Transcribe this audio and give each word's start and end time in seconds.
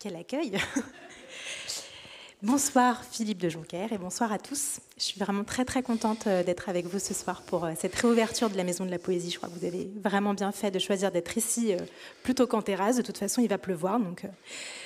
Quel 0.00 0.14
accueil 0.14 0.52
Bonsoir 2.44 3.02
Philippe 3.04 3.38
de 3.38 3.48
Jonquer 3.48 3.88
et 3.90 3.98
bonsoir 3.98 4.32
à 4.32 4.38
tous. 4.38 4.78
Je 4.96 5.02
suis 5.02 5.18
vraiment 5.18 5.42
très 5.42 5.64
très 5.64 5.82
contente 5.82 6.28
euh, 6.28 6.44
d'être 6.44 6.68
avec 6.68 6.86
vous 6.86 7.00
ce 7.00 7.14
soir 7.14 7.42
pour 7.42 7.64
euh, 7.64 7.72
cette 7.76 7.96
réouverture 7.96 8.48
de 8.48 8.56
la 8.56 8.62
Maison 8.62 8.86
de 8.86 8.92
la 8.92 9.00
Poésie. 9.00 9.32
Je 9.32 9.38
crois 9.38 9.48
que 9.48 9.58
vous 9.58 9.64
avez 9.64 9.90
vraiment 10.04 10.34
bien 10.34 10.52
fait 10.52 10.70
de 10.70 10.78
choisir 10.78 11.10
d'être 11.10 11.36
ici 11.36 11.72
euh, 11.72 11.78
plutôt 12.22 12.46
qu'en 12.46 12.62
terrasse. 12.62 12.94
De 12.94 13.02
toute 13.02 13.18
façon, 13.18 13.42
il 13.42 13.48
va 13.48 13.58
pleuvoir, 13.58 13.98
donc 13.98 14.22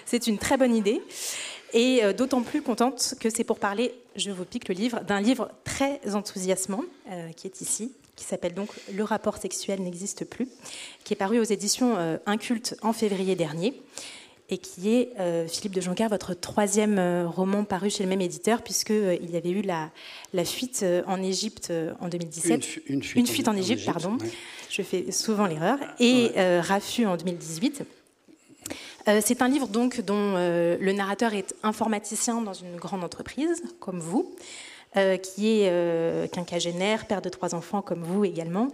c'est 0.07 0.29
une 0.29 0.39
très 0.39 0.57
bonne 0.57 0.75
idée. 0.75 1.03
Et 1.75 2.03
d'autant 2.15 2.41
plus 2.41 2.63
contente 2.63 3.15
que 3.21 3.29
c'est 3.29 3.45
pour 3.45 3.59
parler, 3.59 3.95
je 4.17 4.31
vous 4.31 4.47
pique 4.47 4.69
le 4.69 4.75
livre, 4.75 5.01
d'un 5.01 5.21
livre 5.21 5.50
très 5.64 6.00
enthousiasmant 6.14 6.85
qui 7.36 7.47
est 7.47 7.63
ici, 7.63 7.93
qui 8.14 8.25
s'appelle 8.25 8.53
donc 8.53 8.69
Le 8.93 9.05
rapport 9.05 9.39
sexuel 9.39 9.83
n'existe 9.83 10.27
plus, 10.27 10.49
qui 11.05 11.14
est 11.14 11.17
paru 11.17 11.39
aux 11.39 11.44
éditions 11.44 11.97
Inculte 12.27 12.77
en 12.83 12.93
février 12.93 13.36
dernier 13.36 13.72
et 14.53 14.59
qui 14.59 14.95
est, 14.95 15.09
euh, 15.19 15.49
Philippe 15.49 15.75
de 15.75 15.81
Joncar, 15.81 16.11
votre 16.11 16.35
troisième 16.35 16.99
euh, 16.99 17.27
roman 17.27 17.65
paru 17.65 17.89
chez 17.89 18.03
le 18.03 18.09
même 18.11 18.21
éditeur, 18.21 18.61
puisqu'il 18.61 18.95
euh, 18.95 19.17
il 19.19 19.31
y 19.31 19.37
avait 19.39 19.51
eu 19.51 19.63
la, 19.63 19.91
la 20.35 20.45
fuite 20.45 20.85
en 21.07 21.23
Égypte 21.23 21.73
en 22.01 22.09
2017. 22.09 22.81
Une, 22.89 23.03
fuite, 23.03 23.49
en, 23.49 23.57
Égypte, 23.57 23.87
pardon. 23.87 24.19
Je 24.69 24.83
fais 24.83 25.11
souvent 25.11 25.47
l'erreur. 25.47 25.79
Et 25.99 26.33
Rafu 26.61 27.07
en 27.07 27.17
2018. 27.17 27.83
C'est 29.21 29.43
un 29.43 29.49
livre 29.49 29.69
donc 29.69 30.01
dont 30.03 30.35
le 30.35 30.93
narrateur 30.93 31.35
est 31.35 31.55
informaticien 31.63 32.42
dans 32.42 32.53
une 32.53 32.77
grande 32.77 33.03
entreprise, 33.03 33.62
comme 33.81 34.00
vous. 34.00 34.34
Euh, 34.98 35.17
qui 35.17 35.62
est 35.62 35.70
euh, 35.70 36.27
quinquagénaire, 36.27 37.06
père 37.06 37.23
de 37.23 37.31
trois 37.31 37.55
enfants 37.55 37.81
comme 37.81 38.03
vous 38.03 38.27
également, 38.27 38.69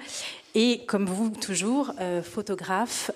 et 0.61 0.81
comme 0.87 1.06
vous 1.06 1.31
toujours, 1.31 1.92
euh, 2.01 2.20
photographe, 2.20 3.12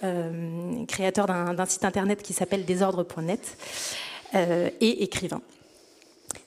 créateur 0.86 1.26
d'un 1.26 1.66
site 1.66 1.84
internet 1.84 2.22
qui 2.22 2.32
s'appelle 2.32 2.64
désordre.net 2.64 3.56
et 4.32 5.02
écrivain. 5.02 5.42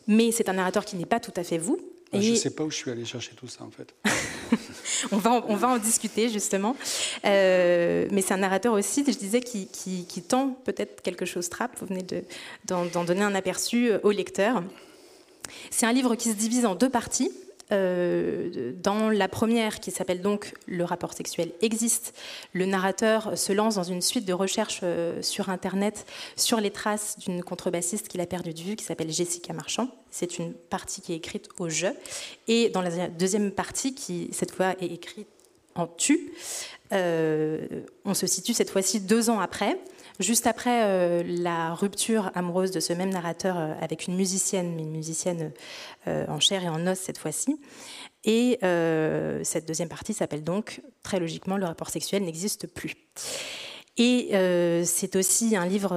Mais 0.07 0.31
c'est 0.31 0.47
un 0.47 0.53
narrateur 0.53 0.85
qui 0.85 0.95
n'est 0.95 1.05
pas 1.05 1.19
tout 1.19 1.33
à 1.35 1.43
fait 1.43 1.57
vous. 1.57 1.77
Ah, 2.13 2.21
je 2.21 2.31
ne 2.31 2.35
sais 2.35 2.51
pas 2.51 2.63
où 2.63 2.71
je 2.71 2.77
suis 2.77 2.91
allé 2.91 3.03
chercher 3.03 3.33
tout 3.35 3.49
ça 3.49 3.65
en 3.65 3.71
fait. 3.71 3.93
on, 5.11 5.17
va 5.17 5.31
en, 5.31 5.45
on 5.49 5.57
va 5.57 5.67
en 5.67 5.77
discuter 5.79 6.29
justement. 6.29 6.77
mais 7.25 8.21
c'est 8.21 8.33
un 8.33 8.37
narrateur 8.37 8.71
aussi, 8.71 9.03
je 9.05 9.17
disais, 9.17 9.41
qui, 9.41 9.67
qui, 9.67 10.21
tend 10.21 10.57
peut-être 10.63 11.01
quelque 11.01 11.25
chose 11.25 11.49
trappe. 11.49 11.77
Vous 11.81 11.87
venez 11.87 12.05
d'en 12.63 13.03
donner 13.03 13.23
un 13.23 13.35
aperçu 13.35 13.91
au 14.03 14.11
lecteur. 14.11 14.63
C'est 15.71 15.85
un 15.85 15.91
livre 15.91 16.15
qui 16.15 16.29
se 16.29 16.35
divise 16.35 16.65
en 16.65 16.73
deux 16.73 16.89
parties. 16.89 17.31
Euh, 17.71 18.73
dans 18.83 19.09
la 19.09 19.27
première, 19.27 19.79
qui 19.79 19.89
s'appelle 19.91 20.21
donc 20.21 20.53
Le 20.67 20.83
rapport 20.83 21.13
sexuel 21.13 21.51
existe, 21.61 22.13
le 22.53 22.65
narrateur 22.65 23.37
se 23.37 23.53
lance 23.53 23.75
dans 23.75 23.83
une 23.83 24.01
suite 24.01 24.25
de 24.25 24.33
recherches 24.33 24.81
euh, 24.83 25.21
sur 25.21 25.49
Internet 25.49 26.05
sur 26.35 26.59
les 26.59 26.71
traces 26.71 27.17
d'une 27.19 27.43
contrebassiste 27.43 28.07
qu'il 28.07 28.21
a 28.21 28.27
perdue 28.27 28.53
de 28.53 28.61
vue, 28.61 28.75
qui 28.75 28.85
s'appelle 28.85 29.11
Jessica 29.11 29.53
Marchand. 29.53 29.89
C'est 30.11 30.37
une 30.37 30.53
partie 30.53 31.01
qui 31.01 31.13
est 31.13 31.17
écrite 31.17 31.49
au 31.59 31.69
jeu. 31.69 31.91
Et 32.47 32.69
dans 32.69 32.81
la 32.81 33.07
deuxième 33.07 33.51
partie, 33.51 33.95
qui 33.95 34.29
cette 34.31 34.51
fois 34.51 34.75
est 34.79 34.87
écrite 34.87 35.27
en 35.75 35.87
tu, 35.87 36.31
euh, 36.93 37.67
on 38.05 38.13
se 38.13 38.27
situe 38.27 38.53
cette 38.53 38.69
fois-ci 38.69 39.01
deux 39.01 39.29
ans 39.29 39.39
après. 39.39 39.77
Juste 40.19 40.47
après 40.47 40.83
euh, 40.85 41.23
la 41.25 41.73
rupture 41.73 42.31
amoureuse 42.35 42.71
de 42.71 42.79
ce 42.79 42.93
même 42.93 43.09
narrateur 43.09 43.57
euh, 43.57 43.73
avec 43.81 44.07
une 44.07 44.15
musicienne, 44.15 44.73
mais 44.75 44.83
une 44.83 44.91
musicienne 44.91 45.51
euh, 46.07 46.25
en 46.29 46.39
chair 46.39 46.63
et 46.63 46.69
en 46.69 46.87
os 46.87 46.97
cette 46.97 47.17
fois-ci. 47.17 47.59
Et 48.23 48.57
cette 49.43 49.67
deuxième 49.67 49.89
partie 49.89 50.15
s'appelle 50.15 50.43
donc, 50.43 50.81
très 51.03 51.19
logiquement, 51.19 51.57
le 51.57 51.65
rapport 51.65 51.91
sexuel 51.91 52.23
n'existe 52.23 52.65
plus. 52.65 52.95
Et 53.97 54.31
c'est 54.83 55.15
aussi 55.15 55.55
un 55.55 55.65
livre 55.65 55.95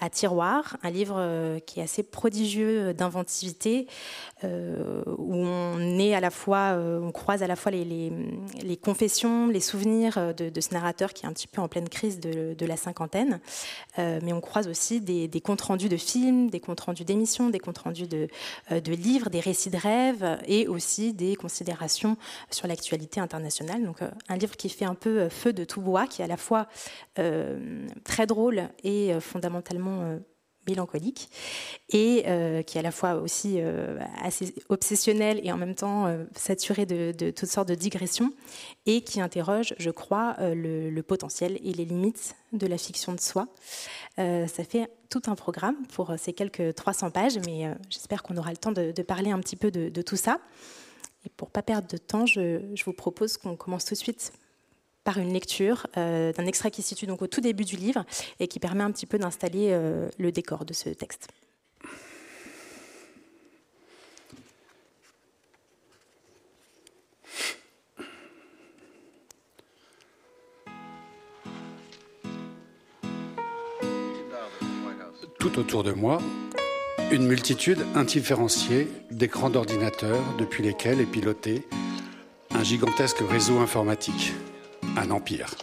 à 0.00 0.10
tiroir, 0.10 0.76
un 0.82 0.90
livre 0.90 1.58
qui 1.66 1.80
est 1.80 1.82
assez 1.82 2.02
prodigieux 2.02 2.92
d'inventivité, 2.92 3.86
euh, 4.44 5.02
où 5.16 5.34
on 5.34 5.78
euh, 5.78 7.10
croise 7.12 7.42
à 7.42 7.46
la 7.46 7.56
fois 7.56 7.72
les, 7.72 8.76
confessions, 8.82 9.48
les 9.48 9.60
souvenirs 9.60 10.18
euh, 10.18 10.32
de, 10.32 10.60
ce 10.60 10.74
narrateur 10.74 11.12
qui 11.14 11.24
est 11.24 11.28
un 11.28 11.32
petit 11.32 11.46
peu 11.46 11.62
en 11.62 11.68
pleine 11.68 11.88
crise 11.88 12.20
de, 12.20 12.66
la 12.66 12.76
cinquantaine, 12.76 13.40
mais 13.96 14.32
on 14.32 14.40
croise 14.40 14.66
aussi 14.66 15.00
des, 15.00 15.40
comptes 15.40 15.60
rendus 15.60 15.88
de 15.88 15.96
films, 15.96 16.50
des 16.50 16.58
comptes 16.58 16.80
rendus 16.80 17.04
d'émissions, 17.04 17.48
des 17.48 17.60
comptes 17.60 17.78
rendus 17.78 18.08
de, 18.08 18.28
livres, 18.70 19.30
des 19.30 19.40
récits 19.40 19.70
de 19.70 19.76
rêves 19.76 20.38
et 20.46 20.66
aussi 20.66 21.12
des 21.12 21.36
considérations 21.36 22.16
sur 22.50 22.66
l'actualité 22.66 23.20
internationale. 23.20 23.84
Donc 23.84 23.98
un 24.28 24.36
livre 24.36 24.56
qui 24.56 24.68
fait 24.68 24.84
un 24.84 24.96
peu 24.96 25.28
feu 25.28 25.52
de 25.52 25.64
tout 25.64 25.80
bois, 25.80 26.06
qui 26.06 26.22
est 26.22 26.24
à 26.24 26.28
la 26.28 26.36
fois 26.36 26.66
très 28.04 28.26
drôle 28.26 28.68
et 28.84 29.18
fondamentalement 29.20 30.18
mélancolique 30.68 31.30
et 31.90 32.24
euh, 32.26 32.62
qui 32.62 32.76
est 32.76 32.80
à 32.80 32.82
la 32.82 32.90
fois 32.90 33.14
aussi 33.14 33.56
euh, 33.58 33.98
assez 34.22 34.54
obsessionnel 34.68 35.40
et 35.42 35.52
en 35.52 35.56
même 35.56 35.74
temps 35.74 36.06
euh, 36.06 36.24
saturé 36.34 36.86
de, 36.86 37.30
toutes 37.30 37.48
sortes 37.48 37.68
de 37.68 37.74
digressions 37.74 38.32
et 38.86 39.02
qui 39.02 39.20
interroge, 39.20 39.74
je 39.78 39.90
crois, 39.90 40.36
le, 40.40 41.00
potentiel 41.02 41.58
et 41.62 41.72
les 41.72 41.84
limites 41.84 42.34
de 42.52 42.66
la 42.66 42.78
fiction 42.78 43.12
de 43.12 43.20
soi. 43.20 43.46
ça 44.16 44.64
fait 44.68 44.90
tout 45.08 45.22
un 45.26 45.36
programme 45.36 45.76
pour 45.92 46.12
ces 46.18 46.32
quelques 46.32 46.74
300 46.74 47.10
pages, 47.10 47.38
mais 47.46 47.70
j'espère 47.90 48.22
qu'on 48.24 48.36
aura 48.36 48.50
le 48.50 48.56
temps 48.56 48.72
de, 48.72 49.02
parler 49.02 49.30
un 49.30 49.38
petit 49.38 49.54
peu 49.54 49.70
de, 49.70 50.02
tout 50.02 50.16
ça. 50.16 50.40
Et 51.24 51.28
pour 51.28 51.50
pas 51.50 51.62
perdre 51.62 51.86
de 51.86 51.96
temps, 51.96 52.26
je 52.26 52.84
vous 52.84 52.92
propose 52.92 53.36
qu'on 53.36 53.56
commence 53.56 53.84
tout 53.84 53.94
de 53.94 53.98
suite 53.98 54.32
par 55.06 55.18
une 55.18 55.32
lecture 55.32 55.86
euh, 55.96 56.32
d'un 56.32 56.46
extrait 56.46 56.72
qui 56.72 56.82
se 56.82 56.88
situe 56.88 57.06
donc 57.06 57.22
au 57.22 57.28
tout 57.28 57.40
début 57.40 57.64
du 57.64 57.76
livre 57.76 58.04
et 58.40 58.48
qui 58.48 58.58
permet 58.58 58.82
un 58.82 58.90
petit 58.90 59.06
peu 59.06 59.18
d'installer 59.18 59.68
euh, 59.70 60.08
le 60.18 60.32
décor 60.32 60.64
de 60.64 60.74
ce 60.74 60.88
texte. 60.90 61.28
Tout 75.38 75.60
autour 75.60 75.84
de 75.84 75.92
moi, 75.92 76.18
une 77.12 77.24
multitude 77.28 77.86
indifférenciée 77.94 78.88
d'écrans 79.12 79.50
d'ordinateurs 79.50 80.24
depuis 80.36 80.64
lesquels 80.64 81.00
est 81.00 81.06
piloté 81.06 81.62
un 82.50 82.64
gigantesque 82.64 83.22
réseau 83.30 83.58
informatique 83.58 84.32
un 84.96 85.10
empire, 85.10 85.54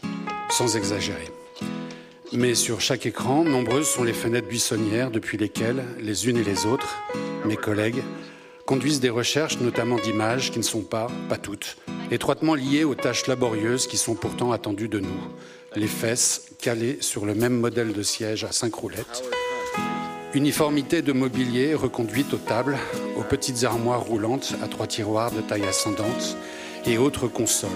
sans 0.49 0.75
exagérer. 0.75 1.27
Mais 2.31 2.55
sur 2.55 2.81
chaque 2.81 3.05
écran, 3.05 3.43
nombreuses 3.43 3.87
sont 3.87 4.03
les 4.03 4.13
fenêtres 4.13 4.47
buissonnières 4.47 5.11
depuis 5.11 5.37
lesquelles, 5.37 5.83
les 5.99 6.27
unes 6.27 6.37
et 6.37 6.43
les 6.43 6.65
autres, 6.65 6.97
mes 7.45 7.55
collègues, 7.55 8.01
conduisent 8.65 8.99
des 8.99 9.09
recherches, 9.09 9.59
notamment 9.59 9.97
d'images 9.97 10.51
qui 10.51 10.57
ne 10.57 10.63
sont 10.63 10.81
pas, 10.81 11.07
pas 11.29 11.37
toutes, 11.37 11.77
étroitement 12.09 12.55
liées 12.55 12.85
aux 12.85 12.95
tâches 12.95 13.27
laborieuses 13.27 13.85
qui 13.85 13.97
sont 13.97 14.15
pourtant 14.15 14.51
attendues 14.51 14.87
de 14.87 14.99
nous. 14.99 15.21
Les 15.75 15.87
fesses 15.87 16.47
calées 16.59 16.97
sur 17.01 17.25
le 17.25 17.35
même 17.35 17.59
modèle 17.59 17.93
de 17.93 18.03
siège 18.03 18.43
à 18.43 18.51
cinq 18.51 18.73
roulettes. 18.73 19.23
Uniformité 20.33 21.03
de 21.03 21.13
mobilier 21.13 21.75
reconduite 21.75 22.33
aux 22.33 22.37
tables, 22.37 22.77
aux 23.17 23.23
petites 23.23 23.63
armoires 23.63 24.01
roulantes 24.01 24.55
à 24.63 24.67
trois 24.67 24.87
tiroirs 24.87 25.31
de 25.31 25.41
taille 25.41 25.67
ascendante 25.67 26.35
et 26.87 26.97
autres 26.97 27.27
consoles 27.27 27.69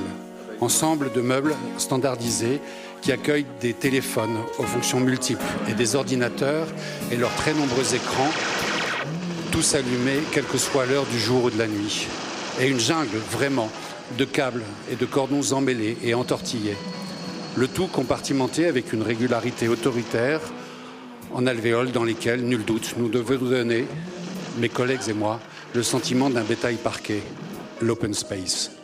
ensemble 0.61 1.11
de 1.13 1.21
meubles 1.21 1.55
standardisés 1.77 2.59
qui 3.01 3.11
accueillent 3.11 3.45
des 3.61 3.73
téléphones 3.73 4.37
aux 4.57 4.63
fonctions 4.63 4.99
multiples 4.99 5.45
et 5.69 5.73
des 5.73 5.95
ordinateurs 5.95 6.67
et 7.11 7.15
leurs 7.15 7.33
très 7.35 7.53
nombreux 7.53 7.95
écrans, 7.95 8.31
tous 9.51 9.75
allumés, 9.75 10.19
quelle 10.31 10.45
que 10.45 10.57
soit 10.57 10.85
l'heure 10.85 11.05
du 11.05 11.19
jour 11.19 11.45
ou 11.45 11.49
de 11.49 11.57
la 11.57 11.67
nuit. 11.67 12.07
Et 12.59 12.67
une 12.67 12.79
jungle, 12.79 13.17
vraiment, 13.31 13.69
de 14.17 14.25
câbles 14.25 14.63
et 14.91 14.95
de 14.95 15.05
cordons 15.05 15.53
emmêlés 15.53 15.97
et 16.03 16.13
entortillés. 16.13 16.77
Le 17.55 17.67
tout 17.67 17.87
compartimenté 17.87 18.67
avec 18.67 18.93
une 18.93 19.01
régularité 19.01 19.67
autoritaire 19.67 20.41
en 21.33 21.45
alvéoles 21.45 21.91
dans 21.91 22.03
lesquels, 22.03 22.41
nul 22.41 22.63
doute, 22.63 22.95
nous 22.97 23.09
devons 23.09 23.45
donner, 23.45 23.85
mes 24.59 24.69
collègues 24.69 25.07
et 25.07 25.13
moi, 25.13 25.39
le 25.73 25.83
sentiment 25.83 26.29
d'un 26.29 26.43
bétail 26.43 26.75
parqué, 26.75 27.21
l'open 27.81 28.13
space. 28.13 28.76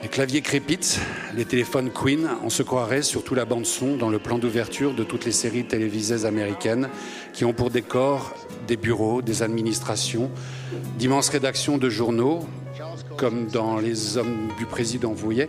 Les 0.00 0.08
claviers 0.08 0.42
crépitent, 0.42 1.00
les 1.34 1.44
téléphones 1.44 1.90
Queen, 1.90 2.28
on 2.44 2.50
se 2.50 2.62
croirait 2.62 3.02
sur 3.02 3.24
toute 3.24 3.36
la 3.36 3.44
bande-son 3.44 3.96
dans 3.96 4.10
le 4.10 4.20
plan 4.20 4.38
d'ouverture 4.38 4.94
de 4.94 5.02
toutes 5.02 5.24
les 5.24 5.32
séries 5.32 5.64
télévisées 5.64 6.24
américaines 6.24 6.88
qui 7.32 7.44
ont 7.44 7.52
pour 7.52 7.70
décor 7.70 8.32
des 8.68 8.76
bureaux, 8.76 9.22
des 9.22 9.42
administrations, 9.42 10.30
d'immenses 10.98 11.30
rédactions 11.30 11.78
de 11.78 11.90
journaux, 11.90 12.46
comme 13.16 13.48
dans 13.48 13.78
Les 13.78 14.16
Hommes 14.16 14.48
du 14.56 14.66
Président, 14.66 15.12
voyez. 15.12 15.48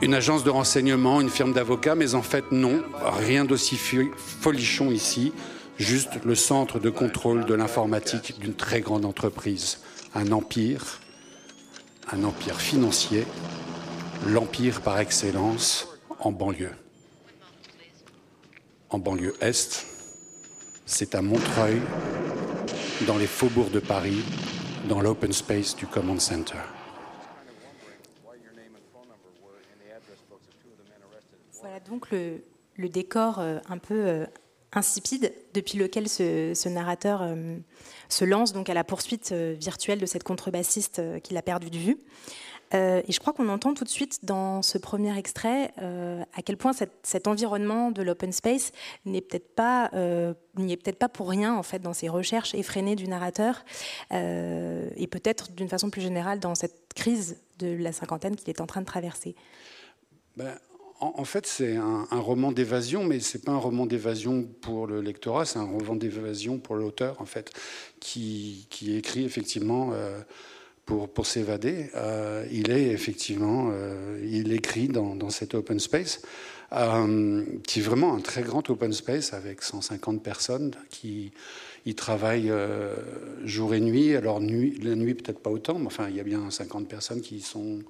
Une 0.00 0.14
agence 0.14 0.44
de 0.44 0.50
renseignement, 0.50 1.20
une 1.20 1.30
firme 1.30 1.52
d'avocats, 1.52 1.96
mais 1.96 2.14
en 2.14 2.22
fait 2.22 2.52
non, 2.52 2.80
rien 3.18 3.44
d'aussi 3.44 3.76
folichon 4.16 4.92
ici, 4.92 5.32
juste 5.78 6.24
le 6.24 6.36
centre 6.36 6.78
de 6.78 6.90
contrôle 6.90 7.44
de 7.44 7.54
l'informatique 7.54 8.38
d'une 8.38 8.54
très 8.54 8.80
grande 8.80 9.04
entreprise, 9.04 9.80
un 10.14 10.30
empire 10.30 11.00
un 12.10 12.24
empire 12.24 12.60
financier, 12.60 13.26
l'empire 14.26 14.80
par 14.80 14.98
excellence 14.98 15.88
en 16.18 16.32
banlieue. 16.32 16.74
en 18.90 18.98
banlieue 18.98 19.34
est. 19.40 19.86
C'est 20.84 21.14
à 21.14 21.22
Montreuil, 21.22 21.80
dans 23.06 23.16
les 23.16 23.26
faubourgs 23.26 23.70
de 23.70 23.80
Paris, 23.80 24.22
dans 24.88 25.00
l'open 25.00 25.32
space 25.32 25.74
du 25.76 25.86
Command 25.86 26.20
Center. 26.20 26.58
Voilà 31.60 31.80
donc 31.80 32.10
le, 32.10 32.42
décor 32.88 33.38
euh, 33.38 33.58
un 33.68 33.78
peu 33.78 33.94
euh, 33.94 34.26
insipide 34.72 35.32
depuis 35.54 35.78
lequel 35.78 36.08
ce, 36.08 36.68
narrateur 36.68 37.22
euh, 37.22 37.56
se 38.12 38.24
lance 38.24 38.52
donc 38.52 38.68
à 38.70 38.74
la 38.74 38.84
poursuite 38.84 39.32
virtuelle 39.32 39.98
de 39.98 40.06
cette 40.06 40.22
contrebassiste 40.22 41.00
qu'il 41.22 41.36
a 41.36 41.42
perdu 41.42 41.70
de 41.70 41.78
vue. 41.78 41.98
et 42.72 43.10
je 43.12 43.18
crois 43.20 43.32
qu'on 43.32 43.48
entend 43.48 43.74
tout 43.74 43.84
de 43.84 43.88
suite 43.88 44.24
dans 44.24 44.62
ce 44.62 44.78
premier 44.78 45.16
extrait 45.18 45.72
à 45.78 46.42
quel 46.44 46.56
point 46.56 46.72
cet 46.72 47.26
environnement 47.26 47.90
de 47.90 48.02
l'open 48.02 48.32
space 48.32 48.72
n'est 49.04 49.20
peut-être 49.20 49.54
pas, 49.54 49.90
n'y 50.56 50.72
est 50.72 50.76
peut-être 50.76 50.98
pas 50.98 51.08
pour 51.08 51.28
rien 51.28 51.54
en 51.54 51.62
fait 51.62 51.80
dans 51.80 51.92
ces 51.92 52.08
recherches 52.08 52.54
effrénées 52.54 52.96
du 52.96 53.08
narrateur 53.08 53.64
et 54.10 55.06
peut-être 55.10 55.52
d'une 55.52 55.68
façon 55.68 55.90
plus 55.90 56.02
générale 56.02 56.38
dans 56.38 56.54
cette 56.54 56.94
crise 56.94 57.38
de 57.58 57.74
la 57.76 57.92
cinquantaine 57.92 58.36
qu'il 58.36 58.50
est 58.50 58.60
en 58.60 58.66
train 58.66 58.80
de 58.80 58.86
traverser. 58.86 59.34
Ben, 60.36 60.58
en, 61.02 61.24
fait, 61.24 61.46
c'est 61.46 61.74
un, 61.76 62.06
roman 62.12 62.52
d'évasion, 62.52 63.02
mais 63.02 63.18
c'est 63.18 63.44
pas 63.44 63.50
un 63.52 63.58
roman 63.58 63.86
d'évasion 63.86 64.44
pour 64.60 64.86
le 64.86 65.00
lectorat, 65.00 65.44
c'est 65.44 65.58
un 65.58 65.64
roman 65.64 65.96
d'évasion 65.96 66.58
pour 66.58 66.76
l'auteur, 66.76 67.20
en 67.20 67.24
fait, 67.26 67.50
qui, 67.98 68.68
écrit 68.88 69.24
effectivement 69.24 69.90
euh, 69.94 70.20
pour, 70.86 71.26
s'évader. 71.26 71.90
Euh, 71.96 72.46
il 72.52 72.70
est 72.70 72.90
effectivement, 72.90 73.70
euh, 73.72 74.20
il 74.24 74.52
écrit 74.52 74.86
dans, 74.86 75.30
cet 75.30 75.54
open 75.54 75.80
space, 75.80 76.22
qui 76.70 77.80
est 77.80 77.82
vraiment 77.82 78.14
un 78.14 78.20
très 78.20 78.42
grand 78.42 78.70
open 78.70 78.92
space 78.92 79.32
avec 79.32 79.62
150 79.62 80.22
personnes 80.22 80.70
qui 80.88 81.32
y 81.84 81.94
travaillent 81.96 82.52
jour 83.44 83.74
et 83.74 83.80
nuit. 83.80 84.14
Alors 84.14 84.40
nuit, 84.40 84.78
la 84.80 84.94
nuit 84.94 85.14
peut-être 85.14 85.40
pas 85.40 85.50
autant, 85.50 85.80
mais 85.80 85.86
enfin 85.86 86.06
il 86.08 86.16
y 86.16 86.20
a 86.20 86.24
bien 86.24 86.48
50 86.48 86.88
personnes 86.88 87.20
qui 87.20 87.40
sont 87.40 87.80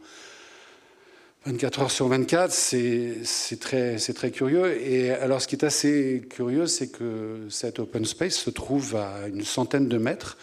24 1.45 1.81
heures 1.81 1.91
sur 1.91 2.07
24, 2.07 2.53
c'est 2.53 3.59
très, 3.59 4.31
curieux. 4.31 4.81
Et 4.81 5.11
alors, 5.11 5.43
ce 5.43 5.49
qui 5.49 5.57
est 5.57 5.65
assez 5.65 6.23
curieux, 6.31 6.69
c'est 6.69 6.87
que 6.87 7.47
cet 7.49 7.81
open 7.81 8.05
space 8.05 8.35
se 8.35 8.51
trouve 8.51 8.95
à 8.95 9.27
une 9.27 9.43
centaine 9.43 9.89
de 9.89 9.99
mètres 9.99 10.39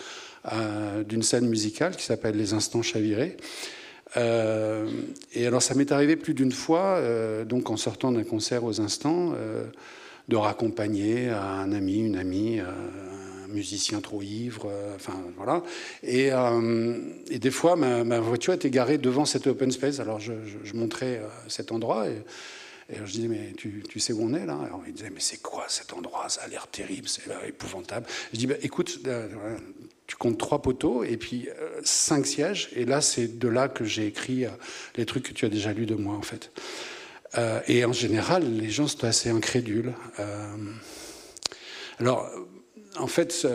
euh, 0.51 1.04
d'une 1.06 1.24
scène 1.24 1.48
musicale 1.48 1.96
qui 1.96 2.04
s'appelle 2.04 2.36
Les 2.36 2.54
Instants 2.54 2.81
Chavirés. 2.81 3.38
Euh, 4.18 4.90
et 5.34 5.48
alors, 5.48 5.62
ça 5.62 5.74
m'est 5.74 5.94
arrivé 5.94 6.18
plus 6.18 6.34
d'une 6.34 6.51
fois, 6.51 6.98
euh, 6.98 7.46
donc 7.46 7.69
en 7.69 7.78
sortant 7.78 8.12
d'un 8.12 8.24
concert 8.25 8.66
aux 8.66 8.81
Instants, 8.81 9.34
de 10.28 10.36
raccompagner 10.36 11.30
un 11.30 11.72
ami, 11.72 12.00
une 12.00 12.18
amie, 12.18 12.60
musicien 13.50 14.01
trop 14.01 14.22
ivre, 14.22 14.68
euh, 14.69 14.96
enfin 14.96 15.13
voilà. 15.36 15.63
Et, 16.04 16.31
euh, 16.31 16.98
des 17.30 17.51
fois, 17.51 17.75
ma, 17.75 18.19
voiture 18.19 18.54
était 18.54 18.69
garée 18.69 18.98
devant 18.98 19.25
cet 19.25 19.48
open 19.48 19.72
space. 19.72 20.00
Alors 20.00 20.19
je, 20.19 20.34
montrais 20.74 21.18
euh, 21.18 21.28
cet 21.48 21.72
endroit 21.72 22.07
et, 22.07 22.24
je 23.06 23.12
disais, 23.12 23.28
mais 23.28 23.54
tu, 23.56 23.84
tu, 23.88 24.00
sais 24.00 24.13
où 24.13 24.24
on 24.24 24.34
est 24.34 24.48
là? 24.48 24.57
Alors 24.66 24.81
il 24.88 24.94
disait, 24.94 25.12
mais 25.12 25.19
c'est 25.19 25.42
quoi 25.42 25.66
cet 25.68 25.94
endroit? 25.94 26.28
Ça 26.28 26.42
a 26.42 26.48
l'air 26.48 26.66
terrible, 26.68 27.07
c'est 27.07 27.22
épouvantable. 27.48 28.07
Je 28.34 28.40
dis, 28.40 28.48
bah, 28.48 28.56
écoute, 28.63 29.01
tu 30.07 30.16
comptes 30.16 30.40
trois 30.40 30.63
poteaux 30.63 31.04
et 31.04 31.16
puis 31.18 31.50
cinq 31.84 32.25
sièges. 32.25 32.69
Et 32.75 32.86
là, 32.86 33.01
c'est 33.01 33.38
de 33.38 33.48
là 33.48 33.68
que 33.68 33.86
j'ai 33.86 34.07
écrit 34.07 34.46
les 34.96 35.06
trucs 35.06 35.24
que 35.24 35.34
tu 35.34 35.46
as 35.46 35.50
déjà 35.50 35.72
lus 35.72 35.86
de 35.86 35.94
moi, 35.94 36.16
en 36.16 36.24
fait. 36.24 36.51
et 37.68 37.86
en 37.86 37.94
général, 37.94 38.57
les 38.57 38.72
gens 38.72 38.88
sont 38.88 39.04
assez 39.04 39.30
incrédules. 39.30 39.94
alors, 42.00 42.28
en 42.97 43.07
fait, 43.07 43.47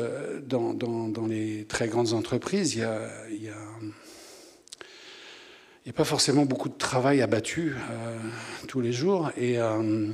dans, 0.46 1.26
les 1.28 1.64
très 1.64 1.88
grandes 1.88 2.12
entreprises, 2.12 2.74
il 2.74 3.40
n'y 3.40 3.48
a, 5.90 5.92
pas 5.92 6.04
forcément 6.04 6.44
beaucoup 6.44 6.68
de 6.68 6.78
travail 6.78 7.20
abattu 7.22 7.74
euh, 7.90 8.18
tous 8.68 8.80
les 8.80 8.92
jours. 8.92 9.30
Et 9.36 9.58
euh, 9.58 10.08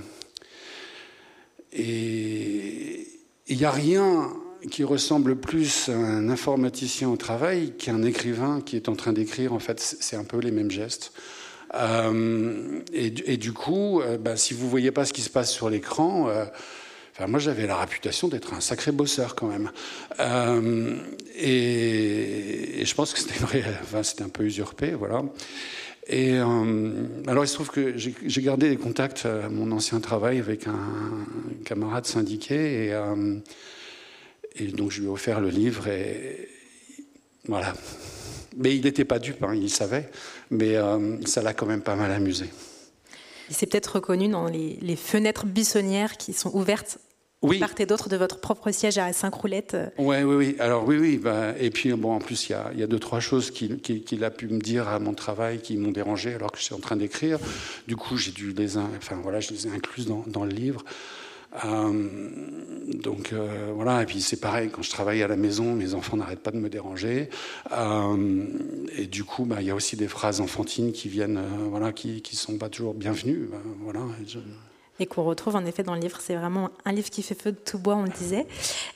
il 1.72 3.06
n'y 3.48 3.64
a 3.64 3.70
rien 3.70 4.32
qui 4.70 4.84
ressemble 4.84 5.36
plus 5.36 5.88
à 5.88 5.94
un 5.94 6.28
informaticien 6.28 7.08
au 7.08 7.16
travail 7.16 7.72
qu'un 7.76 8.02
écrivain 8.02 8.60
qui 8.60 8.76
est 8.76 8.88
en 8.88 8.96
train 8.96 9.12
d'écrire. 9.12 9.52
En 9.52 9.58
fait, 9.58 9.80
c'est 9.80 10.16
un 10.16 10.24
peu 10.24 10.38
les 10.38 10.50
mêmes 10.50 10.70
gestes. 10.70 11.12
Euh, 11.74 12.80
et, 12.92 13.36
du 13.36 13.52
coup, 13.52 14.02
bah, 14.20 14.36
si 14.36 14.54
vous 14.54 14.64
ne 14.64 14.70
voyez 14.70 14.90
pas 14.90 15.04
ce 15.04 15.12
qui 15.12 15.22
se 15.22 15.30
passe 15.30 15.52
sur 15.52 15.70
l'écran, 15.70 16.28
moi, 17.26 17.38
j'avais 17.38 17.66
la 17.66 17.76
réputation 17.76 18.28
d'être 18.28 18.54
un 18.54 18.60
sacré 18.60 18.92
bosseur 18.92 19.34
quand 19.34 19.48
même. 19.48 19.70
Euh, 20.20 20.96
et, 21.36 22.82
je 22.84 22.94
pense 22.94 23.12
que 23.12 23.18
c'était 23.18 23.42
enfin, 23.42 24.02
un 24.24 24.28
peu 24.28 24.44
usurpé, 24.44 24.92
voilà. 24.92 25.22
Et 26.06 26.32
euh, 26.38 27.06
alors, 27.26 27.44
il 27.44 27.48
se 27.48 27.54
trouve 27.54 27.70
que 27.70 27.96
j'ai 27.96 28.42
gardé 28.42 28.68
des 28.68 28.76
contacts 28.76 29.26
à 29.26 29.48
mon 29.48 29.70
ancien 29.70 30.00
travail 30.00 30.38
avec 30.38 30.66
un, 30.66 31.26
camarade 31.64 32.06
syndiqué, 32.06 32.86
et, 32.86 32.92
euh, 32.92 33.38
donc 34.72 34.90
je 34.90 35.00
lui 35.00 35.06
ai 35.06 35.10
offert 35.10 35.40
le 35.40 35.48
livre, 35.48 35.88
et 35.88 36.48
voilà. 37.46 37.74
Mais 38.56 38.74
il 38.74 38.82
n'était 38.82 39.04
pas 39.04 39.18
dupe, 39.18 39.42
hein, 39.44 39.54
il 39.54 39.70
savait, 39.70 40.10
mais 40.50 40.74
ça 41.26 41.42
l'a 41.42 41.54
quand 41.54 41.66
même 41.66 41.82
pas 41.82 41.94
mal 41.94 42.10
amusé. 42.10 42.46
Il 43.48 43.54
s'est 43.54 43.66
peut-être 43.66 43.96
reconnu 43.96 44.28
dans 44.28 44.46
les, 44.46 44.78
les, 44.80 44.96
fenêtres 44.96 45.44
buissonnières 45.44 46.16
qui 46.16 46.32
sont 46.32 46.54
ouvertes 46.54 46.98
oui. 47.42 47.58
part 47.58 47.70
et 47.78 47.86
d'autre 47.86 48.08
de 48.08 48.16
votre 48.16 48.40
propre 48.40 48.70
siège 48.70 48.98
à 48.98 49.12
cinq 49.12 49.34
roulettes. 49.34 49.76
Ouais, 49.98 50.22
oui, 50.22 50.34
oui. 50.34 50.56
Alors 50.58 50.86
oui, 50.86 50.98
oui. 50.98 51.16
Bah, 51.18 51.54
et 51.58 51.70
puis 51.70 51.92
bon, 51.92 52.12
en 52.12 52.18
plus, 52.18 52.48
il 52.48 52.52
y 52.52 52.54
a, 52.54 52.72
y 52.74 52.82
a, 52.82 52.86
deux, 52.86 52.98
trois 52.98 53.20
choses 53.20 53.50
qu'il 53.50 54.24
a 54.24 54.30
pu 54.30 54.48
me 54.48 54.58
dire 54.58 54.88
à 54.88 54.98
mon 54.98 55.14
travail 55.14 55.60
qui 55.60 55.76
m'ont 55.76 55.92
dérangé 55.92 56.34
alors 56.34 56.52
que 56.52 56.58
je 56.58 56.64
suis 56.64 56.74
en 56.74 56.80
train 56.80 56.96
d'écrire. 56.96 57.38
Du 57.86 57.96
coup, 57.96 58.16
j'ai 58.16 58.32
dû 58.32 58.52
les, 58.52 58.76
enfin 58.76 59.18
voilà, 59.22 59.40
je 59.40 59.50
les 59.50 59.66
ai 59.66 59.70
inclus 59.70 60.04
dans, 60.04 60.24
dans 60.26 60.44
le 60.44 60.52
livre. 60.52 60.84
Euh, 61.64 62.08
donc 63.02 63.32
euh, 63.32 63.72
voilà, 63.74 64.02
et 64.02 64.06
puis 64.06 64.20
c'est 64.20 64.40
pareil, 64.40 64.70
quand 64.70 64.82
je 64.82 64.90
travaille 64.90 65.22
à 65.22 65.28
la 65.28 65.36
maison, 65.36 65.74
mes 65.74 65.94
enfants 65.94 66.16
n'arrêtent 66.16 66.42
pas 66.42 66.52
de 66.52 66.58
me 66.58 66.68
déranger. 66.68 67.28
Euh, 67.72 68.46
et 68.96 69.06
du 69.06 69.24
coup, 69.24 69.44
bah, 69.44 69.56
il 69.60 69.66
y 69.66 69.70
a 69.70 69.74
aussi 69.74 69.96
des 69.96 70.08
phrases 70.08 70.40
enfantines 70.40 70.92
qui 70.92 71.08
viennent, 71.08 71.40
voilà, 71.70 71.92
qui 71.92 72.22
ne 72.22 72.36
sont 72.36 72.58
pas 72.58 72.68
toujours 72.68 72.94
bienvenues. 72.94 73.48
Bah, 73.50 73.58
voilà, 73.80 74.00
et 75.00 75.06
qu'on 75.06 75.24
retrouve 75.24 75.56
en 75.56 75.64
effet 75.64 75.82
dans 75.82 75.94
le 75.94 76.00
livre. 76.00 76.18
C'est 76.20 76.36
vraiment 76.36 76.70
un 76.84 76.92
livre 76.92 77.10
qui 77.10 77.22
fait 77.22 77.34
feu 77.34 77.52
de 77.52 77.56
tout 77.56 77.78
bois, 77.78 77.96
on 77.96 78.02
le 78.02 78.10
disait. 78.10 78.46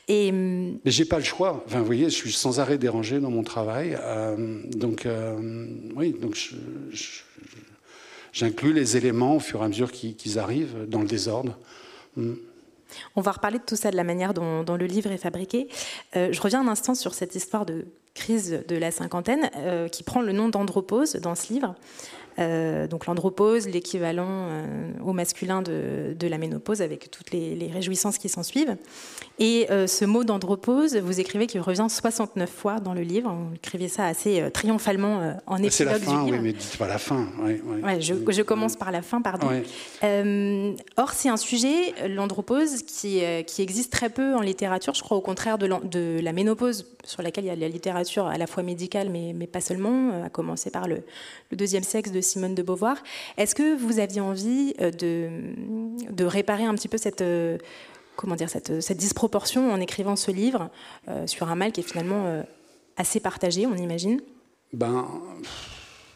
Et... 0.06 0.30
Hum, 0.30 0.78
Mais 0.84 0.90
j'ai 0.90 1.06
pas 1.06 1.18
le 1.18 1.24
choix. 1.24 1.64
Enfin, 1.66 1.80
vous 1.80 1.86
voyez, 1.86 2.04
je 2.04 2.14
suis 2.14 2.32
sans 2.32 2.60
arrêt 2.60 2.78
dérangé 2.78 3.18
dans 3.20 3.30
mon 3.30 3.42
travail. 3.42 3.96
Euh, 3.98 4.62
donc, 4.76 5.06
euh, 5.06 5.66
oui, 5.96 6.14
donc 6.20 6.38
j'inclus 8.32 8.72
les 8.72 8.96
éléments 8.96 9.36
au 9.36 9.40
fur 9.40 9.62
et 9.62 9.64
à 9.64 9.68
mesure 9.68 9.90
qu'ils 9.90 10.38
arrivent 10.38 10.86
dans 10.86 11.00
le 11.00 11.08
désordre. 11.08 11.58
On 13.16 13.22
va 13.22 13.32
reparler 13.32 13.58
de 13.58 13.64
tout 13.64 13.76
ça, 13.76 13.90
de 13.90 13.96
la 13.96 14.04
manière 14.04 14.34
dont, 14.34 14.62
le 14.76 14.86
livre 14.86 15.10
est 15.10 15.18
fabriqué. 15.18 15.68
Euh, 16.16 16.28
je 16.32 16.40
reviens 16.40 16.60
un 16.60 16.68
instant 16.68 16.94
sur 16.94 17.14
cette 17.14 17.34
histoire 17.34 17.64
de 17.66 17.86
crise 18.14 18.62
de 18.68 18.76
la 18.76 18.92
cinquantaine 18.92 19.50
qui 19.90 20.04
prend 20.04 20.22
le 20.22 20.30
nom 20.30 20.48
d'andropause 20.48 21.14
dans 21.16 21.34
ce 21.34 21.52
livre. 21.52 21.74
Euh, 22.38 22.86
donc 22.86 23.06
l'andropause, 23.06 23.68
l'équivalent 23.68 24.26
euh, 24.28 24.92
au 25.04 25.12
masculin 25.12 25.62
de, 25.62 26.16
la 26.20 26.38
ménopause, 26.38 26.82
avec 26.82 27.10
toutes 27.10 27.30
les, 27.30 27.70
réjouissances 27.72 28.18
qui 28.18 28.28
s'en 28.28 28.42
suivent. 28.42 28.76
Et 29.38 29.66
euh, 29.70 29.86
ce 29.86 30.04
mot 30.04 30.24
d'andropause, 30.24 30.96
vous 30.96 31.20
écrivez 31.20 31.46
qu'il 31.46 31.60
revient 31.60 31.86
69 31.88 32.50
fois 32.50 32.80
dans 32.80 32.94
le 32.94 33.02
livre. 33.02 33.30
Vous 33.30 33.54
écrivez 33.54 33.88
ça 33.88 34.06
assez 34.06 34.42
triomphalement 34.52 35.36
en 35.46 35.56
épilogue 35.56 35.72
C'est 35.72 35.84
la 35.84 35.98
fin, 35.98 36.24
oui, 36.24 36.38
mais 36.40 36.52
dites 36.52 36.76
pas 36.76 36.88
la 36.88 36.98
fin. 36.98 37.28
je, 38.00 38.42
commence 38.42 38.76
par 38.76 38.90
la 38.90 39.02
fin, 39.02 39.20
pardon. 39.22 39.48
or, 40.96 41.12
c'est 41.12 41.28
un 41.28 41.36
sujet, 41.36 41.94
l'andropause, 42.08 42.82
qui, 42.82 43.22
qui 43.46 43.62
existe 43.62 43.92
très 43.92 44.08
peu 44.08 44.34
en 44.34 44.40
littérature. 44.40 44.94
Je 44.94 45.02
crois 45.02 45.16
au 45.16 45.22
contraire 45.22 45.58
de, 45.58 45.68
de 45.84 46.20
la 46.22 46.32
ménopause, 46.32 46.86
sur 47.04 47.22
laquelle 47.22 47.44
il 47.44 47.48
y 47.48 47.50
a 47.50 47.56
la 47.56 47.68
littérature 47.68 48.26
à 48.26 48.38
la 48.38 48.46
fois 48.46 48.62
médicale, 48.62 49.10
mais, 49.10 49.32
mais 49.34 49.46
pas 49.46 49.60
seulement, 49.60 50.24
à 50.24 50.28
commencer 50.30 50.70
par 50.70 50.88
le, 50.88 51.02
le 51.50 51.56
deuxième 51.56 51.82
sexe 51.82 52.10
de 52.10 52.20
Simone 52.24 52.54
de 52.54 52.62
Beauvoir. 52.62 52.96
Est-ce 53.36 53.54
que 53.54 53.76
vous 53.76 54.00
aviez 54.00 54.20
envie 54.20 54.74
euh, 54.80 54.90
de, 54.90 55.28
de 56.10 56.24
réparer 56.24 56.64
un 56.64 56.74
petit 56.74 56.88
peu 56.88 56.98
cette, 56.98 57.20
euh, 57.20 57.58
comment 58.16 58.34
dire, 58.34 58.50
cette, 58.50 58.80
cette 58.80 58.98
disproportion 58.98 59.70
en 59.72 59.80
écrivant 59.80 60.16
ce 60.16 60.30
livre 60.30 60.70
euh, 61.08 61.26
sur 61.26 61.48
un 61.48 61.54
mal 61.54 61.70
qui 61.72 61.80
est 61.80 61.84
finalement 61.84 62.44
assez 62.96 63.20
partagé, 63.20 63.66
on 63.66 63.76
imagine? 63.76 64.20
Ben, 64.72 65.06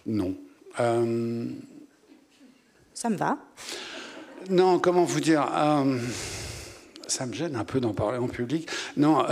non. 0.07 0.35
Ça 2.95 3.11
me 3.11 3.17
va. 3.17 3.39
Non, 4.51 4.79
comment 4.79 5.05
vous 5.05 5.21
dire 5.21 5.47
Ça 7.07 7.27
me 7.27 7.33
gêne 7.33 7.57
un 7.57 7.65
peu 7.65 7.81
d'en 7.81 7.93
parler 7.95 8.19
en 8.19 8.29
public. 8.29 8.69
Non. 8.97 9.23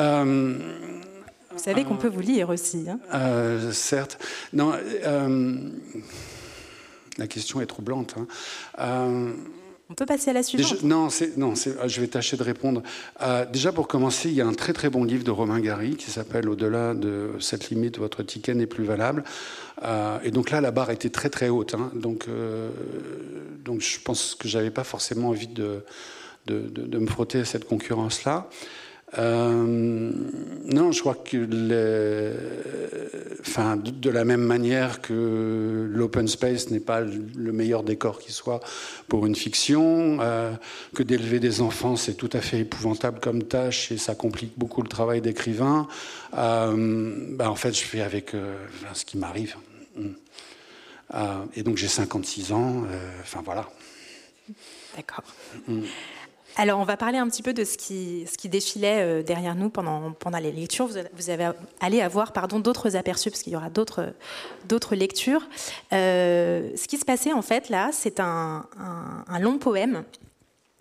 vous 1.51 1.59
savez 1.59 1.85
qu'on 1.85 1.97
peut 1.97 2.09
vous 2.09 2.21
lire 2.21 2.51
aussi. 2.51 2.87
Hein 2.89 2.99
certes. 3.73 4.19
Non 4.53 4.73
la 7.19 7.27
question 7.27 7.61
est 7.61 7.67
troublante. 7.67 8.15
Hein. 8.19 8.27
Euh, 8.81 9.33
On 9.91 9.95
peut 9.95 10.07
passer 10.07 10.31
à 10.31 10.33
la 10.33 10.43
suivante. 10.43 10.83
non, 10.83 11.09
non 11.37 11.55
je 11.55 12.01
vais 12.01 12.07
tâcher 12.07 12.37
de 12.37 12.43
répondre. 12.43 12.83
déjà, 13.53 13.73
pour 13.73 13.89
commencer, 13.89 14.29
il 14.29 14.35
y 14.35 14.41
a 14.41 14.47
un 14.47 14.55
très 14.55 14.73
très 14.73 14.91
bon 14.91 15.05
livre 15.05 15.25
de 15.25 15.31
Romain 15.31 15.61
Gary 15.61 15.97
qui 15.97 16.11
s'appelle 16.11 16.49
Au-delà 16.49 16.95
de 16.95 17.31
cette 17.41 17.71
limite, 17.71 17.99
votre 17.99 18.23
ticket 18.23 18.55
n'est 18.55 18.67
plus 18.67 18.85
valable. 18.85 19.25
et 20.25 20.31
donc 20.31 20.51
là, 20.51 20.61
la 20.61 20.71
barre 20.71 20.91
était 20.91 21.11
très 21.11 21.31
très 21.31 21.49
haute. 21.49 21.75
Hein. 21.75 21.91
donc, 21.95 22.27
donc 23.65 23.81
je 23.81 24.01
pense 24.01 24.35
que 24.35 24.49
j'avais 24.49 24.71
pas 24.71 24.85
forcément 24.85 25.29
envie 25.29 25.49
de, 25.49 25.85
de, 26.47 26.61
de 26.69 26.99
me 26.99 27.07
frotter 27.07 27.41
à 27.41 27.45
cette 27.45 27.65
concurrence-là. 27.65 28.49
Euh, 29.19 30.11
non, 30.65 30.91
je 30.91 31.01
crois 31.01 31.15
que 31.15 31.47
enfin, 33.41 33.77
de 33.77 34.11
la 34.11 34.25
même 34.25 34.41
manière 34.43 35.01
que 35.01 35.89
l'open 35.89 36.27
space 36.27 36.71
n'est 36.71 36.81
pas 36.81 37.01
le 37.01 37.53
meilleur 37.53 37.85
décor 37.85 38.19
qui 38.19 38.33
soit 38.33 38.61
pour 39.09 39.27
une 39.27 39.37
fiction, 39.37 40.19
euh, 40.21 40.53
que 40.95 41.03
d'élever 41.05 41.39
des 41.39 41.61
enfants 41.61 41.95
c'est 41.97 42.15
tout 42.15 42.31
à 42.33 42.41
fait 42.41 42.61
épouvantable 42.61 43.21
comme 43.21 43.45
tâche 43.45 43.93
et 43.93 43.99
ça 43.99 44.15
complique 44.15 44.53
beaucoup 44.57 44.83
le 44.83 44.89
travail 44.89 45.21
d'écrivain. 45.21 45.87
Euh, 46.37 47.15
bah, 47.31 47.51
en 47.51 47.57
fait, 47.57 47.73
je 47.73 47.85
fais 47.85 48.01
avec 48.01 48.33
ce 48.93 49.05
qui 49.05 49.19
m'arrive. 49.19 49.57
et 51.55 51.63
donc 51.63 51.77
j'ai 51.77 51.89
56 51.89 52.53
ans. 52.53 52.85
Enfin 53.23 53.41
voilà. 53.45 53.69
D'accord. 54.97 55.25
Mm. 55.69 55.83
Alors, 56.59 56.81
on 56.81 56.85
va 56.85 56.97
parler 56.97 57.19
un 57.19 57.29
petit 57.29 57.43
peu 57.43 57.53
de 57.53 57.65
ce 57.65 57.77
qui, 57.77 58.49
défilait 58.49 59.03
euh, 59.03 59.23
derrière 59.23 59.55
nous 59.55 59.69
pendant, 59.69 60.15
les 60.41 60.53
lectures. 60.53 60.89
Vous, 61.15 61.31
avez 61.31 61.51
allé 61.81 62.01
avoir 62.01 62.33
pardon, 62.33 62.61
d'autres 62.61 62.97
aperçus, 62.97 63.31
parce 63.31 63.43
qu'il 63.43 63.53
y 63.53 63.57
aura 63.57 63.69
d'autres, 63.69 64.15
lectures. 64.95 65.47
Euh, 65.93 66.71
ce 66.75 66.89
qui 66.89 66.97
se 66.97 67.05
passait, 67.05 67.35
en 67.35 67.43
fait, 67.43 67.69
là, 67.69 67.91
c'est 67.93 68.21
un, 68.21 68.67
long 69.39 69.59
poème 69.59 70.05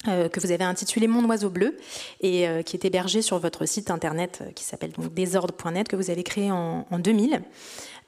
euh, 0.08 0.30
que 0.30 0.40
vous 0.40 0.54
avez 0.54 0.64
intitulé 0.64 1.08
Mon 1.08 1.26
oiseau 1.26 1.50
bleu 1.50 1.78
et 2.22 2.48
qui 2.66 2.78
est 2.78 2.86
hébergé 2.86 3.22
sur 3.22 3.38
votre 3.40 3.66
site 3.66 3.92
internet 3.92 4.44
qui 4.56 4.64
s'appelle 4.64 4.94
donc 4.94 5.14
désordre.net 5.14 5.90
que 5.90 5.98
vous 5.98 6.10
avez 6.10 6.24
créé 6.24 6.52
en, 6.52 6.88
en 6.90 7.00
2000. 7.00 7.42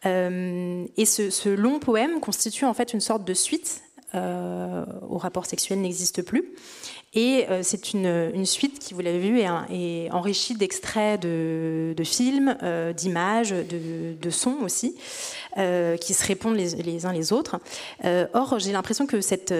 et 0.06 1.06
ce, 1.06 1.50
long 1.50 1.80
poème 1.80 2.22
constitue 2.22 2.64
en 2.64 2.74
fait 2.74 2.94
une 2.94 3.02
sorte 3.02 3.26
de 3.26 3.34
suite 3.34 3.82
au 4.14 5.18
rapport 5.18 5.46
sexuel 5.46 5.82
n'existe 5.82 6.22
plus. 6.22 6.54
Et 7.18 7.48
euh, 7.50 7.62
c'est 7.64 7.94
une, 7.94 8.46
suite 8.46 8.78
qui, 8.78 8.94
vous 8.94 9.02
l'avez 9.02 9.18
vu, 9.18 9.40
est, 9.40 10.12
enrichie 10.12 10.54
d'extraits 10.54 11.20
de, 11.20 11.96
films, 12.04 12.56
euh, 12.62 12.94
d'images, 12.94 13.50
de, 13.50 14.30
sons 14.30 14.58
aussi, 14.62 14.96
euh, 15.58 15.98
qui 15.98 16.14
se 16.14 16.24
répondent 16.24 16.56
les, 16.56 17.06
uns 17.08 17.14
les 17.14 17.34
autres. 17.34 17.60
or, 18.36 18.60
j'ai 18.60 18.72
l'impression 18.72 19.08
que 19.08 19.20
cette, 19.20 19.52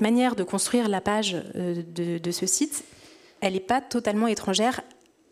manière 0.00 0.34
de 0.34 0.44
construire 0.44 0.88
la 0.88 1.02
page 1.02 1.36
de 1.54 2.30
ce 2.30 2.46
site, 2.46 2.84
elle 3.42 3.52
n'est 3.52 3.60
pas 3.60 3.82
totalement 3.82 4.26
étrangère 4.26 4.80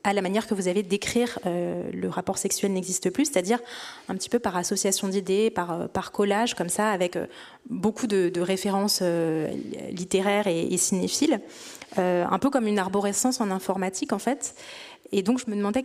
à 0.04 0.12
la 0.12 0.22
manière 0.22 0.46
que 0.46 0.54
vous 0.54 0.68
avez 0.68 0.82
d'écrire 0.82 1.38
euh, 1.46 1.90
le 1.92 2.08
rapport 2.08 2.38
sexuel 2.38 2.72
n'existe 2.72 3.10
plus, 3.10 3.26
c'est-à-dire 3.26 3.60
un 4.08 4.14
petit 4.14 4.28
peu 4.28 4.38
par 4.38 4.56
association 4.56 5.08
d'idées, 5.08 5.50
par, 5.50 5.72
euh, 5.72 5.86
par 5.86 6.12
collage, 6.12 6.54
comme 6.54 6.68
ça, 6.68 6.90
avec 6.90 7.16
euh, 7.16 7.26
beaucoup 7.70 8.06
de, 8.06 8.40
références 8.40 9.02
littéraires 9.90 10.46
et, 10.48 10.76
cinéphiles, 10.76 11.40
un 11.96 12.38
peu 12.40 12.50
comme 12.50 12.66
une 12.66 12.78
arborescence 12.78 13.40
en 13.40 13.50
informatique 13.50 14.12
en 14.12 14.18
fait. 14.18 14.56
Et 15.12 15.22
donc 15.22 15.38
je 15.38 15.48
me 15.48 15.56
demandais 15.56 15.84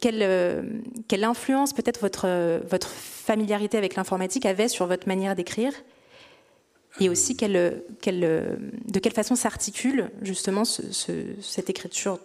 quelle, 0.00 0.82
quelle 1.08 1.24
influence 1.24 1.72
peut-être 1.72 2.00
votre, 2.00 2.60
votre 2.68 2.88
familiarité 2.88 3.78
avec 3.78 3.94
l'informatique 3.94 4.44
avait 4.44 4.68
sur 4.68 4.86
votre 4.86 5.08
manière 5.08 5.34
d'écrire 5.34 5.72
et 7.00 7.08
aussi 7.08 7.36
quelle, 7.36 7.82
quelle, 8.02 8.20
de 8.20 8.98
quelle 8.98 9.14
façon 9.14 9.34
s'articule 9.34 10.10
justement 10.20 10.64
cette 10.64 11.70
écriture 11.70 12.18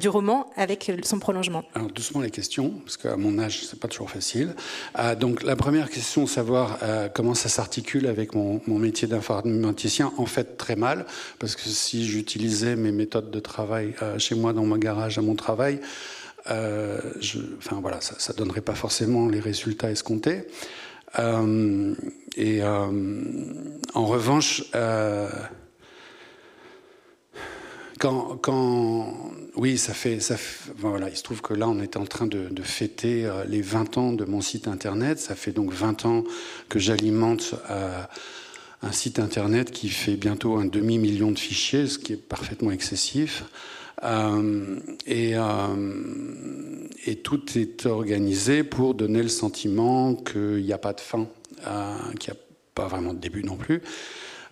du 0.00 0.08
roman 0.08 0.50
avec 0.56 0.90
son 1.02 1.18
prolongement 1.18 1.64
Alors 1.74 1.88
doucement 1.88 2.20
les 2.20 2.30
questions, 2.30 2.70
parce 2.84 2.96
qu'à 2.96 3.16
mon 3.16 3.38
âge, 3.38 3.64
c'est 3.64 3.78
pas 3.78 3.88
toujours 3.88 4.10
facile. 4.10 4.54
Euh, 4.98 5.14
donc 5.14 5.42
la 5.42 5.56
première 5.56 5.90
question, 5.90 6.26
savoir 6.26 6.78
euh, 6.82 7.08
comment 7.12 7.34
ça 7.34 7.48
s'articule 7.48 8.06
avec 8.06 8.34
mon, 8.34 8.60
métier 8.66 9.08
d'informaticien, 9.08 10.12
en 10.16 10.26
fait 10.26 10.56
très 10.56 10.76
mal, 10.76 11.06
parce 11.38 11.56
que 11.56 11.62
si 11.62 12.06
j'utilisais 12.06 12.76
mes 12.76 12.92
méthodes 12.92 13.30
de 13.30 13.40
travail 13.40 13.94
euh, 14.02 14.18
chez 14.18 14.34
moi 14.34 14.52
dans 14.52 14.64
mon 14.64 14.76
garage 14.76 15.18
à 15.18 15.22
mon 15.22 15.34
travail, 15.34 15.80
je, 16.46 17.38
enfin 17.58 17.78
voilà, 17.80 18.00
ça, 18.00 18.14
ça 18.18 18.32
donnerait 18.32 18.62
pas 18.62 18.74
forcément 18.74 19.28
les 19.28 19.40
résultats 19.40 19.90
escomptés. 19.90 20.46
et 22.36 22.62
en 22.64 24.06
revanche, 24.06 24.64
quand, 28.00 28.38
quand, 28.38 29.14
oui, 29.56 29.76
ça 29.76 29.92
fait, 29.92 30.20
ça 30.20 30.36
voilà, 30.78 31.10
il 31.10 31.16
se 31.16 31.22
trouve 31.22 31.42
que 31.42 31.52
là, 31.52 31.68
on 31.68 31.78
est 31.80 31.96
en 31.98 32.06
train 32.06 32.26
de, 32.26 32.62
fêter 32.62 33.26
euh, 33.26 33.44
les 33.44 33.60
20 33.60 33.98
ans 33.98 34.12
de 34.12 34.24
mon 34.24 34.40
site 34.40 34.66
internet. 34.66 35.20
Ça 35.20 35.36
fait 35.36 35.52
donc 35.52 35.72
20 35.72 36.06
ans 36.06 36.24
que 36.68 36.78
j'alimente 36.78 37.54
euh, 37.68 38.02
un 38.82 38.92
site 38.92 39.18
internet 39.18 39.70
qui 39.70 39.90
fait 39.90 40.16
bientôt 40.16 40.56
un 40.56 40.64
demi-million 40.64 41.30
de 41.30 41.38
fichiers, 41.38 41.86
ce 41.86 41.98
qui 41.98 42.14
est 42.14 42.16
parfaitement 42.16 42.70
excessif. 42.70 43.44
Euh, 44.02 44.80
et, 45.06 45.36
tout 47.22 47.58
est 47.58 47.84
organisé 47.84 48.64
pour 48.64 48.94
donner 48.94 49.22
le 49.22 49.28
sentiment 49.28 50.14
qu'il 50.14 50.64
n'y 50.64 50.72
a 50.72 50.78
pas 50.78 50.94
de 50.94 51.00
fin, 51.00 51.26
qu'il 52.18 52.32
n'y 52.32 52.38
a 52.38 52.40
pas 52.74 52.88
vraiment 52.88 53.12
de 53.12 53.18
début 53.18 53.44
non 53.44 53.56
plus. 53.56 53.82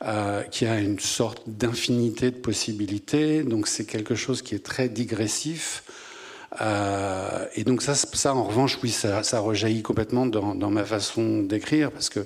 Euh, 0.06 0.44
qui 0.44 0.64
a 0.64 0.78
une 0.78 1.00
sorte 1.00 1.42
d'infinité 1.48 2.30
de 2.30 2.36
possibilités. 2.36 3.42
Donc 3.42 3.66
c'est 3.66 3.84
quelque 3.84 4.14
chose 4.14 4.42
qui 4.42 4.54
est 4.54 4.64
très 4.64 4.88
digressif. 4.88 5.82
Euh, 6.60 7.44
et 7.56 7.64
donc 7.64 7.82
ça, 7.82 7.96
ça, 7.96 8.32
en 8.32 8.44
revanche, 8.44 8.78
oui, 8.80 8.90
ça, 8.90 9.24
ça 9.24 9.40
rejaillit 9.40 9.82
complètement 9.82 10.24
dans, 10.26 10.70
ma 10.70 10.84
façon 10.84 11.42
d'écrire, 11.42 11.90
parce 11.90 12.10
que, 12.10 12.20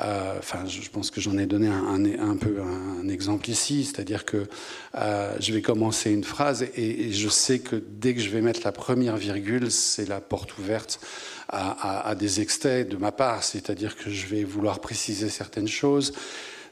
euh, 0.00 0.34
enfin, 0.40 0.66
je 0.66 0.90
pense 0.90 1.12
que 1.12 1.20
j'en 1.20 1.38
ai 1.38 1.46
donné 1.46 1.68
un, 1.68 2.36
peu 2.36 2.56
un 2.60 3.08
exemple 3.08 3.48
ici, 3.48 3.84
c'est-à-dire 3.84 4.24
que 4.24 4.48
je 4.94 5.52
vais 5.52 5.62
commencer 5.62 6.10
une 6.10 6.24
phrase 6.24 6.66
et, 6.74 7.12
je 7.12 7.28
sais 7.28 7.60
que 7.60 7.76
dès 7.76 8.14
que 8.14 8.20
je 8.20 8.30
vais 8.30 8.40
mettre 8.40 8.62
la 8.64 8.72
première 8.72 9.16
virgule, 9.16 9.70
c'est 9.70 10.08
la 10.08 10.20
porte 10.20 10.58
ouverte 10.58 10.98
à, 11.48 12.16
des 12.16 12.40
extraits 12.40 12.88
de 12.88 12.96
ma 12.96 13.12
part, 13.12 13.44
c'est-à-dire 13.44 13.96
que 13.96 14.10
je 14.10 14.26
vais 14.26 14.42
vouloir 14.42 14.80
préciser 14.80 15.28
certaines 15.28 15.68
choses 15.68 16.12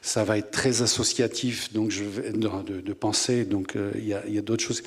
ça 0.01 0.23
va 0.23 0.37
être 0.37 0.51
très 0.51 0.81
associatif 0.81 1.73
donc 1.73 1.91
de, 1.91 2.93
penser, 2.93 3.45
donc 3.45 3.75
euh, 3.75 3.91
il 3.95 4.07
y 4.07 4.13
a, 4.13 4.41
d'autres 4.41 4.63
choses. 4.63 4.83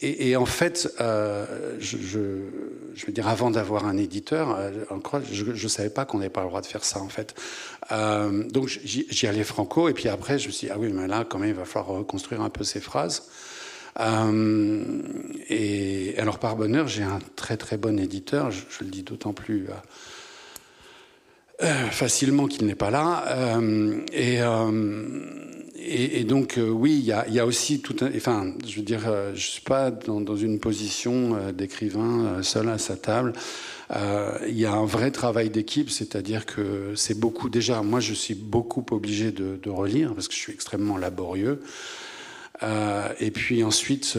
Et, 0.00 0.36
en 0.36 0.46
fait, 0.46 0.94
euh, 1.00 1.76
je, 1.80 1.96
veux 1.96 3.12
dire, 3.12 3.26
avant 3.26 3.50
d'avoir 3.50 3.84
un 3.84 3.96
éditeur, 3.96 4.54
euh, 4.56 4.70
je 5.32 5.44
ne 5.44 5.68
savais 5.68 5.90
pas 5.90 6.04
qu'on 6.04 6.18
n'avait 6.18 6.30
pas 6.30 6.42
le 6.42 6.46
droit 6.46 6.60
de 6.60 6.66
faire 6.66 6.84
ça, 6.84 7.00
en 7.00 7.08
fait. 7.08 7.34
Euh, 7.90 8.44
donc 8.44 8.68
j'y 8.68 9.26
allais 9.26 9.42
franco, 9.42 9.88
et 9.88 9.94
puis 9.94 10.08
après, 10.08 10.38
je 10.38 10.46
me 10.46 10.52
suis 10.52 10.68
dit, 10.68 10.72
ah 10.72 10.78
oui, 10.78 10.92
mais 10.92 11.08
là, 11.08 11.24
quand 11.28 11.40
même, 11.40 11.48
il 11.48 11.56
va 11.56 11.64
falloir 11.64 11.96
reconstruire 11.98 12.42
un 12.42 12.50
peu 12.50 12.62
ces 12.62 12.80
phrases. 12.80 13.24
Et 15.48 16.14
alors, 16.16 16.38
par 16.38 16.54
bonheur, 16.54 16.86
j'ai 16.86 17.02
un 17.02 17.18
très 17.34 17.56
très 17.56 17.76
bon 17.76 17.98
éditeur, 17.98 18.52
je, 18.52 18.62
le 18.84 18.90
dis 18.90 19.02
d'autant 19.02 19.32
plus 19.32 19.66
facilement 21.90 22.46
qu'il 22.46 22.66
n'est 22.66 22.74
pas 22.74 22.90
là. 22.90 23.24
Euh, 23.28 24.00
et, 24.12 24.40
euh, 24.40 24.70
et, 25.76 26.20
et, 26.20 26.24
donc, 26.24 26.58
euh, 26.58 26.68
oui, 26.68 26.96
il 26.98 27.04
y 27.04 27.12
a, 27.12 27.28
y 27.28 27.40
a, 27.40 27.46
aussi 27.46 27.80
tout 27.80 27.96
un. 28.00 28.10
Enfin, 28.16 28.52
je 28.66 28.76
veux 28.76 28.82
dire, 28.82 29.04
euh, 29.06 29.32
je 29.34 29.46
suis 29.46 29.62
pas 29.62 29.90
dans, 29.90 30.20
dans 30.20 30.36
une 30.36 30.60
position 30.60 31.36
d'écrivain 31.52 32.42
seul 32.42 32.68
à 32.68 32.78
sa 32.78 32.96
table. 32.96 33.32
Il 34.46 34.58
y 34.58 34.66
a 34.66 34.72
un 34.72 34.84
vrai 34.84 35.10
travail 35.10 35.50
d'équipe, 35.50 35.90
c'est-à-dire 35.90 36.44
que 36.46 36.92
c'est 36.94 37.18
beaucoup. 37.18 37.48
Déjà, 37.48 37.82
moi, 37.82 38.00
je 38.00 38.12
suis 38.12 38.34
beaucoup 38.34 38.84
obligé 38.90 39.32
de, 39.32 39.58
de 39.60 39.70
relire 39.70 40.14
parce 40.14 40.28
que 40.28 40.34
je 40.34 40.38
suis 40.38 40.52
extrêmement 40.52 40.98
laborieux. 40.98 41.62
et 43.18 43.30
puis 43.30 43.64
ensuite, 43.64 44.18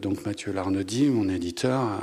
donc 0.00 0.24
Mathieu 0.24 0.52
Larnedy, 0.52 1.06
mon 1.06 1.28
éditeur, 1.28 2.00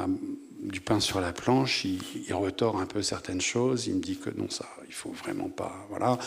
du 0.61 0.79
pain 0.79 0.99
sur 0.99 1.19
la 1.21 1.33
planche, 1.33 1.85
il, 1.85 2.33
retord 2.33 2.79
un 2.79 2.85
peu 2.85 3.01
certaines 3.01 3.41
choses, 3.41 3.87
il 3.87 3.95
me 3.95 4.01
dit 4.01 4.17
que 4.17 4.29
non, 4.29 4.49
ça, 4.49 4.65
il 4.87 4.93
faut 4.93 5.11
vraiment 5.11 5.49
pas. 5.49 5.85
Voilà. 5.89 6.17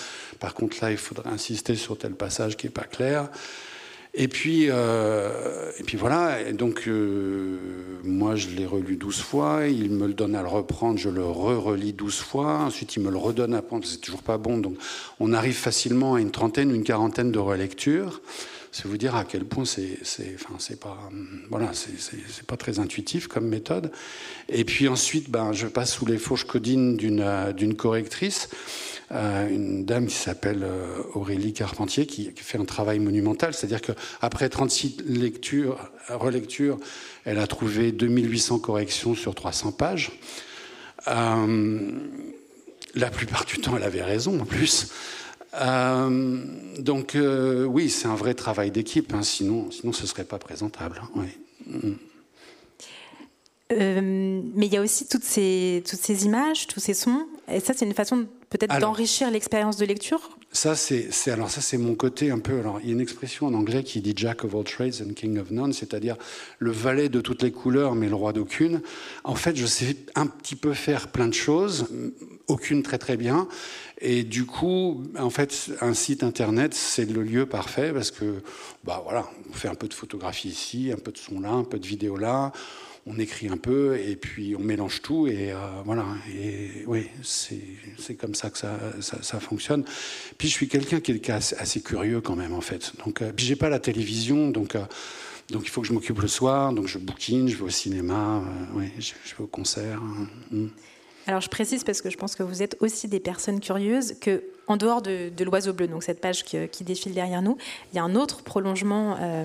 Par 0.41 0.55
contre, 0.55 0.77
là, 0.83 0.91
il 0.91 0.97
faudrait 0.97 1.31
insister 1.31 1.77
sur 1.77 1.97
tel 1.97 2.13
passage 2.13 2.57
qui 2.57 2.67
est 2.67 2.71
pas 2.71 2.85
clair. 2.85 3.31
Et 4.17 4.29
puis, 4.29 4.67
euh, 4.69 5.73
et 5.79 5.83
puis 5.83 5.97
voilà. 5.97 6.53
Donc, 6.53 6.87
euh, 6.87 7.59
moi, 8.05 8.37
je 8.37 8.49
l'ai 8.49 8.67
relu 8.67 8.97
douze 8.97 9.21
fois. 9.21 9.67
Il 9.67 9.91
me 9.91 10.07
le 10.07 10.15
donne 10.15 10.37
à 10.37 10.43
le 10.43 10.49
reprendre. 10.49 10.99
Je 10.99 11.09
le 11.09 11.25
re-relis 11.25 11.93
douze 11.93 12.19
fois. 12.19 12.59
Ensuite, 12.59 12.95
il 12.95 13.03
me 13.03 13.11
le 13.11 13.17
redonne 13.17 13.55
à 13.55 13.63
prendre. 13.63 13.85
C'est 13.85 13.99
toujours 13.99 14.23
pas 14.23 14.39
bon. 14.39 14.59
Donc, 14.59 14.77
on 15.19 15.33
arrive 15.33 15.57
facilement 15.57 16.15
à 16.15 16.21
une 16.21 16.31
trentaine, 16.31 16.73
une 16.73 16.85
quarantaine 16.85 17.33
de 17.33 17.41
relectures 17.41 18.21
c'est 18.75 18.89
vous 18.89 18.97
dire 18.97 19.15
à 19.15 19.25
quel 19.25 19.45
point 19.45 19.65
c'est, 19.65 20.01
enfin, 20.35 20.57
c'est 20.59 20.81
pas, 20.81 20.99
voilà, 21.49 21.71
c'est, 21.75 22.45
pas 22.45 22.57
très 22.57 22.81
intuitif 22.81 23.29
comme 23.29 23.47
méthode. 23.47 23.93
Et 24.49 24.65
puis 24.65 24.89
ensuite, 24.89 25.31
ben, 25.31 25.53
je 25.53 25.69
passe 25.69 25.93
sous 25.93 26.07
les 26.07 26.19
fourches 26.19 26.45
codines 26.45 26.97
d'une, 26.97 27.53
d'une 27.57 27.77
correctrice 27.77 28.49
une 29.11 29.85
dame 29.85 30.07
qui 30.07 30.17
s'appelle 30.17 30.67
Aurélie 31.15 31.53
Carpentier, 31.53 32.07
qui, 32.07 32.33
fait 32.35 32.59
un 32.59 32.65
travail 32.65 32.99
monumental. 32.99 33.55
C'est-à-dire 33.55 33.81
qu'après 33.81 34.49
36 34.49 35.03
lectures, 35.07 35.79
relectures, 36.09 36.79
elle 37.25 37.39
a 37.39 37.47
trouvé 37.47 37.93
2800 37.93 38.59
corrections 38.59 39.15
sur 39.15 39.37
300 39.37 39.71
pages. 39.71 40.19
la 41.07 43.11
plupart 43.13 43.45
du 43.45 43.59
temps, 43.59 43.77
elle 43.77 43.85
avait 43.85 44.03
raison 44.03 44.41
en 44.41 44.45
plus. 44.45 44.89
Donc 46.79 47.17
oui, 47.17 47.91
c'est 47.91 48.09
un 48.09 48.17
vrai 48.17 48.35
travail 48.35 48.71
d'équipe, 48.71 49.13
hein, 49.15 49.23
sinon, 49.23 49.71
sinon 49.71 49.93
ce 49.93 50.03
ne 50.03 50.07
serait 50.07 50.25
pas 50.25 50.39
présentable. 50.39 51.03
Oui. 51.15 51.27
Mm. 51.67 51.95
Euh, 53.73 54.41
mais 54.55 54.67
il 54.67 54.73
y 54.73 54.77
a 54.77 54.83
aussi 54.83 55.09
toutes 55.09 55.25
ces, 55.25 55.83
toutes 55.89 55.99
ces 55.99 56.27
images, 56.27 56.67
tous 56.67 56.81
ces 56.81 56.95
sons. 56.95 57.27
Et 57.49 57.61
ça, 57.61 57.73
c'est 57.75 57.87
une 57.87 57.95
façon 57.95 58.27
peut-être 58.51 58.79
d'enrichir 58.79 59.31
l'expérience 59.31 59.77
de 59.77 59.87
lecture? 59.87 60.31
Ça, 60.53 60.77
c'est 60.77 61.11
alors 61.29 61.51
ça, 61.51 61.61
c'est 61.61 61.79
mon 61.79 61.97
côté 61.97 62.31
un 62.31 62.39
peu. 62.39 62.61
Alors, 62.61 62.79
il 62.81 62.87
y 62.87 62.91
a 62.91 62.93
une 62.93 63.01
expression 63.01 63.47
en 63.47 63.55
anglais 63.55 63.83
qui 63.83 64.01
dit 64.01 64.13
Jack 64.15 64.45
of 64.45 64.55
all 64.55 64.63
trades 64.63 65.03
and 65.03 65.15
king 65.15 65.39
of 65.39 65.51
none, 65.51 65.73
c'est-à-dire 65.73 66.17
le 66.61 66.71
valet 66.71 67.09
de 67.09 67.21
toutes 67.21 67.43
les 67.43 67.51
couleurs, 67.51 67.97
mais 67.97 68.09
le 68.09 68.15
roi 68.15 68.33
d'aucune. 68.33 68.81
En 69.25 69.35
fait, 69.35 69.57
je 69.57 69.67
sais 69.67 69.97
un 70.15 70.27
petit 70.27 70.55
peu 70.55 70.73
faire 70.73 71.09
plein 71.09 71.27
de 71.27 71.35
choses, 71.35 71.89
aucune 72.47 72.85
très 72.85 72.99
très 72.99 73.17
bien. 73.17 73.49
Et 74.05 74.23
du 74.23 74.45
coup, 74.45 75.03
en 75.19 75.31
fait, 75.31 75.71
un 75.81 75.95
site 75.95 76.23
internet, 76.23 76.75
c'est 76.75 77.11
le 77.11 77.23
lieu 77.23 77.47
parfait 77.47 77.93
parce 77.93 78.11
que, 78.11 78.43
bah 78.85 79.03
voilà, 79.05 79.29
on 79.51 79.53
fait 79.53 79.69
un 79.69 79.75
peu 79.75 79.89
de 79.89 79.95
photographie 79.95 80.49
ici, 80.49 80.93
un 80.93 81.01
peu 81.01 81.11
de 81.11 81.19
son 81.19 81.41
là, 81.41 81.51
un 81.51 81.65
peu 81.65 81.79
de 81.79 81.87
vidéo 81.87 82.17
là 82.17 82.53
on 83.07 83.19
écrit 83.19 83.49
un 83.49 83.57
peu 83.57 83.99
et 83.99 84.17
puis 84.17 84.55
on 84.59 84.63
mélange 84.63 85.03
tout 85.03 85.27
et 85.27 85.53
euh, 85.53 85.57
voilà. 85.85 86.07
Et 86.35 86.85
oui, 86.87 87.07
c'est 87.23 88.15
comme 88.15 88.35
ça 88.35 88.51
que 88.51 88.59
ça, 88.59 89.41
fonctionne. 89.41 89.85
Puis 90.39 90.49
je 90.49 90.55
suis 90.55 90.69
quelqu'un 90.69 91.01
qui 91.01 91.13
est 91.13 91.31
assez, 91.31 91.83
curieux 91.83 92.21
quand 92.21 92.37
même 92.37 92.55
en 92.55 92.61
fait. 92.61 92.93
Donc 93.05 93.21
euh, 93.21 93.33
puis 93.35 93.45
j'ai 93.45 93.57
pas 93.57 93.69
la 93.69 93.79
télévision 93.79 94.51
donc. 94.51 94.75
Euh, 94.75 94.85
donc 95.51 95.65
il 95.67 95.69
faut 95.69 95.83
que 95.83 95.87
je 95.87 95.93
m'occupe 95.93 96.21
le 96.21 96.27
soir, 96.27 96.73
donc 96.73 96.87
je 96.87 96.97
bookine, 96.97 97.49
je 97.49 97.57
vais 97.57 97.65
au 97.65 97.69
cinéma, 97.69 98.43
oui, 98.73 98.87
je, 98.99 99.13
vais 99.13 99.45
au 99.45 99.47
concert. 99.47 100.01
Hein. 100.03 100.69
Alors 101.27 101.41
je 101.41 101.49
précise 101.49 101.85
parce 101.85 102.03
que 102.03 102.11
je 102.11 102.17
pense 102.17 102.35
que 102.35 102.43
vous 102.43 102.63
êtes 102.63 102.77
aussi 102.81 103.09
des 103.09 103.21
personnes 103.21 103.61
curieuses 103.61 104.19
que 104.21 104.43
en 104.67 104.77
dehors 104.77 105.03
de, 105.03 105.31
l'oiseau 105.45 105.73
bleu, 105.73 105.89
donc 105.89 106.03
cette 106.03 106.21
page 106.21 106.45
qui, 106.45 106.85
défile 106.85 107.15
derrière 107.15 107.43
nous, 107.43 107.57
il 107.93 107.97
y 107.97 107.99
a 107.99 108.03
un 108.03 108.15
autre 108.15 108.43
prolongement 108.43 109.17
euh, 109.21 109.45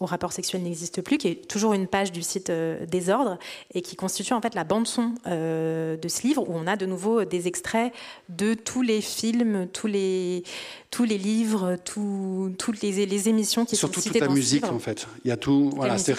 au 0.00 0.06
rapport 0.06 0.32
sexuel 0.32 0.62
n'existe 0.62 1.02
plus, 1.02 1.18
qui 1.18 1.28
est 1.28 1.48
toujours 1.48 1.74
une 1.74 1.86
page 1.86 2.12
du 2.12 2.22
site 2.22 2.50
euh, 2.50 2.84
Désordre 2.86 3.38
et 3.72 3.82
qui 3.82 3.96
constitue 3.96 4.32
en 4.32 4.40
fait 4.40 4.54
la 4.54 4.64
bande 4.64 4.86
son 4.86 5.12
euh, 5.26 5.96
de 5.96 6.08
ce 6.08 6.22
livre 6.22 6.48
où 6.48 6.52
on 6.54 6.66
a 6.66 6.76
de 6.76 6.86
nouveau 6.86 7.24
des 7.24 7.46
extraits 7.46 7.92
de 8.28 8.54
tous 8.54 8.82
les 8.82 9.00
films, 9.00 9.68
tous 9.72 9.86
les 9.86 10.44
tous 10.90 11.04
les 11.04 11.18
livres, 11.18 11.76
toutes 11.84 12.80
les, 12.80 13.06
les, 13.06 13.28
émissions 13.28 13.64
qui 13.64 13.74
Surtout 13.74 13.96
sont 13.96 14.02
citées 14.02 14.20
toute 14.20 14.28
la 14.28 14.34
musique 14.34 14.64
en 14.64 14.78
fait. 14.78 15.08
Il 15.24 15.28
y 15.28 15.32
a 15.32 15.36
tout. 15.36 15.72
Voilà, 15.74 15.98
c'est 15.98 16.14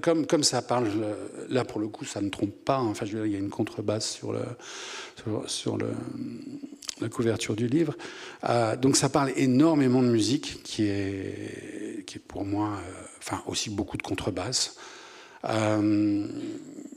comme 0.00 0.26
comme 0.26 0.44
ça 0.44 0.62
parle 0.62 0.88
là 1.48 1.64
pour 1.64 1.80
le 1.80 1.88
coup, 1.88 2.04
ça 2.04 2.20
ne 2.20 2.28
trompe 2.28 2.54
pas. 2.64 2.76
Hein. 2.76 2.86
Enfin, 2.90 3.06
je 3.06 3.16
veux 3.16 3.24
dire, 3.24 3.26
il 3.26 3.32
y 3.32 3.36
a 3.36 3.40
une 3.40 3.50
contrebasse 3.50 4.08
sur 4.08 4.32
le 4.32 4.42
sur 5.46 5.76
le 5.76 5.88
la 7.00 7.08
couverture 7.08 7.56
du 7.56 7.66
livre. 7.66 7.96
Euh, 8.48 8.76
donc 8.76 8.96
ça 8.96 9.08
parle 9.08 9.32
énormément 9.36 10.02
de 10.02 10.08
musique, 10.08 10.62
qui 10.62 10.84
est, 10.84 12.04
qui 12.06 12.18
est 12.18 12.22
pour 12.26 12.44
moi, 12.44 12.68
euh, 12.68 13.02
enfin 13.18 13.42
aussi 13.46 13.70
beaucoup 13.70 13.96
de 13.96 14.02
contrebasse. 14.02 14.76
Euh, 15.44 16.26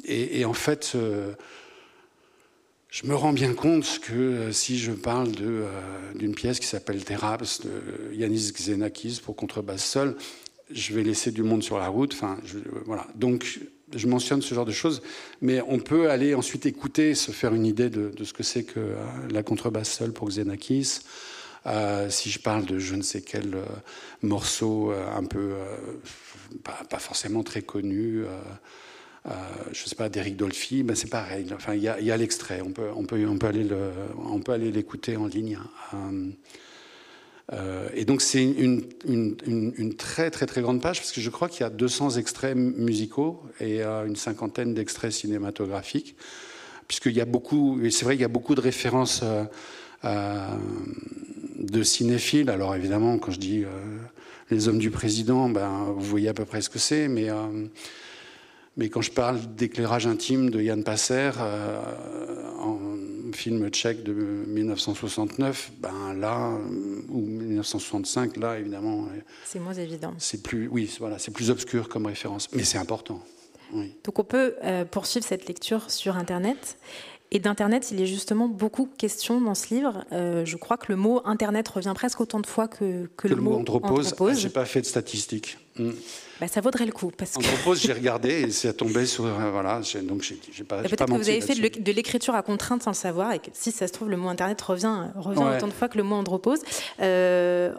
et, 0.06 0.44
en 0.44 0.54
fait, 0.54 0.98
je 2.90 3.08
me 3.08 3.16
rends 3.16 3.32
bien 3.32 3.54
compte 3.54 4.00
que 4.02 4.52
si 4.52 4.78
je 4.78 4.92
parle 4.92 5.30
d'une 6.14 6.36
pièce 6.36 6.60
qui 6.60 6.68
s'appelle 6.68 7.06
Theraps 7.06 7.62
de 7.62 8.14
Yanis 8.14 8.52
Xenakis 8.52 9.22
pour 9.24 9.38
contrebasse 9.38 9.86
seule, 9.86 10.18
je 10.72 10.94
vais 10.94 11.04
laisser 11.04 11.32
du 11.32 11.44
monde 11.44 11.64
sur 11.64 11.78
la 11.78 11.88
route. 11.88 12.14
Enfin, 12.14 12.38
voilà. 12.86 13.08
Donc 13.16 13.60
je 13.96 14.08
mentionne 14.08 14.42
ce 14.42 14.54
genre 14.56 14.66
de 14.66 14.72
choses, 14.72 15.02
mais 15.42 15.62
on 15.68 15.80
peut 15.80 16.10
aller 16.10 16.36
ensuite 16.36 16.66
écouter, 16.66 17.16
se 17.16 17.32
faire 17.32 17.54
une 17.54 17.66
idée 17.66 17.90
de, 17.90 18.12
ce 18.24 18.34
que 18.34 18.44
c'est 18.44 18.64
que 18.64 18.80
euh, 18.80 18.96
la 19.32 19.44
contrebasse 19.44 19.92
seule 19.92 20.14
pour 20.14 20.30
Xenakis. 20.30 21.02
Euh, 21.66 22.10
si 22.10 22.30
je 22.30 22.40
parle 22.40 22.66
de 22.66 22.78
je 22.78 22.96
ne 22.96 23.02
sais 23.02 23.22
quel 23.22 23.56
euh, 23.56 23.64
morceau 24.22 24.92
un 24.92 25.24
peu, 25.24 25.54
pas, 26.64 27.00
forcément 27.00 27.44
très 27.44 27.62
connu, 27.62 28.24
je 29.26 29.84
ne 29.84 29.88
sais 29.88 29.96
pas, 29.96 30.10
d'Eric 30.10 30.36
Dolphy, 30.36 30.84
ben 30.84 30.96
c'est 30.96 31.10
pareil. 31.10 31.48
Enfin, 31.54 31.76
il 31.76 31.84
y 31.84 31.88
a, 31.88 32.18
l'extrait, 32.18 32.62
on 32.62 32.72
peut, 32.72 32.90
on, 32.96 33.06
peut, 33.06 33.26
on, 33.26 33.38
peut 34.40 34.52
aller 34.52 34.72
l'écouter 34.72 35.16
en 35.16 35.28
ligne. 35.28 35.58
Euh, 37.52 37.90
et 37.94 38.06
donc 38.06 38.22
c'est 38.22 38.44
une, 38.44 38.84
très 39.98 40.32
très 40.32 40.46
très 40.46 40.62
grande 40.62 40.82
page 40.82 41.00
parce 41.00 41.12
que 41.12 41.20
je 41.20 41.30
crois 41.30 41.50
qu'il 41.50 41.62
y 41.62 41.64
a 41.64 41.70
200 41.70 42.12
extraits 42.12 42.56
musicaux 42.56 43.44
et 43.60 43.84
euh, 43.84 44.06
une 44.06 44.16
cinquantaine 44.16 44.74
d'extraits 44.74 45.12
cinématographiques, 45.12 46.16
puisqu'il 46.88 47.14
y 47.14 47.22
a 47.22 47.26
beaucoup, 47.26 47.82
et 47.84 47.92
c'est 47.92 48.06
vrai 48.06 48.16
qu'il 48.16 48.22
y 48.22 48.26
a 48.26 48.30
beaucoup 48.30 48.56
de 48.56 48.62
références 48.62 49.24
euh, 50.06 50.48
de 51.60 51.84
cinéphiles. 51.84 52.50
Alors 52.50 52.76
évidemment, 52.76 53.18
quand 53.18 53.32
je 53.32 53.40
dis 53.40 53.66
les 54.50 54.68
hommes 54.68 54.80
du 54.80 54.92
président, 54.92 55.50
ben, 55.50 55.94
vous 55.96 56.06
voyez 56.06 56.30
à 56.30 56.34
peu 56.34 56.46
près 56.46 56.62
ce 56.62 56.70
que 56.70 56.80
c'est, 56.80 57.08
mais 57.08 57.30
mais 58.76 58.90
quand 58.90 59.02
je 59.02 59.12
parle 59.12 59.40
d'éclairage 59.56 60.08
intime 60.08 60.50
de 60.50 60.60
Yann 60.60 60.84
Passer, 60.84 61.32
euh, 61.40 61.80
film 63.34 63.70
tchèque 63.70 64.04
de 64.04 64.14
1969, 64.14 65.72
ben 65.80 66.14
là, 66.14 66.52
ou 67.10 67.20
1965, 67.20 68.38
là, 68.38 68.58
évidemment. 68.58 69.08
C'est 69.46 69.60
moins 69.60 69.74
évident. 69.74 70.14
C'est 70.18 70.42
plus, 70.42 70.68
oui, 70.68 70.96
voilà, 71.00 71.20
c'est 71.20 71.32
plus 71.32 71.50
obscur 71.50 71.90
comme 71.90 72.06
référence, 72.06 72.50
mais 72.54 72.64
c'est 72.64 72.78
important. 72.78 73.22
Donc 74.04 74.20
on 74.20 74.24
peut 74.24 74.56
euh, 74.64 74.86
poursuivre 74.86 75.26
cette 75.26 75.48
lecture 75.48 75.90
sur 75.90 76.18
Internet. 76.18 76.78
Et 77.32 77.40
d'Internet, 77.40 77.90
il 77.92 78.00
est 78.00 78.06
justement 78.06 78.48
beaucoup 78.48 78.86
question 78.86 79.42
dans 79.42 79.56
ce 79.56 79.74
livre. 79.74 80.06
Euh, 80.12 80.46
je 80.46 80.56
crois 80.56 80.78
que 80.78 80.86
le 80.90 80.96
mot 80.96 81.20
Internet 81.26 81.68
revient 81.68 81.94
presque 81.96 82.22
autant 82.22 82.40
de 82.40 82.46
fois 82.46 82.68
que, 82.68 83.10
que, 83.18 83.28
le, 83.28 83.36
mot 83.38 83.56
anthropose. 83.56 84.14
Ah, 84.20 84.34
Je 84.34 84.48
n'ai 84.48 84.54
pas 84.54 84.66
fait 84.66 84.82
de 84.82 84.86
statistiques. 84.86 85.58
Hmm. 85.80 85.90
Bah, 86.40 86.48
ça 86.48 86.62
vaudrait 86.62 86.86
le 86.86 86.92
coup. 86.92 87.12
Parce 87.16 87.38
Anthropose, 87.38 87.82
j'ai 87.82 87.94
regardé 87.94 88.30
et 88.30 88.52
c'est 88.52 88.74
tombé 88.74 89.06
sur. 89.06 89.26
Euh, 89.26 89.52
voilà, 89.52 89.82
donc 90.04 90.24
j'ai 90.24 90.64
pas. 90.64 90.82
Peut-être 90.82 91.06
que 91.06 91.12
vous 91.12 91.30
avez 91.30 91.42
fait 91.42 91.56
de 91.56 91.92
l'écriture 91.92 92.36
à 92.36 92.42
contrainte 92.42 92.84
sans 92.84 92.92
le 92.92 92.96
savoir 92.96 93.32
et 93.34 93.40
que 93.40 93.50
si 93.54 93.72
ça 93.72 93.88
se 93.88 93.94
trouve, 93.94 94.10
le 94.10 94.18
mot 94.18 94.30
Internet 94.30 94.62
revient, 94.62 95.08
revient 95.16 95.44
autant 95.56 95.68
de 95.68 95.74
fois 95.74 95.88
que 95.88 95.98
le 95.98 96.04
mot 96.04 96.16
anthropose. 96.16 96.60
Euh, 97.02 97.74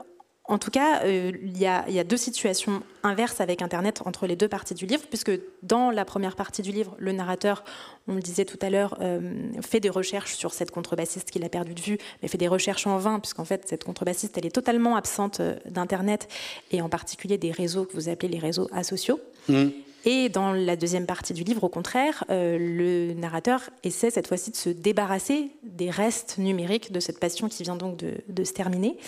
en 0.47 0.59
tout 0.59 0.71
cas, 0.71 1.03
euh, 1.05 1.33
il 1.43 1.57
y, 1.57 1.67
a 1.67 2.05
deux 2.05 2.19
situations 2.19 2.83
inverses 3.03 3.41
avec 3.41 3.63
Internet 3.63 4.03
entre 4.05 4.27
les 4.27 4.37
deux 4.37 4.49
parties 4.49 4.75
du 4.75 4.85
livre, 4.85 5.03
puisque 5.09 5.33
dans 5.63 5.91
la 5.91 6.05
première 6.05 6.37
partie 6.37 6.61
du 6.61 6.71
livre, 6.71 6.95
le 6.99 7.13
narrateur, 7.13 7.65
on 8.09 8.15
le 8.15 8.21
disait 8.21 8.45
tout 8.45 8.59
à 8.61 8.69
l'heure, 8.69 8.99
euh, 9.01 9.33
fait 9.63 9.81
des 9.81 9.89
recherches 9.89 10.35
sur 10.35 10.53
cette 10.53 10.71
contrebassiste 10.71 11.31
qu'il 11.31 11.45
a 11.45 11.49
perdu 11.49 11.73
de 11.73 11.81
vue, 11.81 11.99
mais 12.21 12.29
fait 12.29 12.37
des 12.37 12.49
recherches 12.49 12.87
en 12.87 12.99
vain, 12.99 13.21
puisqu'en 13.21 13.47
fait, 13.47 13.67
cette 13.67 13.85
contrebassiste, 13.85 14.37
elle 14.37 14.45
est 14.45 14.55
totalement 14.55 14.97
absente 14.97 15.41
euh, 15.41 15.57
d'Internet, 15.65 16.29
et 16.73 16.83
en 16.83 16.91
particulier 16.91 17.39
des 17.39 17.51
réseaux 17.51 17.87
que 17.87 17.95
vous 17.95 18.11
appelez 18.11 18.29
les 18.29 18.39
réseaux 18.39 18.69
asociaux. 18.71 19.21
Mmh. 19.49 19.69
Et 20.07 20.29
dans 20.29 20.53
la 20.53 20.77
deuxième 20.77 21.07
partie 21.07 21.33
du 21.33 21.45
livre, 21.45 21.65
au 21.65 21.69
contraire, 21.69 22.25
euh, 22.29 22.59
le 22.59 23.15
narrateur 23.15 23.71
essaie 23.85 24.11
cette 24.11 24.27
fois-ci 24.27 24.51
de 24.51 24.57
se 24.57 24.69
débarrasser 24.69 25.51
des 25.63 25.89
restes 25.89 26.37
numériques 26.37 26.93
de 26.93 27.01
cette 27.01 27.19
passion 27.19 27.49
qui 27.49 27.63
vient 27.63 27.77
donc 27.77 27.97
de, 27.97 28.45
se 28.45 28.53
terminer. 28.53 28.99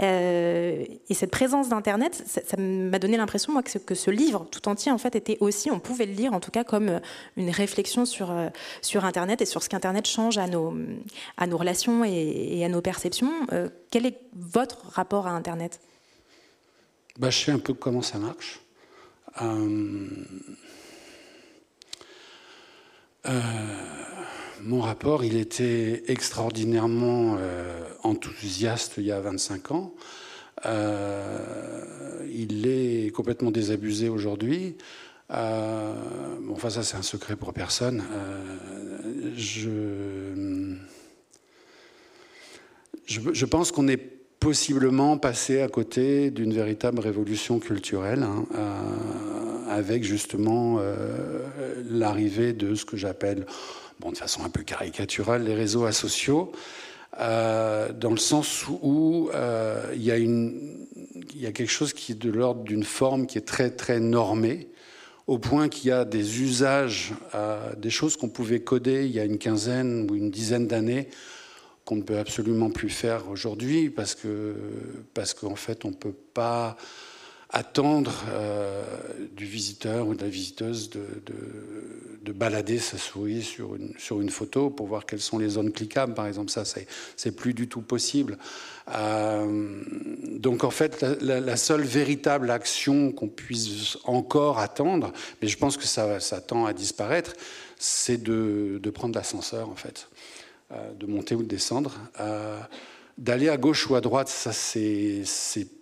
Euh, 0.00 0.84
et 1.08 1.14
cette 1.14 1.30
présence 1.30 1.68
d'Internet, 1.68 2.24
ça 2.26 2.56
m'a 2.58 2.98
donné 2.98 3.16
l'impression, 3.16 3.52
moi, 3.52 3.62
que 3.62 3.94
ce, 3.94 4.10
livre 4.10 4.46
tout 4.50 4.68
entier, 4.68 4.90
en 4.90 4.98
fait, 4.98 5.14
était 5.14 5.38
aussi, 5.40 5.70
on 5.70 5.78
pouvait 5.78 6.06
le 6.06 6.14
lire 6.14 6.32
en 6.32 6.40
tout 6.40 6.50
cas 6.50 6.64
comme 6.64 7.00
une 7.36 7.50
réflexion 7.50 8.04
sur, 8.04 8.30
euh, 8.32 8.48
Internet 9.02 9.40
et 9.40 9.46
sur 9.46 9.62
ce 9.62 9.68
qu'Internet 9.68 10.06
change 10.06 10.36
à 10.36 10.46
nos, 10.46 10.74
à 11.38 11.46
nos 11.46 11.56
relations 11.56 12.04
et, 12.04 12.62
à 12.64 12.68
nos 12.68 12.82
perceptions. 12.82 13.32
quel 13.90 14.04
est 14.04 14.18
votre 14.34 14.90
rapport 14.90 15.26
à 15.26 15.30
Internet? 15.30 15.80
Bah, 17.18 17.30
Je 17.30 17.38
sais 17.44 17.52
un 17.52 17.58
peu 17.58 17.72
comment 17.72 18.02
ça 18.02 18.18
marche. 18.18 18.60
Euh, 19.42 20.06
euh, 23.26 23.40
mon 24.62 24.80
rapport, 24.80 25.24
il 25.24 25.36
était 25.36 26.04
extraordinairement 26.08 27.36
euh, 27.38 27.88
enthousiaste 28.02 28.94
il 28.98 29.04
y 29.04 29.12
a 29.12 29.20
25 29.20 29.70
ans. 29.72 29.94
il 32.26 32.66
est 32.66 33.14
complètement 33.14 33.50
désabusé 33.50 34.08
aujourd'hui. 34.08 34.76
enfin, 35.30 36.70
ça, 36.70 36.82
c'est 36.82 36.96
un 36.96 37.02
secret 37.02 37.36
pour 37.36 37.52
personne. 37.52 38.04
Je, 39.36 40.74
je, 43.06 43.20
je, 43.32 43.46
pense 43.46 43.72
qu'on 43.72 43.88
est 43.88 44.19
possiblement 44.40 45.18
passer 45.18 45.60
à 45.60 45.68
côté 45.68 46.30
d'une 46.30 46.54
véritable 46.54 46.98
révolution 46.98 47.58
culturelle, 47.58 48.22
hein, 48.22 48.46
euh, 48.54 49.68
avec 49.68 50.02
justement 50.02 50.78
euh, 50.80 51.44
l'arrivée 51.90 52.54
de 52.54 52.74
ce 52.74 52.86
que 52.86 52.96
j'appelle, 52.96 53.44
bon, 54.00 54.10
de 54.12 54.16
façon 54.16 54.42
un 54.42 54.48
peu 54.48 54.62
caricaturale, 54.62 55.44
les 55.44 55.54
réseaux 55.54 55.90
sociaux. 55.92 56.52
dans 57.18 58.10
le 58.10 58.16
sens 58.16 58.64
où 58.66 59.30
il 59.94 60.02
y, 60.02 61.42
y 61.42 61.46
a 61.46 61.52
quelque 61.52 61.70
chose 61.70 61.92
qui 61.92 62.12
est 62.12 62.18
de 62.18 62.30
l'ordre 62.30 62.62
d'une 62.62 62.84
forme 62.84 63.26
qui 63.26 63.36
est 63.36 63.46
très 63.46 63.70
très 63.70 64.00
normée 64.00 64.68
au 65.26 65.38
point 65.38 65.68
qu'il 65.68 65.90
y 65.90 65.92
a 65.92 66.04
des 66.04 66.40
usages, 66.40 67.12
des 67.76 67.90
choses 67.90 68.16
qu'on 68.16 68.30
pouvait 68.30 68.60
coder 68.60 69.04
il 69.04 69.12
y 69.12 69.20
a 69.20 69.24
une 69.24 69.38
quinzaine 69.38 70.10
ou 70.10 70.14
une 70.14 70.30
dizaine 70.30 70.66
d'années 70.66 71.08
qu'on 71.90 71.96
ne 71.96 72.02
peut 72.02 72.18
absolument 72.18 72.70
plus 72.70 72.88
faire 72.88 73.28
aujourd'hui 73.28 73.90
parce 73.90 74.14
que 74.14 74.54
parce 75.12 75.34
qu'en 75.34 75.56
fait 75.56 75.84
on 75.84 75.92
peut 75.92 76.14
pas 76.34 76.76
attendre 77.52 78.12
euh, 78.28 78.84
du 79.32 79.44
visiteur 79.44 80.06
ou 80.06 80.14
de 80.14 80.22
la 80.22 80.28
visiteuse 80.28 80.88
de, 80.90 81.00
de, 82.22 82.32
balader 82.32 82.78
sa 82.78 82.96
souris 82.96 83.42
sur 83.42 83.74
une, 83.74 83.92
sur 83.98 84.20
une 84.20 84.30
photo 84.30 84.70
pour 84.70 84.86
voir 84.86 85.04
quelles 85.04 85.20
sont 85.20 85.36
les 85.36 85.48
zones 85.48 85.72
cliquables, 85.72 86.14
par 86.14 86.28
exemple. 86.28 86.50
Ça, 86.50 86.62
c'est 86.64 87.32
plus 87.32 87.52
du 87.52 87.68
tout 87.68 87.82
possible. 87.82 88.38
Euh, 88.94 89.82
donc, 90.38 90.62
en 90.62 90.70
fait, 90.70 91.04
la, 91.20 91.56
seule 91.56 91.82
véritable 91.82 92.50
action 92.52 93.10
qu'on 93.10 93.28
puisse 93.28 93.98
encore 94.04 94.60
attendre, 94.60 95.12
mais 95.42 95.48
je 95.48 95.58
pense 95.58 95.76
que 95.76 95.86
ça, 95.86 96.20
ça 96.20 96.40
tend 96.40 96.66
à 96.66 96.72
disparaître, 96.72 97.34
c'est 97.78 98.22
de, 98.22 98.78
de 98.80 98.90
prendre 98.90 99.16
l'ascenseur, 99.16 99.68
en 99.68 99.76
fait. 99.76 100.08
Euh, 100.72 100.92
de 100.94 101.06
monter 101.06 101.34
ou 101.34 101.42
de 101.42 101.48
descendre. 101.48 101.96
Euh, 102.20 102.60
d'aller 103.18 103.48
à 103.48 103.56
gauche 103.56 103.90
ou 103.90 103.96
à 103.96 104.00
droite, 104.00 104.28
ça 104.28 104.52
c'est 104.52 105.24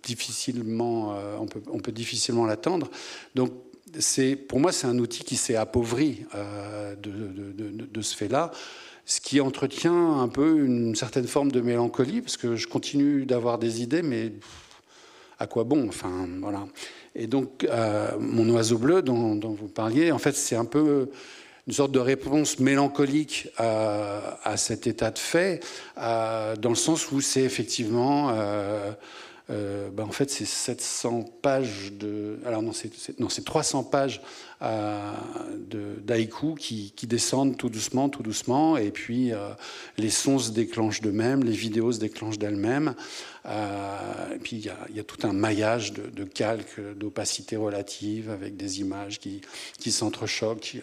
difficilement, 0.02 1.14
euh, 1.14 1.36
on 1.38 1.78
peut, 1.78 1.92
difficilement 1.92 2.46
l'attendre. 2.46 2.90
Donc 3.34 3.52
pour 4.48 4.60
moi, 4.60 4.72
c'est 4.72 4.86
un 4.86 4.98
outil 4.98 5.24
qui 5.24 5.36
s'est 5.36 5.56
appauvri 5.56 6.24
de, 7.02 8.00
ce 8.00 8.16
fait-là, 8.16 8.50
ce 9.04 9.20
qui 9.20 9.40
entretient 9.42 10.20
un 10.20 10.28
peu 10.28 10.64
une 10.64 10.94
certaine 10.94 11.26
forme 11.26 11.52
de 11.52 11.60
mélancolie, 11.60 12.22
parce 12.22 12.38
que 12.38 12.56
je 12.56 12.66
continue 12.66 13.26
d'avoir 13.26 13.58
des 13.58 13.82
idées, 13.82 14.02
mais 14.02 14.32
à 15.38 15.46
quoi 15.46 15.64
bon 15.64 15.86
Enfin, 15.86 16.28
voilà. 16.40 16.66
Et 17.14 17.26
donc, 17.26 17.66
mon 18.18 18.48
oiseau 18.50 18.78
bleu 18.78 19.02
dont, 19.02 19.38
vous 19.38 19.68
parliez, 19.68 20.12
en 20.12 20.18
fait, 20.18 20.34
c'est 20.34 20.56
un 20.56 20.66
peu 20.66 21.10
une 21.68 21.74
sorte 21.74 21.92
de 21.92 21.98
réponse 21.98 22.58
mélancolique 22.60 23.50
à, 23.58 24.40
à 24.42 24.56
cet 24.56 24.86
état 24.86 25.10
de 25.10 25.18
fait, 25.18 25.62
dans 25.96 26.70
le 26.70 26.74
sens 26.74 27.12
où 27.12 27.20
c'est 27.20 27.42
effectivement 27.42 28.32
euh, 29.50 29.88
ben 29.90 30.04
en 30.04 30.12
fait, 30.12 30.30
c'est 30.30 30.44
700 30.44 31.24
pages 31.40 31.92
de. 31.92 32.38
Alors 32.44 32.60
non, 32.60 32.72
c'est, 32.74 33.18
non, 33.18 33.30
c'est 33.30 33.44
300 33.44 33.84
pages 33.84 34.20
euh, 34.60 35.12
d'haïku 36.02 36.54
qui, 36.54 36.92
qui, 36.94 37.06
descendent 37.06 37.56
tout 37.56 37.70
doucement, 37.70 38.10
tout 38.10 38.22
doucement, 38.22 38.76
et 38.76 38.90
puis 38.90 39.32
euh, 39.32 39.48
les 39.96 40.10
sons 40.10 40.38
se 40.38 40.50
déclenchent 40.50 41.00
d'eux-mêmes, 41.00 41.44
les 41.44 41.52
vidéos 41.52 41.92
se 41.92 41.98
déclenchent 41.98 42.38
d'elles-mêmes. 42.38 42.94
Et 43.46 44.38
puis 44.42 44.56
il 44.56 44.66
y, 44.66 44.68
a, 44.68 44.76
y, 44.94 45.00
a, 45.00 45.04
tout 45.04 45.26
un 45.26 45.32
maillage 45.32 45.94
de, 45.94 46.10
de 46.10 46.24
calques, 46.24 46.78
d'opacité 46.96 47.56
relative, 47.56 48.28
avec 48.28 48.58
des 48.58 48.80
images 48.80 49.18
qui, 49.18 49.40
qui 49.78 49.90
s'entrechoquent. 49.90 50.76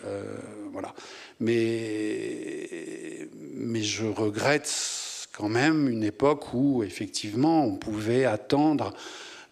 Voilà. 0.72 0.96
Mais, 1.40 3.28
mais 3.54 3.84
je 3.84 4.08
regrette 4.08 5.05
quand 5.36 5.50
même 5.50 5.90
une 5.90 6.04
époque 6.04 6.54
où, 6.54 6.84
effectivement, 6.84 7.66
on 7.66 7.76
pouvait 7.76 8.26
attendre 8.26 8.94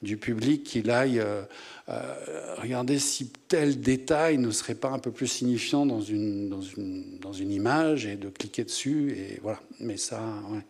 du 0.01 0.17
public 0.17 0.63
qu'il 0.63 0.89
aille 0.89 1.19
euh, 1.19 1.43
euh, 1.89 2.55
regarder 2.57 2.99
si 2.99 3.29
tel 3.47 3.79
détail 3.79 4.37
ne 4.37 4.51
serait 4.51 4.75
pas 4.75 4.89
un 4.89 4.99
peu 4.99 5.11
plus 5.11 5.27
signifiant 5.27 5.85
dans 5.85 6.01
une, 6.01 6.49
dans 6.49 6.61
une, 6.61 7.17
dans 7.19 7.33
une 7.33 7.51
image 7.51 8.05
et 8.05 8.15
de 8.15 8.29
cliquer 8.29 8.63
dessus. 8.63 9.13
Et 9.17 9.39
voilà. 9.41 9.59
Mais 9.79 9.97
ça, 9.97 10.21
ouais. 10.51 10.65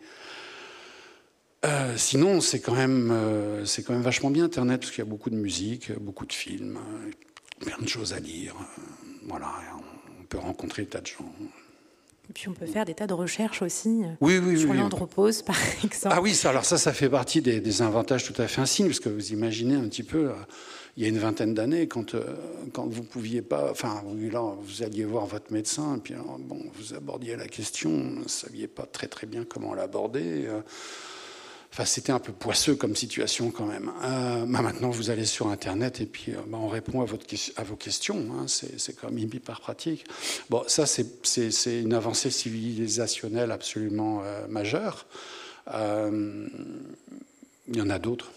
Euh, 1.65 1.93
sinon, 1.95 2.41
c'est 2.41 2.59
quand, 2.59 2.75
même, 2.75 3.13
c'est 3.65 3.83
quand 3.83 3.93
même 3.93 4.01
vachement 4.01 4.29
bien 4.29 4.45
Internet, 4.45 4.81
parce 4.81 4.91
qu'il 4.91 4.99
y 4.99 5.07
a 5.07 5.09
beaucoup 5.09 5.29
de 5.29 5.37
musique, 5.37 5.91
beaucoup 5.97 6.25
de 6.25 6.33
films, 6.33 6.77
plein 7.59 7.77
de 7.79 7.87
choses 7.87 8.13
à 8.13 8.19
lire. 8.19 8.53
voilà, 9.27 9.49
on 10.19 10.23
peut 10.25 10.39
rencontrer 10.39 10.83
des 10.83 10.89
tas 10.89 11.01
de 11.01 11.07
gens. 11.07 11.33
Et 12.29 12.33
puis 12.33 12.47
on 12.47 12.53
peut 12.53 12.65
faire 12.65 12.85
des 12.85 12.93
tas 12.93 13.05
de 13.05 13.13
recherches 13.13 13.61
aussi 13.61 14.03
euh, 14.03 14.13
oui, 14.21 14.37
oui, 14.37 14.57
sur 14.57 14.69
oui, 14.69 14.77
l'andropause, 14.77 15.41
par 15.41 15.57
exemple. 15.83 16.15
Ah 16.17 16.21
oui, 16.21 16.33
ça, 16.33 16.49
alors 16.49 16.63
ça, 16.63 16.77
ça 16.77 16.93
fait 16.93 17.09
partie 17.09 17.41
des, 17.41 17.59
des, 17.59 17.81
avantages 17.81 18.23
tout 18.31 18.41
à 18.41 18.47
fait 18.47 18.61
insignes, 18.61 18.87
parce 18.87 19.01
que 19.01 19.09
vous 19.09 19.33
imaginez 19.33 19.75
un 19.75 19.87
petit 19.89 20.03
peu, 20.03 20.29
euh, 20.29 20.33
il 20.95 21.03
y 21.03 21.05
a 21.05 21.09
une 21.09 21.17
vingtaine 21.17 21.53
d'années, 21.53 21.87
quand, 21.87 22.15
euh, 22.15 22.23
quand 22.71 22.87
vous 22.87 23.03
pouviez 23.03 23.41
pas, 23.41 23.71
enfin, 23.71 24.01
là, 24.31 24.55
vous 24.57 24.83
alliez 24.83 25.03
voir 25.03 25.25
votre 25.25 25.51
médecin, 25.51 25.97
et 25.97 25.99
puis 25.99 26.13
bon, 26.39 26.61
vous 26.75 26.93
abordiez 26.93 27.35
la 27.35 27.47
question, 27.47 27.89
vous 27.89 28.23
ne 28.23 28.29
saviez 28.29 28.67
pas 28.67 28.85
très 28.85 29.07
très 29.07 29.27
bien 29.27 29.43
comment 29.43 29.73
l'aborder. 29.73 30.47
Enfin, 31.73 31.85
c'était 31.85 32.11
un 32.11 32.19
peu 32.19 32.31
poisseux 32.31 32.75
comme 32.75 32.95
situation 32.95 33.49
quand 33.49 33.65
même. 33.65 33.91
Euh, 34.03 34.45
bah 34.45 34.61
maintenant, 34.61 34.91
vous 34.91 35.09
allez 35.09 35.25
sur 35.25 35.47
Internet 35.47 36.01
et 36.01 36.05
puis 36.05 36.31
euh, 36.31 36.35
bah, 36.45 36.59
on 36.61 36.67
répond 36.67 37.01
à, 37.01 37.05
vos 37.05 37.75
questions. 37.75 38.27
Hein. 38.31 38.45
C'est 38.47 38.93
quand 38.93 39.09
même 39.09 39.17
hyper 39.17 39.59
pratique. 39.59 40.05
Bon, 40.51 40.61
ça, 40.67 40.85
c'est 40.85 41.81
une 41.81 41.95
avancée 41.95 42.29
civilisationnelle 42.29 43.51
absolument 43.51 44.21
euh, 44.23 44.45
majeure. 44.47 45.07
Il 45.67 46.49
y 47.75 47.81
en 47.81 47.89
a 47.89 47.97
d'autres. 47.97 48.31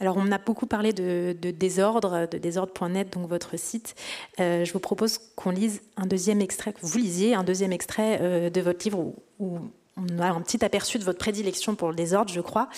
Alors, 0.00 0.16
on 0.16 0.32
a 0.32 0.38
beaucoup 0.38 0.66
parlé 0.66 0.92
de, 0.92 1.36
désordre, 1.52 2.26
de 2.28 2.38
désordre.net, 2.38 3.12
donc 3.12 3.28
votre 3.28 3.56
site. 3.56 3.94
Je 4.38 4.72
vous 4.72 4.80
propose 4.80 5.20
qu'on 5.36 5.50
lise 5.50 5.80
un 5.96 6.06
deuxième 6.06 6.40
extrait, 6.40 6.72
que 6.72 6.80
vous 6.82 6.98
lisiez 6.98 7.36
un 7.36 7.44
deuxième 7.44 7.70
extrait 7.70 8.50
de 8.50 8.60
votre 8.60 8.84
livre 8.84 9.12
où 9.38 9.60
on 9.98 10.18
a 10.20 10.28
un 10.28 10.40
petit 10.40 10.64
aperçu 10.64 10.98
de 10.98 11.04
votre 11.04 11.18
prédilection 11.18 11.74
pour 11.74 11.88
le 11.88 11.94
désordre, 11.94 12.32
je 12.32 12.40
crois. 12.40 12.68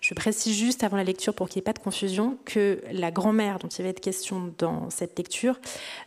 Je 0.00 0.14
précise 0.14 0.56
juste 0.56 0.82
avant 0.82 0.96
la 0.96 1.04
lecture, 1.04 1.34
pour 1.34 1.48
qu'il 1.48 1.58
n'y 1.58 1.62
ait 1.62 1.70
pas 1.70 1.72
de 1.72 1.78
confusion, 1.78 2.38
que 2.44 2.82
la 2.90 3.10
grand-mère 3.10 3.58
dont 3.58 3.68
il 3.68 3.82
va 3.82 3.90
être 3.90 4.00
question 4.00 4.52
dans 4.58 4.88
cette 4.88 5.18
lecture 5.18 5.58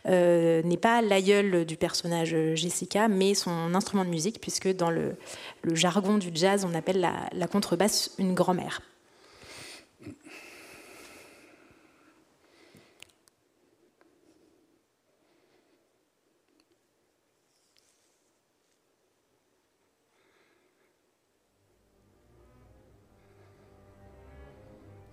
euh, 0.06 0.62
n'est 0.62 0.76
pas 0.76 1.00
l'aïeul 1.00 1.64
du 1.64 1.76
personnage 1.76 2.36
Jessica, 2.54 3.08
mais 3.08 3.34
son 3.34 3.74
instrument 3.74 4.04
de 4.04 4.10
musique, 4.10 4.40
puisque 4.40 4.68
dans 4.74 4.90
le, 4.90 5.16
jargon 5.72 6.18
du 6.18 6.30
jazz, 6.34 6.66
on 6.68 6.74
appelle 6.74 7.08
la 7.32 7.46
contrebasse 7.46 8.10
une 8.18 8.34
grand-mère. 8.34 8.80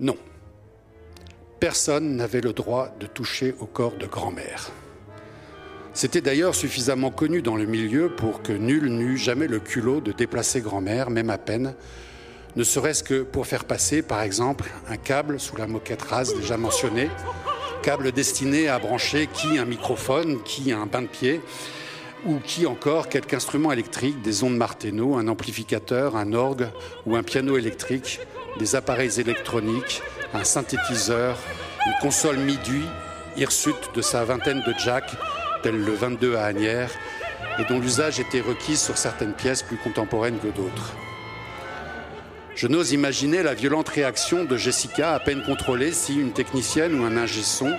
Non. 0.01 0.17
Personne 1.59 2.15
n'avait 2.15 2.41
le 2.41 2.53
droit 2.53 2.89
de 2.99 3.05
toucher 3.05 3.53
au 3.59 3.67
corps 3.67 3.95
de 3.97 4.07
grand-mère. 4.07 4.71
C'était 5.93 6.21
d'ailleurs 6.21 6.55
suffisamment 6.55 7.11
connu 7.11 7.43
dans 7.43 7.55
le 7.55 7.65
milieu 7.65 8.09
pour 8.09 8.41
que 8.41 8.51
nul 8.51 8.87
n'eût 8.87 9.17
jamais 9.17 9.47
le 9.47 9.59
culot 9.59 10.01
de 10.01 10.11
déplacer 10.11 10.61
grand-mère, 10.61 11.11
même 11.11 11.29
à 11.29 11.37
peine, 11.37 11.75
ne 12.55 12.63
serait-ce 12.63 13.03
que 13.03 13.21
pour 13.21 13.45
faire 13.45 13.63
passer, 13.63 14.01
par 14.01 14.23
exemple, 14.23 14.71
un 14.89 14.97
câble 14.97 15.39
sous 15.39 15.55
la 15.55 15.67
moquette 15.67 16.01
rase 16.01 16.35
déjà 16.35 16.57
mentionnée, 16.57 17.09
câble 17.83 18.11
destiné 18.11 18.69
à 18.69 18.79
brancher 18.79 19.27
qui 19.31 19.59
un 19.59 19.65
microphone, 19.65 20.41
qui 20.43 20.71
un 20.71 20.87
bain 20.87 21.03
de 21.03 21.07
pied, 21.07 21.41
ou 22.25 22.39
qui 22.39 22.65
encore 22.65 23.07
quelque 23.07 23.35
instrument 23.35 23.71
électrique, 23.71 24.21
des 24.23 24.43
ondes 24.43 24.57
Martenot, 24.57 25.15
un 25.15 25.27
amplificateur, 25.27 26.15
un 26.15 26.33
orgue 26.33 26.69
ou 27.05 27.15
un 27.15 27.23
piano 27.23 27.55
électrique, 27.55 28.19
des 28.59 28.75
appareils 28.75 29.19
électroniques, 29.19 30.01
un 30.33 30.43
synthétiseur, 30.43 31.37
une 31.85 31.93
console 32.01 32.37
MIDI, 32.37 32.83
hirsute 33.37 33.95
de 33.95 34.01
sa 34.01 34.23
vingtaine 34.23 34.61
de 34.65 34.73
jacks, 34.77 35.15
tel 35.63 35.75
le 35.77 35.93
22 35.93 36.35
à 36.35 36.45
Agnières, 36.45 36.91
et 37.59 37.65
dont 37.65 37.79
l'usage 37.79 38.19
était 38.19 38.41
requis 38.41 38.77
sur 38.77 38.97
certaines 38.97 39.33
pièces 39.33 39.63
plus 39.63 39.77
contemporaines 39.77 40.39
que 40.39 40.47
d'autres. 40.47 40.95
Je 42.55 42.67
n'ose 42.67 42.91
imaginer 42.91 43.43
la 43.43 43.53
violente 43.53 43.89
réaction 43.89 44.43
de 44.43 44.57
Jessica, 44.57 45.13
à 45.13 45.19
peine 45.19 45.41
contrôlée, 45.43 45.91
si 45.91 46.19
une 46.19 46.33
technicienne 46.33 46.99
ou 46.99 47.05
un 47.05 47.17
ingé 47.17 47.41
son, 47.41 47.73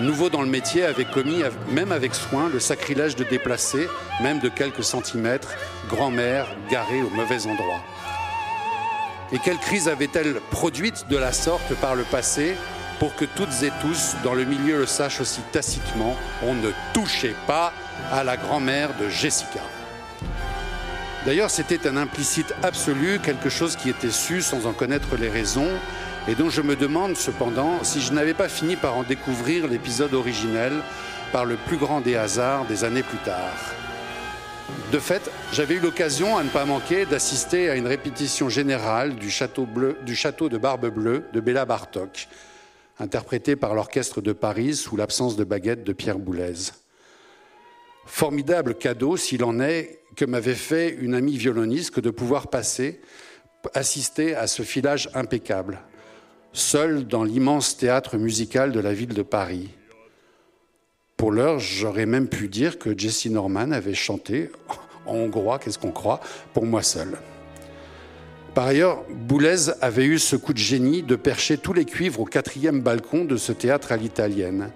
nouveau 0.00 0.28
dans 0.28 0.42
le 0.42 0.48
métier, 0.48 0.84
avait 0.84 1.04
commis, 1.04 1.42
même 1.70 1.92
avec 1.92 2.14
soin, 2.14 2.50
le 2.52 2.60
sacrilège 2.60 3.16
de 3.16 3.24
déplacer, 3.24 3.88
même 4.20 4.40
de 4.40 4.48
quelques 4.48 4.84
centimètres, 4.84 5.54
grand-mère 5.88 6.48
garée 6.70 7.02
au 7.02 7.10
mauvais 7.10 7.46
endroit. 7.46 7.82
Et 9.32 9.38
quelle 9.38 9.58
crise 9.58 9.88
avait-elle 9.88 10.34
produite 10.50 11.06
de 11.08 11.16
la 11.16 11.32
sorte 11.32 11.74
par 11.80 11.94
le 11.94 12.04
passé 12.04 12.56
pour 12.98 13.14
que 13.16 13.24
toutes 13.24 13.62
et 13.62 13.72
tous 13.80 14.14
dans 14.22 14.34
le 14.34 14.44
milieu 14.44 14.78
le 14.78 14.86
sachent 14.86 15.20
aussi 15.20 15.40
tacitement, 15.52 16.16
on 16.42 16.54
ne 16.54 16.70
touchait 16.92 17.34
pas 17.46 17.72
à 18.12 18.22
la 18.22 18.36
grand-mère 18.36 18.90
de 19.00 19.08
Jessica. 19.08 19.60
D'ailleurs, 21.26 21.50
c'était 21.50 21.88
un 21.88 21.96
implicite 21.96 22.54
absolu, 22.62 23.18
quelque 23.18 23.48
chose 23.48 23.76
qui 23.76 23.88
était 23.88 24.10
su 24.10 24.42
sans 24.42 24.66
en 24.66 24.72
connaître 24.72 25.16
les 25.16 25.30
raisons, 25.30 25.70
et 26.28 26.34
dont 26.34 26.50
je 26.50 26.60
me 26.60 26.76
demande 26.76 27.16
cependant 27.16 27.82
si 27.82 28.00
je 28.00 28.12
n'avais 28.12 28.34
pas 28.34 28.48
fini 28.48 28.76
par 28.76 28.96
en 28.96 29.02
découvrir 29.02 29.66
l'épisode 29.66 30.14
originel 30.14 30.72
par 31.32 31.44
le 31.44 31.56
plus 31.56 31.76
grand 31.76 32.00
des 32.00 32.16
hasards 32.16 32.64
des 32.66 32.84
années 32.84 33.02
plus 33.02 33.18
tard. 33.18 33.74
De 34.92 34.98
fait, 34.98 35.30
j'avais 35.52 35.74
eu 35.74 35.80
l'occasion, 35.80 36.36
à 36.36 36.44
ne 36.44 36.48
pas 36.48 36.64
manquer, 36.64 37.04
d'assister 37.04 37.68
à 37.68 37.74
une 37.74 37.86
répétition 37.86 38.48
générale 38.48 39.16
du 39.16 39.28
château, 39.28 39.66
de 39.66 40.58
Barbe 40.58 40.86
Bleue 40.88 41.24
de 41.32 41.40
Béla 41.40 41.64
Bartok, 41.64 42.28
interprété 42.98 43.56
par 43.56 43.74
l'Orchestre 43.74 44.20
de 44.20 44.32
Paris 44.32 44.76
sous 44.76 44.96
l'absence 44.96 45.36
de 45.36 45.44
baguette 45.44 45.84
de 45.84 45.92
Pierre 45.92 46.18
Boulez. 46.18 46.70
Formidable 48.06 48.74
cadeau, 48.76 49.16
s'il 49.16 49.44
en 49.44 49.60
est, 49.60 50.00
que 50.16 50.24
m'avait 50.24 50.54
fait 50.54 50.90
une 50.90 51.14
amie 51.14 51.36
violoniste 51.36 51.90
que 51.90 52.00
de 52.00 52.10
pouvoir 52.10 52.48
passer, 52.48 53.00
assister 53.74 54.34
à 54.34 54.46
ce 54.46 54.62
filage 54.62 55.10
impeccable, 55.14 55.80
seul 56.52 57.06
dans 57.06 57.24
l'immense 57.24 57.76
théâtre 57.76 58.16
musical 58.16 58.72
de 58.72 58.80
la 58.80 58.94
ville 58.94 59.14
de 59.14 59.22
Paris. 59.22 59.70
Pour 61.16 61.30
l'heure, 61.30 61.58
j'aurais 61.58 62.06
même 62.06 62.28
pu 62.28 62.48
dire 62.48 62.78
que 62.78 62.96
Jesse 62.96 63.26
Norman 63.26 63.70
avait 63.70 63.94
chanté 63.94 64.50
en 65.06 65.14
hongrois, 65.14 65.58
qu'est-ce 65.58 65.78
qu'on 65.78 65.92
croit, 65.92 66.20
pour 66.52 66.66
moi 66.66 66.82
seul. 66.82 67.18
Par 68.54 68.66
ailleurs, 68.66 69.04
Boulez 69.10 69.70
avait 69.80 70.04
eu 70.04 70.18
ce 70.18 70.36
coup 70.36 70.52
de 70.52 70.58
génie 70.58 71.02
de 71.02 71.16
percher 71.16 71.58
tous 71.58 71.72
les 71.72 71.84
cuivres 71.84 72.20
au 72.20 72.24
quatrième 72.24 72.80
balcon 72.80 73.24
de 73.24 73.36
ce 73.36 73.52
théâtre 73.52 73.90
à 73.90 73.96
l'italienne. 73.96 74.70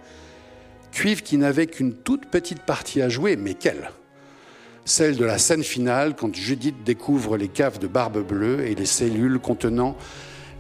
Cuivre 0.91 1.23
qui 1.23 1.39
n'avait 1.39 1.67
qu'une 1.67 1.95
toute 1.95 2.27
petite 2.27 2.63
partie 2.63 3.03
à 3.03 3.09
jouer, 3.09 3.37
mais 3.37 3.55
quelle 3.55 3.91
Celle 4.85 5.17
de 5.17 5.25
la 5.25 5.39
scène 5.39 5.63
finale, 5.63 6.17
quand 6.17 6.35
Judith 6.35 6.83
découvre 6.85 7.37
les 7.37 7.49
caves 7.49 7.79
de 7.79 7.87
Barbe 7.87 8.27
Bleue 8.27 8.67
et 8.67 8.75
les 8.75 8.87
cellules 8.87 9.39
contenant 9.39 9.97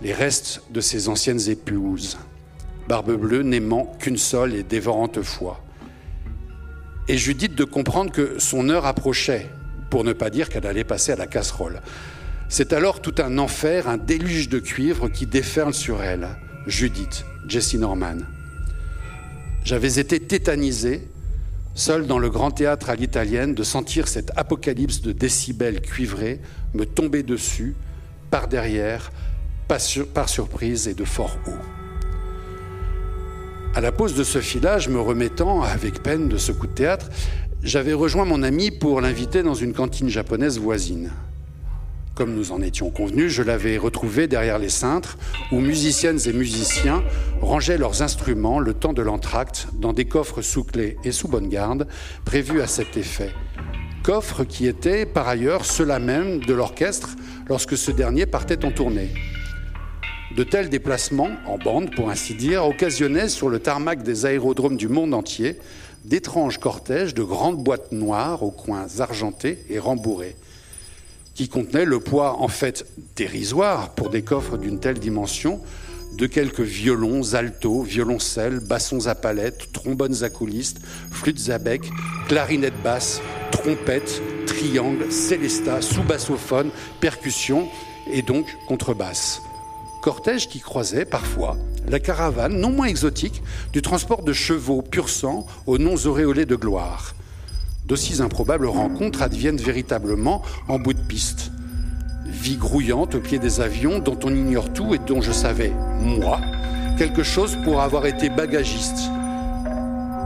les 0.02 0.12
restes 0.12 0.62
de 0.70 0.80
ses 0.80 1.08
anciennes 1.08 1.48
épouses. 1.48 2.18
Barbe 2.86 3.16
Bleue 3.16 3.42
n'aimant 3.42 3.92
qu'une 3.98 4.16
seule 4.16 4.54
et 4.54 4.62
dévorante 4.62 5.22
foi. 5.22 5.60
Et 7.08 7.16
Judith 7.16 7.54
de 7.54 7.64
comprendre 7.64 8.12
que 8.12 8.38
son 8.38 8.68
heure 8.68 8.84
approchait, 8.84 9.48
pour 9.88 10.04
ne 10.04 10.12
pas 10.12 10.28
dire 10.28 10.50
qu'elle 10.50 10.66
allait 10.66 10.84
passer 10.84 11.12
à 11.12 11.16
la 11.16 11.26
casserole. 11.26 11.80
C'est 12.50 12.72
alors 12.72 13.00
tout 13.00 13.14
un 13.18 13.38
enfer, 13.38 13.88
un 13.88 13.96
déluge 13.96 14.48
de 14.48 14.58
cuivre 14.58 15.08
qui 15.08 15.26
déferle 15.26 15.72
sur 15.72 16.02
elle. 16.02 16.28
Judith, 16.66 17.24
Jessie 17.46 17.78
Norman. 17.78 18.18
J'avais 19.64 19.98
été 19.98 20.20
tétanisé, 20.20 21.08
seul 21.74 22.06
dans 22.06 22.18
le 22.18 22.28
grand 22.28 22.50
théâtre 22.50 22.90
à 22.90 22.94
l'italienne, 22.94 23.54
de 23.54 23.62
sentir 23.62 24.08
cette 24.08 24.32
apocalypse 24.36 25.00
de 25.00 25.12
décibels 25.12 25.80
cuivrés 25.80 26.40
me 26.74 26.84
tomber 26.84 27.22
dessus, 27.22 27.74
par 28.30 28.48
derrière, 28.48 29.10
par 29.66 30.28
surprise 30.28 30.88
et 30.88 30.94
de 30.94 31.04
fort 31.04 31.36
haut. 31.46 31.57
À 33.78 33.80
la 33.80 33.92
pause 33.92 34.16
de 34.16 34.24
ce 34.24 34.40
filage, 34.40 34.88
me 34.88 35.00
remettant 35.00 35.62
avec 35.62 36.02
peine 36.02 36.28
de 36.28 36.36
ce 36.36 36.50
coup 36.50 36.66
de 36.66 36.72
théâtre, 36.72 37.10
j'avais 37.62 37.92
rejoint 37.92 38.24
mon 38.24 38.42
ami 38.42 38.72
pour 38.72 39.00
l'inviter 39.00 39.44
dans 39.44 39.54
une 39.54 39.72
cantine 39.72 40.08
japonaise 40.08 40.58
voisine. 40.58 41.12
Comme 42.16 42.34
nous 42.34 42.50
en 42.50 42.60
étions 42.60 42.90
convenus, 42.90 43.30
je 43.30 43.44
l'avais 43.44 43.78
retrouvé 43.78 44.26
derrière 44.26 44.58
les 44.58 44.68
cintres, 44.68 45.16
où 45.52 45.60
musiciennes 45.60 46.18
et 46.26 46.32
musiciens 46.32 47.04
rangeaient 47.40 47.78
leurs 47.78 48.02
instruments 48.02 48.58
le 48.58 48.74
temps 48.74 48.94
de 48.94 49.02
l'entracte 49.02 49.68
dans 49.74 49.92
des 49.92 50.06
coffres 50.06 50.42
sous 50.42 50.64
clé 50.64 50.96
et 51.04 51.12
sous 51.12 51.28
bonne 51.28 51.48
garde, 51.48 51.86
prévus 52.24 52.60
à 52.60 52.66
cet 52.66 52.96
effet. 52.96 53.30
Coffres 54.02 54.42
qui 54.42 54.66
étaient 54.66 55.06
par 55.06 55.28
ailleurs 55.28 55.64
ceux-là 55.64 56.00
même 56.00 56.40
de 56.40 56.52
l'orchestre 56.52 57.10
lorsque 57.48 57.76
ce 57.76 57.92
dernier 57.92 58.26
partait 58.26 58.64
en 58.64 58.72
tournée. 58.72 59.10
De 60.36 60.44
tels 60.44 60.68
déplacements, 60.68 61.30
en 61.46 61.58
bande 61.58 61.94
pour 61.94 62.10
ainsi 62.10 62.34
dire, 62.34 62.66
occasionnaient 62.66 63.28
sur 63.28 63.48
le 63.48 63.58
tarmac 63.58 64.02
des 64.02 64.26
aérodromes 64.26 64.76
du 64.76 64.88
monde 64.88 65.14
entier 65.14 65.56
d'étranges 66.04 66.58
cortèges 66.58 67.14
de 67.14 67.22
grandes 67.22 67.62
boîtes 67.62 67.92
noires 67.92 68.42
aux 68.42 68.50
coins 68.50 68.86
argentés 69.00 69.64
et 69.68 69.78
rembourrés 69.78 70.36
qui 71.38 71.48
contenait 71.48 71.84
le 71.84 72.00
poids 72.00 72.42
en 72.42 72.48
fait 72.48 72.84
dérisoire 73.14 73.90
pour 73.90 74.10
des 74.10 74.22
coffres 74.22 74.58
d'une 74.58 74.80
telle 74.80 74.98
dimension 74.98 75.60
de 76.14 76.26
quelques 76.26 76.62
violons, 76.62 77.34
altos, 77.34 77.82
violoncelles, 77.82 78.58
bassons 78.58 79.06
à 79.06 79.14
palette, 79.14 79.70
trombones 79.72 80.24
à 80.24 80.30
coulistes, 80.30 80.80
flûtes 81.12 81.48
à 81.50 81.58
bec, 81.58 81.82
clarinettes 82.26 82.82
basses, 82.82 83.22
trompettes, 83.52 84.20
triangles, 84.46 85.12
célestas, 85.12 85.82
sous-bassophone, 85.82 86.70
percussions 87.00 87.68
et 88.10 88.22
donc 88.22 88.46
contrebasse. 88.66 89.40
Cortège 90.02 90.48
qui 90.48 90.60
croisait 90.60 91.04
parfois 91.04 91.56
la 91.88 92.00
caravane, 92.00 92.58
non 92.58 92.70
moins 92.70 92.86
exotique, 92.86 93.42
du 93.72 93.82
transport 93.82 94.22
de 94.22 94.32
chevaux 94.32 94.82
pur 94.82 95.08
sang 95.08 95.46
aux 95.66 95.78
noms 95.78 95.96
auréolés 96.06 96.46
de 96.46 96.56
gloire 96.56 97.14
d'aussi 97.88 98.20
improbables 98.20 98.66
rencontres 98.66 99.22
adviennent 99.22 99.56
véritablement 99.56 100.42
en 100.68 100.78
bout 100.78 100.92
de 100.92 101.00
piste. 101.00 101.50
Vie 102.26 102.58
grouillante 102.58 103.14
au 103.14 103.20
pied 103.20 103.38
des 103.38 103.62
avions 103.62 103.98
dont 103.98 104.18
on 104.24 104.34
ignore 104.34 104.72
tout 104.72 104.94
et 104.94 104.98
dont 104.98 105.22
je 105.22 105.32
savais, 105.32 105.72
moi, 106.00 106.40
quelque 106.98 107.22
chose 107.22 107.56
pour 107.64 107.80
avoir 107.80 108.04
été 108.04 108.28
bagagiste. 108.28 109.10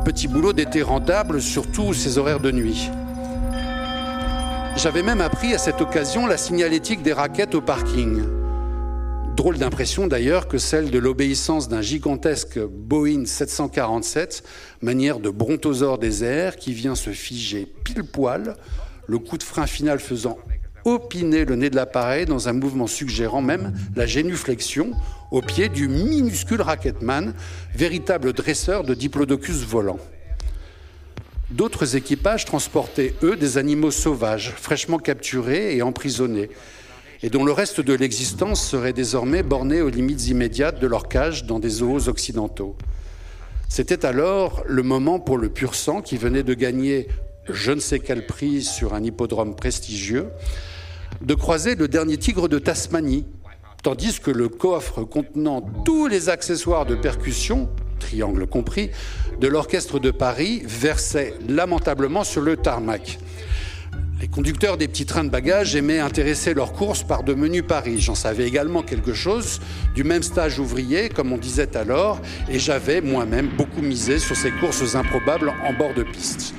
Petit 0.05 0.27
boulot 0.27 0.53
d'été 0.53 0.83
rentable, 0.83 1.41
surtout 1.41 1.95
ces 1.95 2.19
horaires 2.19 2.41
de 2.41 2.51
nuit. 2.51 2.91
J'avais 4.77 5.05
même 5.05 5.21
appris 5.21 5.55
à 5.55 5.59
cette 5.59 5.81
occasion 5.81 6.27
la 6.27 6.37
signalétique 6.37 7.03
des 7.03 7.13
raquettes 7.13 7.55
au 7.55 7.61
parking. 7.61 8.23
Drôle 9.37 9.57
d'impression 9.57 10.07
d'ailleurs 10.07 10.47
que 10.47 10.59
celle 10.59 10.91
de 10.91 10.99
l'obéissance 10.99 11.67
d'un 11.69 11.81
gigantesque 11.81 12.59
Boeing 12.59 13.25
747, 13.25 14.43
manière 14.83 15.21
de 15.21 15.31
brontosaure 15.31 15.99
des 15.99 16.23
airs, 16.23 16.57
qui 16.57 16.75
vient 16.75 16.95
se 16.95 17.11
figer 17.11 17.67
pile 17.83 18.05
poil, 18.05 18.57
le 19.07 19.19
coup 19.19 19.39
de 19.39 19.43
frein 19.43 19.67
final 19.67 20.01
faisant 20.01 20.39
opiner 20.85 21.45
le 21.45 21.57
nez 21.57 21.71
de 21.71 21.77
l'appareil 21.77 22.27
dans 22.27 22.49
un 22.49 22.53
mouvement 22.53 22.87
suggérant 22.87 23.41
même 23.41 23.73
la 23.97 24.05
génuflexion 24.05 24.93
au 25.31 25.41
pied 25.41 25.69
du 25.69 25.89
minuscule 25.89 26.61
Racketman, 26.61 27.33
véritable 27.75 28.35
dresseur 28.35 28.85
de 28.85 28.93
diplodocus 28.93 29.63
volant. 29.63 29.99
D'autres 31.51 31.97
équipages 31.97 32.45
transportaient, 32.45 33.15
eux, 33.23 33.37
des 33.37 33.59
animaux 33.59 33.91
sauvages, 33.91 34.53
fraîchement 34.57 34.99
capturés 34.99 35.77
et 35.77 35.83
emprisonnés, 35.83 36.51
et 37.23 37.31
dont 37.31 37.45
le 37.45 37.53
reste 37.53 37.81
de 37.81 37.95
l'existence 37.95 38.67
serait 38.67 38.93
désormais 38.93 39.43
borné 39.43 39.81
aux 39.81 39.89
limites 39.89 40.27
immédiates 40.29 40.81
de 40.81 40.87
leur 40.87 41.09
cage 41.09 41.45
dans 41.45 41.61
des 41.61 41.69
zoos 41.69 42.09
occidentaux. 42.09 42.77
C'était 43.69 44.05
alors 44.05 44.63
le 44.67 44.83
moment 44.83 45.21
pour 45.21 45.39
le 45.39 45.49
pur 45.49 45.75
sang 45.75 46.03
qui 46.03 46.17
venait 46.17 46.43
de 46.43 46.55
gagner 46.55 47.09
je 47.49 47.73
ne 47.73 47.81
sais 47.81 47.99
quel 47.99 48.27
prix 48.27 48.63
sur 48.63 48.95
un 48.95 49.03
hippodrome 49.03 49.57
prestigieux, 49.57 50.29
de 51.21 51.35
croiser 51.35 51.75
le 51.75 51.89
dernier 51.89 52.17
tigre 52.17 52.49
de 52.49 52.59
Tasmanie, 52.59 53.27
tandis 53.83 54.21
que 54.21 54.31
le 54.31 54.49
coffre 54.49 55.03
contenant 55.03 55.61
tous 55.85 56.07
les 56.07 56.29
accessoires 56.29 56.87
de 56.87 56.95
percussion, 56.95 57.69
triangle 57.99 58.47
compris, 58.47 58.91
de 59.41 59.49
l'orchestre 59.49 59.99
de 59.99 60.11
Paris 60.11 60.63
versait 60.65 61.35
lamentablement 61.49 62.25
sur 62.25 62.43
le 62.43 62.57
tarmac. 62.57 63.19
Les 64.23 64.29
conducteurs 64.29 64.77
des 64.77 64.87
petits 64.87 65.05
trains 65.05 65.25
de 65.25 65.31
bagages 65.31 65.75
aimaient 65.75 65.99
intéresser 65.99 66.55
leurs 66.55 66.73
courses 66.73 67.03
par 67.03 67.25
de 67.25 67.35
menus 67.35 67.65
paris. 67.67 67.99
J'en 67.99 68.15
savais 68.15 68.47
également 68.47 68.83
quelque 68.83 69.13
chose 69.13 69.59
du 69.97 70.05
même 70.05 70.23
stage 70.23 70.61
ouvrier, 70.61 71.09
comme 71.09 71.33
on 71.33 71.39
disait 71.39 71.77
alors, 71.77 72.21
et 72.49 72.61
j'avais 72.61 73.01
moi-même 73.01 73.49
beaucoup 73.59 73.83
misé 73.83 74.21
sur 74.21 74.37
ces 74.37 74.53
courses 74.53 74.95
improbables 74.95 75.53
en 75.67 75.73
bord 75.73 75.93
de 75.95 76.05
piste. 76.05 76.55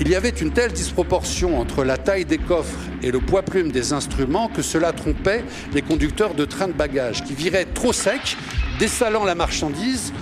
Il 0.00 0.08
y 0.08 0.14
avait 0.14 0.30
une 0.30 0.52
telle 0.52 0.72
disproportion 0.72 1.60
entre 1.60 1.84
la 1.84 1.98
taille 1.98 2.24
des 2.24 2.38
coffres 2.38 2.78
et 3.02 3.10
le 3.10 3.20
poids 3.20 3.42
plume 3.42 3.70
des 3.70 3.92
instruments 3.92 4.48
que 4.48 4.62
cela 4.62 4.92
trompait 4.92 5.44
les 5.74 5.82
conducteurs 5.82 6.34
de 6.34 6.46
trains 6.46 6.68
de 6.68 6.72
bagages 6.72 7.24
qui 7.24 7.34
viraient 7.34 7.66
trop 7.66 7.92
sec, 7.92 8.38
dessalant 8.78 9.24
la 9.24 9.34
marchandise 9.34 10.14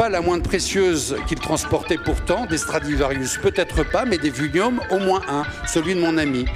pas 0.00 0.08
la 0.08 0.22
moindre 0.22 0.44
précieuse 0.44 1.14
qu'il 1.28 1.38
transportait 1.38 1.98
pourtant, 1.98 2.46
des 2.46 2.56
Stradivarius 2.56 3.36
peut-être 3.36 3.82
pas, 3.82 4.06
mais 4.06 4.16
des 4.16 4.30
Vunium 4.30 4.80
au 4.90 4.98
moins 4.98 5.20
un, 5.28 5.42
celui 5.66 5.94
de 5.94 6.00
mon 6.00 6.16
ami. 6.16 6.46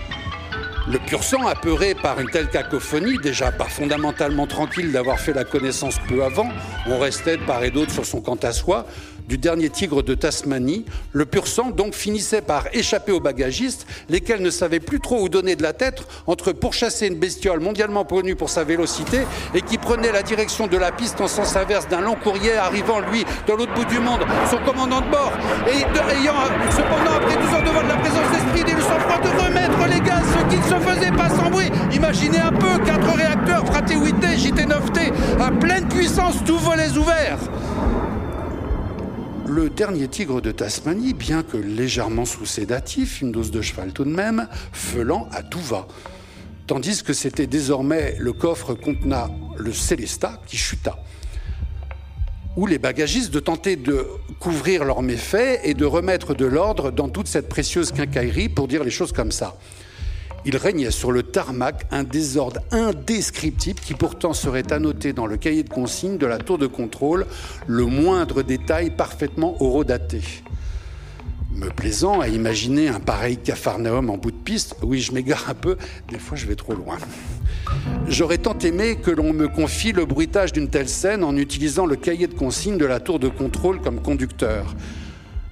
Le 0.91 0.99
pur 0.99 1.23
sang, 1.23 1.47
apeuré 1.47 1.95
par 1.95 2.19
une 2.21 2.31
telle 2.31 2.49
cacophonie, 2.49 3.19
déjà 3.19 3.53
pas 3.53 3.67
fondamentalement 3.67 4.47
tranquille 4.47 4.93
d'avoir 4.93 5.21
fait 5.21 5.35
la 5.35 5.45
connaissance 5.45 5.97
peu 6.09 6.25
avant, 6.25 6.49
on 6.87 6.99
restait 6.99 7.37
de 7.37 7.43
part 7.45 7.63
et 7.65 7.71
d'autre 7.71 7.93
sur 7.93 8.07
son 8.07 8.23
quant 8.23 8.39
à 8.43 8.53
soi, 8.53 8.87
du 9.29 9.39
dernier 9.39 9.71
tigre 9.71 10.03
de 10.03 10.15
Tasmanie, 10.15 10.85
le 11.13 11.25
pur 11.25 11.47
sang 11.47 11.71
donc 11.71 11.95
finissait 11.95 12.43
par 12.43 12.67
échapper 12.73 13.13
aux 13.13 13.21
bagagistes, 13.21 13.87
lesquels 14.09 14.43
ne 14.43 14.51
savaient 14.51 14.81
plus 14.81 15.01
trop 15.01 15.23
où 15.23 15.29
donner 15.29 15.57
de 15.57 15.63
la 15.63 15.73
tête 15.73 16.07
entre 16.27 16.53
pourchasser 16.53 17.07
une 17.07 17.17
bestiole 17.17 17.61
mondialement 17.61 18.05
connue 18.05 18.37
pour 18.37 18.51
sa 18.51 18.65
vélocité 18.65 19.21
et 19.55 19.63
qui 19.63 19.79
prenait 19.79 20.13
la 20.13 20.23
direction 20.23 20.67
de 20.67 20.77
la 20.77 20.93
piste 20.93 21.21
en 21.21 21.29
sens 21.29 21.57
inverse 21.57 21.89
d'un 21.89 22.01
long 22.01 22.17
courrier 22.17 22.55
arrivant, 22.55 23.01
lui, 23.01 23.25
de 23.47 23.53
l'autre 23.53 23.75
bout 23.75 23.85
du 23.85 23.99
monde, 23.99 24.21
son 24.51 24.59
commandant 24.59 25.01
de 25.01 25.11
bord, 25.11 25.33
et 25.67 25.81
ayant 26.21 26.35
cependant, 26.71 27.17
après 27.17 27.37
12 27.37 27.55
heures 27.55 27.63
de 27.63 27.71
vol, 27.71 27.87
la 27.89 27.97
présence 27.97 28.31
d'esprit 28.31 28.71
et 28.71 28.75
le 28.75 28.85
de 29.23 29.43
remettre 29.43 29.89
les 29.89 30.01
gaz, 30.01 30.23
ce 30.33 30.55
qui 30.55 30.57
ne 30.57 30.63
se 30.63 30.85
faisait 30.85 31.13
pas 31.13 31.29
sans 31.29 31.51
bruit. 31.51 31.71
Imaginez 31.93 32.39
un 32.39 32.53
peu, 32.53 32.79
quatre 32.85 33.17
réacteurs, 33.17 33.67
fraté 33.67 33.95
8T, 33.95 34.39
JT 34.39 34.67
9T, 34.67 35.13
à 35.41 35.51
pleine 35.51 35.89
puissance, 35.89 36.37
tous 36.45 36.59
volets 36.59 36.97
ouverts. 36.97 37.39
Le 39.47 39.69
dernier 39.69 40.09
tigre 40.09 40.41
de 40.41 40.51
Tasmanie, 40.53 41.13
bien 41.13 41.43
que 41.43 41.59
légèrement 41.59 42.25
sous 42.25 42.47
sédatif, 42.47 43.21
une 43.21 43.31
dose 43.31 43.51
de 43.51 43.61
cheval 43.61 43.93
tout 43.93 44.05
de 44.05 44.11
même, 44.11 44.49
feulant 44.73 45.29
à 45.33 45.43
tout 45.43 45.61
va. 45.61 45.87
Tandis 46.67 47.03
que 47.03 47.13
c'était 47.13 47.47
désormais 47.47 48.17
le 48.19 48.33
coffre 48.33 48.73
contenant 48.73 49.29
le 49.59 49.73
Célestat 49.73 50.41
qui 50.47 50.57
chuta. 50.57 50.97
Ou 52.57 52.67
les 52.67 52.79
bagagistes 52.79 53.35
de 53.35 53.41
tenter 53.41 53.77
de 53.77 54.07
couvrir 54.41 54.85
leurs 54.85 55.03
méfaits 55.03 55.61
et 55.63 55.75
de 55.75 55.85
remettre 55.85 56.35
de 56.35 56.47
l'ordre 56.47 56.91
dans 56.91 57.11
toute 57.11 57.29
cette 57.29 57.51
précieuse 57.51 57.93
quincaillerie 57.93 58.49
pour 58.49 58.67
dire 58.67 58.83
les 58.83 58.91
choses 58.91 59.13
comme 59.13 59.33
ça. 59.33 59.59
Il 60.47 60.59
régnait 60.59 60.91
sur 60.91 61.11
le 61.11 61.23
tarmac 61.23 61.87
un 61.91 62.05
désordre 62.05 62.61
indescriptible 62.71 63.81
qui 63.81 63.95
pourtant 63.95 64.35
serait 64.35 64.73
annoté 64.73 65.15
dans 65.15 65.27
le 65.27 65.39
cahier 65.39 65.63
de 65.63 65.71
consignes 65.71 66.19
de 66.19 66.27
la 66.27 66.39
tour 66.39 66.59
de 66.59 66.67
contrôle, 66.67 67.27
le 67.67 67.87
moindre 67.87 68.43
détail 68.43 68.91
parfaitement 68.91 69.57
horodaté. 69.63 70.21
Me 71.55 71.69
plaisant 71.71 72.21
à 72.21 72.29
imaginer 72.29 72.89
un 72.89 73.01
pareil 73.01 73.39
cafarnaum 73.39 74.11
en 74.11 74.19
bout 74.19 74.33
de 74.33 74.37
piste, 74.37 74.77
oui, 74.83 75.01
je 75.01 75.13
m'égare 75.13 75.49
un 75.49 75.55
peu, 75.55 75.77
des 76.09 76.19
fois 76.19 76.37
je 76.37 76.47
vais 76.47 76.57
trop 76.57 76.75
loin. 76.75 76.99
J'aurais 78.09 78.39
tant 78.39 78.59
aimé 78.59 78.97
que 78.97 79.11
l'on 79.11 79.33
me 79.33 79.49
confie 79.49 79.93
le 79.93 80.05
bruitage 80.05 80.53
d'une 80.53 80.69
telle 80.69 80.89
scène 80.89 81.25
en 81.25 81.37
utilisant 81.37 81.87
le 81.87 81.97
cahier 81.97 82.27
de 82.27 82.35
consignes 82.35 82.77
de 82.77 82.85
la 82.85 83.01
tour 83.01 83.19
de 83.19 83.29
contrôle 83.29 83.81
comme 83.81 84.03
conducteur. 84.03 84.75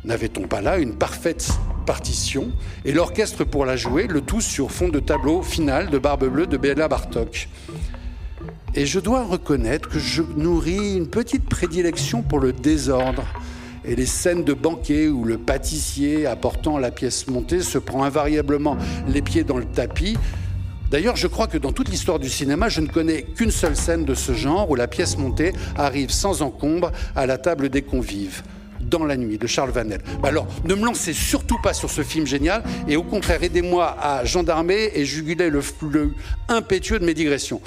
N'avait-on 0.04 0.48
pas 0.48 0.60
là 0.60 0.78
une 0.78 0.94
parfaite 0.94 1.48
partition 1.86 2.50
et 2.84 2.90
l'orchestre 2.90 3.44
pour 3.44 3.64
la 3.64 3.76
jouer, 3.76 4.08
le 4.08 4.20
tout 4.20 4.40
sur 4.40 4.72
fond 4.72 4.88
de 4.88 4.98
tableau 4.98 5.42
final 5.42 5.90
de 5.90 5.98
Barbe 5.98 6.26
Bleue 6.26 6.48
de 6.48 6.56
Béla 6.56 6.88
Bartok. 6.88 7.48
Et 8.74 8.84
je 8.84 8.98
dois 8.98 9.22
reconnaître 9.22 9.88
que 9.88 10.00
je 10.00 10.22
nourris 10.36 10.96
une 10.96 11.06
petite 11.06 11.48
prédilection 11.48 12.22
pour 12.22 12.40
le 12.40 12.52
désordre. 12.52 13.22
Et 13.84 13.94
les 13.94 14.06
scènes 14.06 14.42
de 14.42 14.54
banquet 14.54 15.06
où 15.06 15.24
le 15.24 15.38
pâtissier 15.38 16.26
apportant 16.26 16.78
la 16.78 16.90
pièce 16.90 17.28
montée 17.28 17.60
se 17.60 17.78
prend 17.78 18.02
invariablement 18.02 18.76
les 19.06 19.22
pieds 19.22 19.44
dans 19.44 19.58
le 19.58 19.66
tapis. 19.66 20.16
D'ailleurs, 20.90 21.14
je 21.14 21.28
crois 21.28 21.46
que 21.46 21.58
dans 21.58 21.72
toute 21.72 21.88
l'histoire 21.88 22.18
du 22.18 22.28
cinéma, 22.28 22.68
je 22.68 22.80
ne 22.80 22.88
connais 22.88 23.22
qu'une 23.22 23.52
seule 23.52 23.76
scène 23.76 24.04
de 24.04 24.14
ce 24.14 24.32
genre 24.32 24.68
où 24.68 24.74
la 24.74 24.88
pièce 24.88 25.16
montée 25.16 25.52
arrive 25.76 26.10
sans 26.10 26.42
encombre 26.42 26.90
à 27.14 27.26
la 27.26 27.38
table 27.38 27.68
des 27.68 27.82
convives 27.82 28.42
dans 28.82 29.04
la 29.04 29.16
nuit 29.16 29.38
de 29.38 29.46
Charles 29.46 29.70
Vanel. 29.70 30.00
Bah 30.22 30.28
alors, 30.28 30.46
ne 30.64 30.74
me 30.74 30.84
lancez 30.84 31.12
surtout 31.12 31.58
pas 31.62 31.72
sur 31.72 31.90
ce 31.90 32.02
film 32.02 32.26
génial 32.26 32.62
et 32.88 32.96
au 32.96 33.02
contraire, 33.02 33.42
aidez-moi 33.42 33.96
à 34.00 34.24
gendarmer 34.24 34.90
et 34.94 35.04
juguler 35.04 35.50
le 35.50 35.60
flux 35.60 36.12
impétueux 36.48 36.98
de 36.98 37.04
mes 37.04 37.14
digressions. 37.14 37.60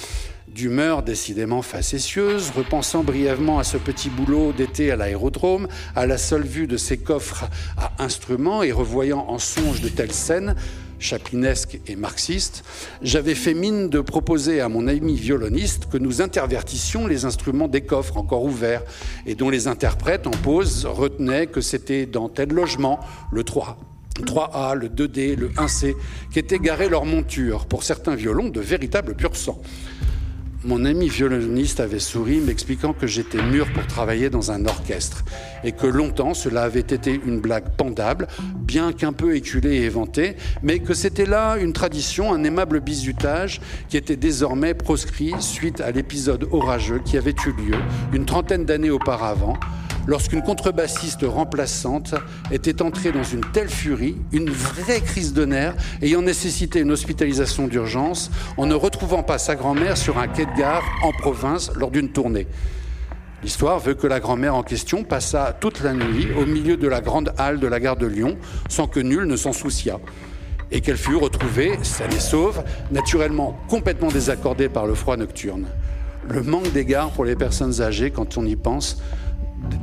D'humeur 0.47 1.03
décidément 1.03 1.61
facétieuse, 1.61 2.51
repensant 2.55 3.03
brièvement 3.03 3.59
à 3.59 3.65
ce 3.65 3.75
petit 3.75 4.09
boulot 4.09 4.53
d'été 4.53 4.89
à 4.89 4.95
l'aérodrome, 4.95 5.67
à 5.95 6.05
la 6.05 6.17
seule 6.17 6.45
vue 6.45 6.65
de 6.65 6.77
ces 6.77 6.97
coffres 6.97 7.49
à 7.77 7.91
instruments 8.01 8.63
et 8.63 8.71
revoyant 8.71 9.25
en 9.27 9.37
songe 9.37 9.81
de 9.81 9.89
telles 9.89 10.13
scènes, 10.13 10.55
chapinesque 10.99 11.79
et 11.87 11.95
marxiste, 11.95 12.63
j'avais 13.01 13.35
fait 13.35 13.53
mine 13.53 13.89
de 13.89 13.99
proposer 13.99 14.61
à 14.61 14.69
mon 14.69 14.87
ami 14.87 15.15
violoniste 15.15 15.87
que 15.91 15.97
nous 15.97 16.21
intervertissions 16.21 17.07
les 17.07 17.25
instruments 17.25 17.67
des 17.67 17.81
coffres 17.81 18.17
encore 18.17 18.43
ouverts 18.43 18.83
et 19.25 19.35
dont 19.35 19.49
les 19.49 19.67
interprètes 19.67 20.27
en 20.27 20.31
pause 20.31 20.85
retenaient 20.85 21.47
que 21.47 21.61
c'était 21.61 22.05
dans 22.05 22.29
tel 22.29 22.49
logement, 22.49 22.99
le 23.31 23.43
3. 23.43 23.77
3A, 24.23 24.75
le 24.75 24.87
2D, 24.87 25.35
le 25.35 25.49
1C, 25.49 25.93
qui 26.31 26.39
étaient 26.39 26.59
garés 26.59 26.87
leur 26.87 27.05
monture, 27.05 27.65
pour 27.65 27.83
certains 27.83 28.15
violons 28.15 28.47
de 28.47 28.61
véritables 28.61 29.15
pur 29.15 29.35
sang. 29.35 29.61
Mon 30.65 30.83
ami 30.83 31.09
violoniste 31.09 31.79
avait 31.79 31.99
souri, 31.99 32.39
m'expliquant 32.39 32.91
que 32.91 33.05
j'étais 33.05 33.39
mûr 33.39 33.71
pour 33.71 33.85
travailler 33.85 34.31
dans 34.31 34.49
un 34.49 34.65
orchestre 34.65 35.23
et 35.63 35.73
que 35.73 35.85
longtemps 35.85 36.33
cela 36.33 36.63
avait 36.63 36.79
été 36.79 37.21
une 37.23 37.39
blague 37.39 37.75
pendable, 37.77 38.27
bien 38.55 38.91
qu'un 38.91 39.13
peu 39.13 39.35
éculée 39.35 39.75
et 39.75 39.83
éventée, 39.83 40.35
mais 40.63 40.79
que 40.79 40.95
c'était 40.95 41.27
là 41.27 41.57
une 41.57 41.71
tradition, 41.71 42.33
un 42.33 42.43
aimable 42.43 42.79
bizutage 42.79 43.61
qui 43.89 43.97
était 43.97 44.15
désormais 44.15 44.73
proscrit 44.73 45.33
suite 45.39 45.81
à 45.81 45.91
l'épisode 45.91 46.47
orageux 46.51 46.99
qui 47.05 47.15
avait 47.15 47.35
eu 47.45 47.51
lieu 47.51 47.77
une 48.11 48.25
trentaine 48.25 48.65
d'années 48.65 48.89
auparavant 48.89 49.59
lorsqu'une 50.07 50.41
contrebassiste 50.41 51.25
remplaçante 51.27 52.15
était 52.51 52.81
entrée 52.81 53.11
dans 53.11 53.23
une 53.23 53.41
telle 53.53 53.69
furie, 53.69 54.17
une 54.31 54.49
vraie 54.49 55.01
crise 55.01 55.33
de 55.33 55.45
nerfs, 55.45 55.75
ayant 56.01 56.21
nécessité 56.21 56.79
une 56.79 56.91
hospitalisation 56.91 57.67
d'urgence 57.67 58.31
en 58.57 58.65
ne 58.65 58.75
retrouvant 58.75 59.23
pas 59.23 59.37
sa 59.37 59.55
grand-mère 59.55 59.97
sur 59.97 60.17
un 60.17 60.27
quai 60.27 60.45
de 60.45 60.57
gare 60.57 60.83
en 61.03 61.11
province 61.11 61.71
lors 61.75 61.91
d'une 61.91 62.09
tournée. 62.09 62.47
L'histoire 63.43 63.79
veut 63.79 63.93
que 63.93 64.07
la 64.07 64.19
grand-mère 64.19 64.55
en 64.55 64.63
question 64.63 65.03
passa 65.03 65.55
toute 65.59 65.81
la 65.81 65.93
nuit 65.93 66.29
au 66.39 66.45
milieu 66.45 66.77
de 66.77 66.87
la 66.87 67.01
grande 67.01 67.33
halle 67.37 67.59
de 67.59 67.67
la 67.67 67.79
gare 67.79 67.97
de 67.97 68.07
Lyon 68.07 68.37
sans 68.69 68.87
que 68.87 68.99
nul 68.99 69.25
ne 69.25 69.35
s'en 69.35 69.53
souciât 69.53 69.99
et 70.71 70.81
qu'elle 70.81 70.97
fut 70.97 71.15
retrouvée, 71.15 71.77
saine 71.83 72.11
et 72.11 72.19
sauve, 72.19 72.63
naturellement 72.91 73.55
complètement 73.67 74.09
désaccordée 74.09 74.67
par 74.67 74.87
le 74.87 74.95
froid 74.95 75.15
nocturne. 75.15 75.67
Le 76.27 76.41
manque 76.41 76.71
d'égard 76.71 77.11
pour 77.11 77.23
les 77.23 77.35
personnes 77.35 77.81
âgées, 77.81 78.09
quand 78.09 78.37
on 78.37 78.45
y 78.45 78.55
pense, 78.55 78.99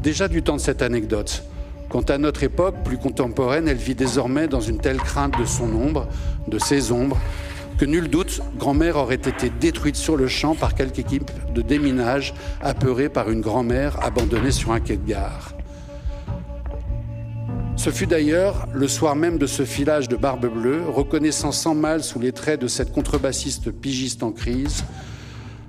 déjà 0.03 0.29
du 0.29 0.42
temps 0.42 0.57
de 0.57 0.61
cette 0.61 0.83
anecdote. 0.83 1.45
Quant 1.88 2.03
à 2.03 2.18
notre 2.18 2.42
époque 2.42 2.77
plus 2.85 2.99
contemporaine, 2.99 3.68
elle 3.68 3.77
vit 3.77 3.95
désormais 3.95 4.49
dans 4.49 4.61
une 4.61 4.79
telle 4.79 4.97
crainte 4.97 5.38
de 5.38 5.45
son 5.45 5.75
ombre, 5.75 6.09
de 6.49 6.59
ses 6.59 6.90
ombres, 6.90 7.18
que 7.79 7.85
nul 7.85 8.09
doute, 8.09 8.40
grand-mère 8.59 8.97
aurait 8.97 9.16
été 9.16 9.51
détruite 9.51 9.97
sur 9.97 10.16
le 10.16 10.29
champ 10.29 10.55
par 10.55 10.75
quelque 10.75 10.99
équipe 10.99 11.31
de 11.53 11.62
déminage 11.62 12.33
apeurée 12.61 13.09
par 13.09 13.31
une 13.31 13.40
grand-mère 13.40 14.03
abandonnée 14.05 14.53
sur 14.53 14.73
un 14.73 14.81
quai 14.81 14.97
de 14.97 15.07
gare. 15.07 15.55
Ce 17.77 17.90
fut 17.90 18.07
d'ailleurs 18.07 18.68
le 18.73 18.87
soir 18.87 19.16
même 19.16 19.38
de 19.38 19.47
ce 19.47 19.64
filage 19.64 20.09
de 20.09 20.14
barbe 20.14 20.47
bleue, 20.47 20.83
reconnaissant 20.88 21.51
sans 21.51 21.75
mal 21.75 22.05
sous 22.05 22.21
les 22.21 22.33
traits 22.33 22.61
de 22.61 22.68
cette 22.68 22.92
contrebassiste 22.92 23.73
pigiste 23.73 24.23
en 24.23 24.31
crise, 24.31 24.85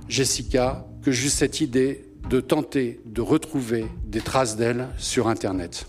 Jessica, 0.08 0.86
que 1.02 1.10
j'eus 1.10 1.30
cette 1.30 1.60
idée 1.60 2.13
de 2.28 2.40
tenter 2.40 3.00
de 3.04 3.20
retrouver 3.20 3.86
des 4.04 4.20
traces 4.20 4.56
d'elle 4.56 4.88
sur 4.98 5.28
Internet. 5.28 5.86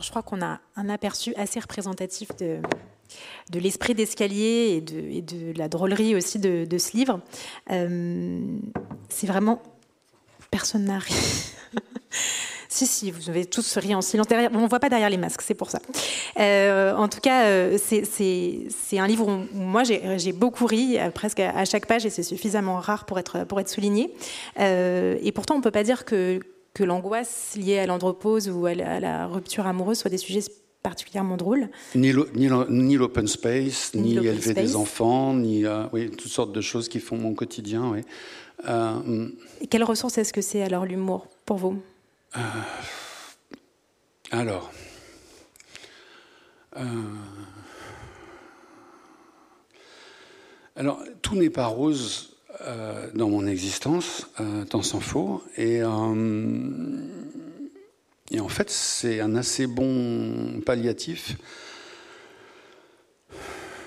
Je 0.00 0.10
crois 0.10 0.22
qu'on 0.22 0.42
a 0.42 0.60
un 0.76 0.88
aperçu 0.88 1.34
assez 1.36 1.58
représentatif 1.58 2.28
de, 2.36 2.60
l'esprit 3.54 3.94
d'escalier 3.94 4.82
et 5.10 5.22
de, 5.22 5.56
la 5.56 5.68
drôlerie 5.68 6.14
aussi 6.14 6.38
de, 6.38 6.78
ce 6.78 6.96
livre. 6.96 7.20
Euh, 7.70 8.58
c'est 9.08 9.26
vraiment... 9.26 9.62
Personne 10.50 10.84
n'a 10.84 10.98
ri. 10.98 11.14
Si, 12.76 12.86
si, 12.86 13.10
vous 13.10 13.30
avez 13.30 13.46
tous 13.46 13.78
ri 13.78 13.94
en 13.94 14.02
silence. 14.02 14.26
Derrière, 14.26 14.50
on 14.52 14.60
ne 14.60 14.68
voit 14.68 14.80
pas 14.80 14.90
derrière 14.90 15.08
les 15.08 15.16
masques, 15.16 15.40
c'est 15.40 15.54
pour 15.54 15.70
ça. 15.70 15.78
Euh, 16.38 16.94
en 16.94 17.08
tout 17.08 17.20
cas, 17.20 17.46
euh, 17.46 17.78
c'est 17.80 18.98
un 18.98 19.06
livre 19.06 19.26
où 19.26 19.46
moi 19.56 19.82
j'ai 19.82 20.32
beaucoup 20.32 20.66
ri, 20.66 20.98
euh, 20.98 21.08
presque 21.10 21.40
à 21.40 21.64
chaque 21.64 21.86
page, 21.86 22.04
et 22.04 22.10
c'est 22.10 22.22
suffisamment 22.22 22.78
rare 22.78 23.06
pour 23.06 23.18
être, 23.18 23.44
pour 23.44 23.60
être 23.60 23.70
souligné. 23.70 24.12
Et 24.58 25.32
pourtant, 25.34 25.54
on 25.54 25.58
ne 25.58 25.62
peut 25.62 25.70
pas 25.70 25.84
dire 25.84 26.04
que, 26.04 26.38
que 26.74 26.84
l'angoisse 26.84 27.56
liée 27.56 27.78
à 27.78 27.86
l'andropause 27.86 28.50
ou 28.50 28.66
à 28.66 28.74
la, 28.74 28.96
à 28.96 29.00
la, 29.00 29.26
rupture 29.26 29.66
amoureuse 29.66 29.96
soit 29.96 30.10
des 30.10 30.18
sujets 30.18 30.44
particulièrement 30.82 31.38
drôles. 31.38 31.70
Ni 31.94 32.12
l'open 32.12 33.26
space, 33.26 33.94
ni, 33.94 34.02
ni 34.02 34.16
élever 34.18 34.42
space. 34.42 34.54
des 34.54 34.76
enfants, 34.76 35.32
ni 35.32 35.64
oui, 35.94 36.10
toutes 36.10 36.30
sortes 36.30 36.52
de 36.52 36.60
choses 36.60 36.90
qui 36.90 37.00
font 37.00 37.16
mon 37.16 37.32
quotidien. 37.32 37.90
Oui. 37.90 38.02
Quelle 39.70 39.84
ressource 39.84 40.18
est-ce 40.18 40.34
que 40.34 40.42
c'est 40.42 40.60
alors 40.60 40.84
l'humour 40.84 41.28
pour 41.46 41.56
vous? 41.56 41.80
Euh, 42.36 42.40
alors, 44.30 44.70
euh, 46.76 46.82
alors, 50.74 51.02
tout 51.22 51.36
n'est 51.36 51.50
pas 51.50 51.66
rose 51.66 52.36
euh, 52.60 53.10
dans 53.14 53.30
mon 53.30 53.46
existence, 53.46 54.28
tant 54.68 54.82
s'en 54.82 55.00
faut. 55.00 55.42
Et, 55.56 55.82
en 55.82 56.14
fait, 58.48 58.70
c'est 58.70 59.20
un 59.20 59.34
assez 59.34 59.66
bon 59.66 60.60
palliatif. 60.64 61.36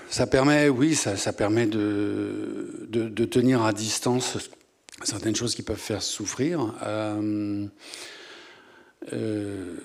Ça 0.09 0.25
permet, 0.25 0.69
oui, 0.69 0.95
ça, 0.95 1.33
permet 1.33 1.67
de, 1.67 3.25
tenir 3.29 3.63
à 3.63 3.73
distance 3.73 4.49
certaines 5.03 5.35
choses 5.35 5.53
qui 5.53 5.61
peuvent 5.61 5.77
faire 5.77 6.01
souffrir. 6.01 6.73
Euh, 9.13 9.75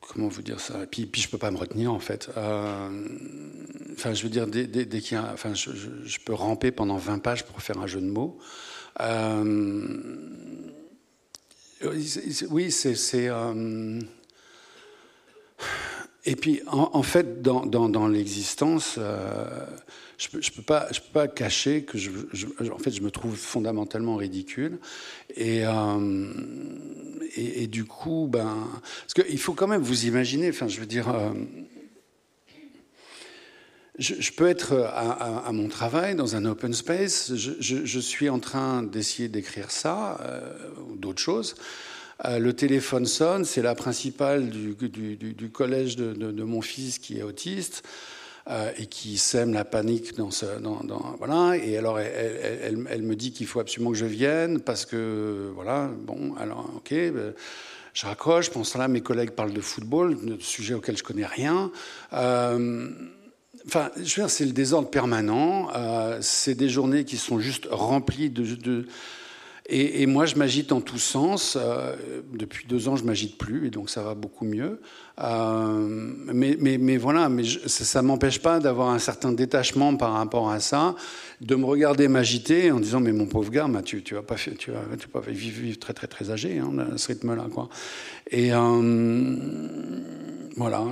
comment 0.00 0.28
vous 0.28 0.42
dire 0.42 0.60
ça? 0.60 0.86
Puis, 0.86 1.06
puis 1.06 1.20
je 1.20 1.28
peux 1.28 1.38
pas 1.38 1.50
me 1.50 1.56
retenir 1.56 1.92
en 1.92 1.98
fait. 1.98 2.30
Euh, 2.36 2.88
enfin, 3.92 4.14
je 4.14 4.22
veux 4.22 4.28
dire, 4.28 4.46
dès, 4.46 4.66
qu'il 4.66 5.12
y 5.12 5.20
a, 5.20 5.32
enfin, 5.32 5.54
je, 5.54 6.18
peux 6.24 6.34
ramper 6.34 6.70
pendant 6.70 6.96
20 6.96 7.18
pages 7.18 7.44
pour 7.44 7.60
faire 7.62 7.78
un 7.78 7.86
jeu 7.86 8.00
de 8.00 8.06
mots. 8.06 8.38
Euh, 9.00 9.96
oui, 12.50 12.70
c'est. 12.70 13.28
Et 16.28 16.36
puis, 16.36 16.60
en, 16.66 17.02
fait, 17.02 17.40
dans, 17.40 18.06
l'existence, 18.06 18.96
euh, 18.98 19.46
je 20.18 20.36
ne 20.36 20.42
je 20.42 20.52
peux 20.52 20.62
pas 20.62 21.26
cacher 21.26 21.84
que 21.84 21.96
je, 21.96 22.10
en 22.70 22.76
fait, 22.76 22.90
je 22.90 23.00
me 23.00 23.10
trouve 23.10 23.34
fondamentalement 23.34 24.16
ridicule. 24.16 24.78
Et, 25.34 25.62
euh, 25.64 27.66
du 27.66 27.86
coup, 27.86 28.28
ben, 28.30 28.68
parce 29.06 29.14
qu'il 29.14 29.38
faut 29.38 29.54
quand 29.54 29.68
même 29.68 29.80
vous 29.80 30.04
imaginer, 30.04 30.50
enfin, 30.50 30.68
je 30.68 30.80
veux 30.80 30.86
dire, 30.86 31.08
euh, 31.08 31.30
je, 33.98 34.30
peux 34.32 34.48
être 34.48 34.74
à, 34.92 35.50
mon 35.52 35.68
travail 35.68 36.14
dans 36.14 36.36
un 36.36 36.44
open 36.44 36.74
space, 36.74 37.36
je, 37.36 37.52
je 37.58 38.00
suis 38.00 38.28
en 38.28 38.38
train 38.38 38.82
d'essayer 38.82 39.30
d'écrire 39.30 39.70
ça 39.70 40.20
ou 40.90 40.96
d'autres 40.96 41.22
choses. 41.22 41.54
Euh, 42.24 42.38
le 42.38 42.52
téléphone 42.52 43.06
sonne, 43.06 43.44
c'est 43.44 43.62
la 43.62 43.74
principale 43.74 44.50
du, 44.50 45.50
collège 45.52 45.96
de, 45.96 46.42
mon 46.42 46.60
fils 46.60 46.98
qui 46.98 47.18
est 47.18 47.22
autiste. 47.22 47.82
Euh, 48.50 48.72
et 48.78 48.86
qui 48.86 49.18
sème 49.18 49.52
la 49.52 49.66
panique 49.66 50.16
dans 50.16 50.30
ce. 50.30 50.46
Voilà. 51.18 51.58
Et 51.58 51.76
alors, 51.76 51.98
elle, 52.00 53.02
me 53.02 53.14
dit 53.14 53.30
qu'il 53.30 53.46
faut 53.46 53.60
absolument 53.60 53.90
que 53.90 53.98
je 53.98 54.06
vienne 54.06 54.60
parce 54.60 54.86
que. 54.86 55.50
Voilà, 55.54 55.90
bon, 56.04 56.34
alors, 56.36 56.72
ok. 56.76 56.88
Ben, 56.88 57.34
je 57.92 58.06
raccroche. 58.06 58.48
Pendant 58.48 58.64
ce 58.64 58.78
là 58.78 58.88
mes 58.88 59.02
collègues 59.02 59.32
parlent 59.32 59.52
de 59.52 59.60
football, 59.60 60.16
de 60.24 60.40
sujet 60.40 60.72
auquel 60.72 60.96
je 60.96 61.02
connais 61.02 61.26
rien. 61.26 61.70
Euh, 62.14 62.88
enfin, 63.66 63.90
je 63.96 64.00
veux 64.00 64.22
dire, 64.22 64.30
c'est 64.30 64.46
le 64.46 64.52
désordre 64.52 64.88
permanent. 64.88 65.68
c'est 66.22 66.54
des 66.54 66.70
journées 66.70 67.04
qui 67.04 67.18
sont 67.18 67.40
juste 67.40 67.68
remplies 67.70 68.30
de 68.30 68.86
et, 69.70 70.06
moi, 70.06 70.24
je 70.24 70.36
m'agite 70.36 70.72
en 70.72 70.80
tous 70.80 70.98
sens. 70.98 71.58
Euh, 71.60 71.94
depuis 72.32 72.66
deux 72.66 72.88
ans, 72.88 72.96
je 72.96 73.04
m'agite 73.04 73.36
plus, 73.36 73.66
et 73.66 73.70
donc 73.70 73.90
ça 73.90 74.02
va 74.02 74.14
beaucoup 74.14 74.46
mieux. 74.46 74.80
Euh, 75.20 75.88
mais, 76.32 76.96
voilà, 76.96 77.28
mais 77.28 77.42
ça, 77.66 78.00
ne 78.00 78.06
m'empêche 78.06 78.40
pas 78.40 78.60
d'avoir 78.60 78.88
un 78.88 78.98
certain 78.98 79.30
détachement 79.30 79.94
par 79.96 80.14
rapport 80.14 80.50
à 80.50 80.60
ça, 80.60 80.94
de 81.42 81.54
me 81.54 81.66
regarder 81.66 82.08
m'agiter 82.08 82.70
en 82.70 82.80
disant 82.80 83.00
mais 83.00 83.12
mon 83.12 83.26
pauvre 83.26 83.50
gars, 83.50 83.68
tu, 83.84 84.02
tu 84.02 84.02
tu 84.02 84.14
vas 84.14 84.22
pas 84.22 85.30
vivre, 85.30 85.78
très 85.78 85.92
très 85.92 86.06
très 86.06 86.30
âgé 86.30 86.58
hein, 86.58 86.72
à 86.94 86.96
ce 86.96 87.08
rythme-là, 87.08 87.48
quoi. 87.52 87.68
Et 88.30 88.54
euh, 88.54 89.36
voilà 90.56 90.82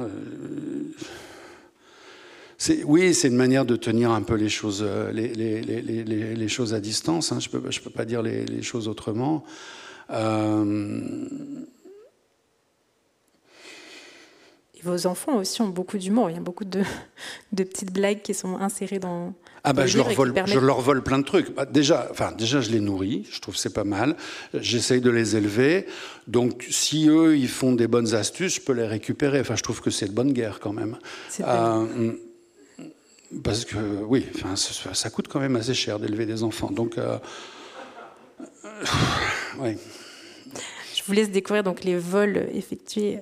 oui, 2.84 3.14
c'est 3.14 3.28
une 3.28 3.36
manière 3.36 3.64
de 3.64 3.76
tenir 3.76 4.10
un 4.10 4.22
peu 4.22 4.34
les 4.34 4.48
choses, 4.48 4.84
euh, 4.86 5.12
les, 5.12 6.48
choses 6.48 6.74
à 6.74 6.80
distance. 6.80 7.32
Hein. 7.32 7.38
Je 7.40 7.48
ne 7.48 7.60
peux, 7.60 7.70
je 7.70 7.80
peux 7.80 7.90
pas 7.90 8.04
dire 8.04 8.22
les, 8.22 8.62
choses 8.62 8.88
autrement. 8.88 9.44
Euh, 10.10 11.26
vos 14.86 15.06
enfants 15.06 15.36
aussi 15.36 15.60
ont 15.60 15.68
beaucoup 15.68 15.98
d'humour. 15.98 16.30
Il 16.30 16.34
y 16.34 16.36
a 16.36 16.42
beaucoup 16.42 16.64
de, 16.64 16.82
petites 17.52 17.92
blagues 17.92 18.22
qui 18.22 18.32
sont 18.34 18.56
insérées 18.56 18.98
dans. 18.98 19.34
Ah 19.64 19.72
bah 19.72 19.86
je 19.86 19.98
leur, 19.98 20.08
vole, 20.10 20.32
je 20.46 20.58
leur 20.60 20.80
vole 20.80 21.02
plein 21.02 21.18
de 21.18 21.24
trucs. 21.24 21.52
Bah, 21.52 21.66
déjà, 21.66 22.06
enfin, 22.10 22.30
déjà, 22.30 22.60
je 22.60 22.70
les 22.70 22.78
nourris, 22.78 23.26
je 23.32 23.40
trouve 23.40 23.54
que 23.54 23.60
c'est 23.60 23.74
pas 23.74 23.84
mal. 23.84 24.16
J'essaye 24.54 25.00
de 25.00 25.10
les 25.10 25.34
élever. 25.34 25.86
Donc, 26.28 26.64
si 26.70 27.08
eux, 27.08 27.36
ils 27.36 27.48
font 27.48 27.72
des 27.72 27.88
bonnes 27.88 28.14
astuces, 28.14 28.56
je 28.56 28.60
peux 28.60 28.74
les 28.74 28.86
récupérer. 28.86 29.40
Enfin, 29.40 29.56
je 29.56 29.64
trouve 29.64 29.80
que 29.80 29.90
c'est 29.90 30.06
de 30.06 30.12
bonne 30.12 30.32
guerre 30.32 30.60
quand 30.60 30.72
même. 30.72 30.96
Euh, 31.40 32.12
parce 33.42 33.64
que 33.64 33.76
oui, 34.04 34.26
enfin, 34.34 34.54
ça, 34.56 35.10
coûte 35.10 35.28
quand 35.28 35.40
même 35.40 35.56
assez 35.56 35.74
cher 35.74 35.98
d'élever 35.98 36.26
des 36.26 36.42
enfants. 36.42 36.70
Donc, 36.70 36.98
euh, 36.98 37.18
oui. 39.58 39.76
Je 40.94 41.02
vous 41.04 41.12
laisse 41.12 41.30
découvrir 41.30 41.62
donc 41.62 41.84
les 41.84 41.96
vols 41.96 42.48
effectués 42.52 43.20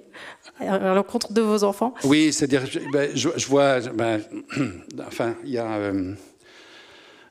à 0.58 0.94
l'encontre 0.94 1.32
de 1.32 1.40
vos 1.40 1.64
enfants. 1.64 1.94
Oui, 2.04 2.32
c'est-à-dire, 2.32 2.62
ben, 2.92 3.10
je, 3.14 3.46
vois, 3.46 3.80
ben, 3.80 4.20
enfin, 5.06 5.34
il 5.44 5.50
y 5.50 5.58
a 5.58 5.70
euh, 5.76 6.14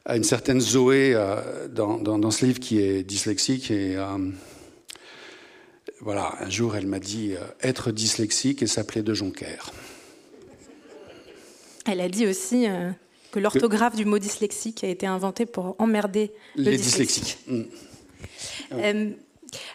une 0.09 0.23
certaine 0.23 0.59
Zoé 0.59 1.13
euh, 1.15 1.67
dans, 1.67 1.97
dans, 1.97 2.31
ce 2.31 2.45
livre 2.45 2.59
qui 2.59 2.79
est 2.81 3.03
dyslexique 3.03 3.71
et 3.71 3.97
voilà, 6.01 6.33
un 6.41 6.49
jour 6.49 6.75
elle 6.75 6.87
m'a 6.87 6.99
dit 6.99 7.35
être 7.61 7.91
dyslexique 7.91 8.61
et 8.61 8.67
s'appeler 8.67 9.03
de 9.03 9.13
Jonker. 9.13 9.71
Elle 11.85 12.01
a 12.01 12.09
dit 12.09 12.27
aussi 12.27 12.67
euh, 12.67 12.91
que 13.31 13.39
l'orthographe 13.39 13.95
du 13.95 14.05
mot 14.05 14.19
dyslexique 14.19 14.83
a 14.83 14.87
été 14.87 15.05
inventée 15.05 15.45
pour 15.45 15.75
emmerder 15.79 16.31
le 16.55 16.71
les 16.71 16.77
dyslexiques. 16.77 17.37
Mm. 17.47 17.61
Euh, 18.73 19.09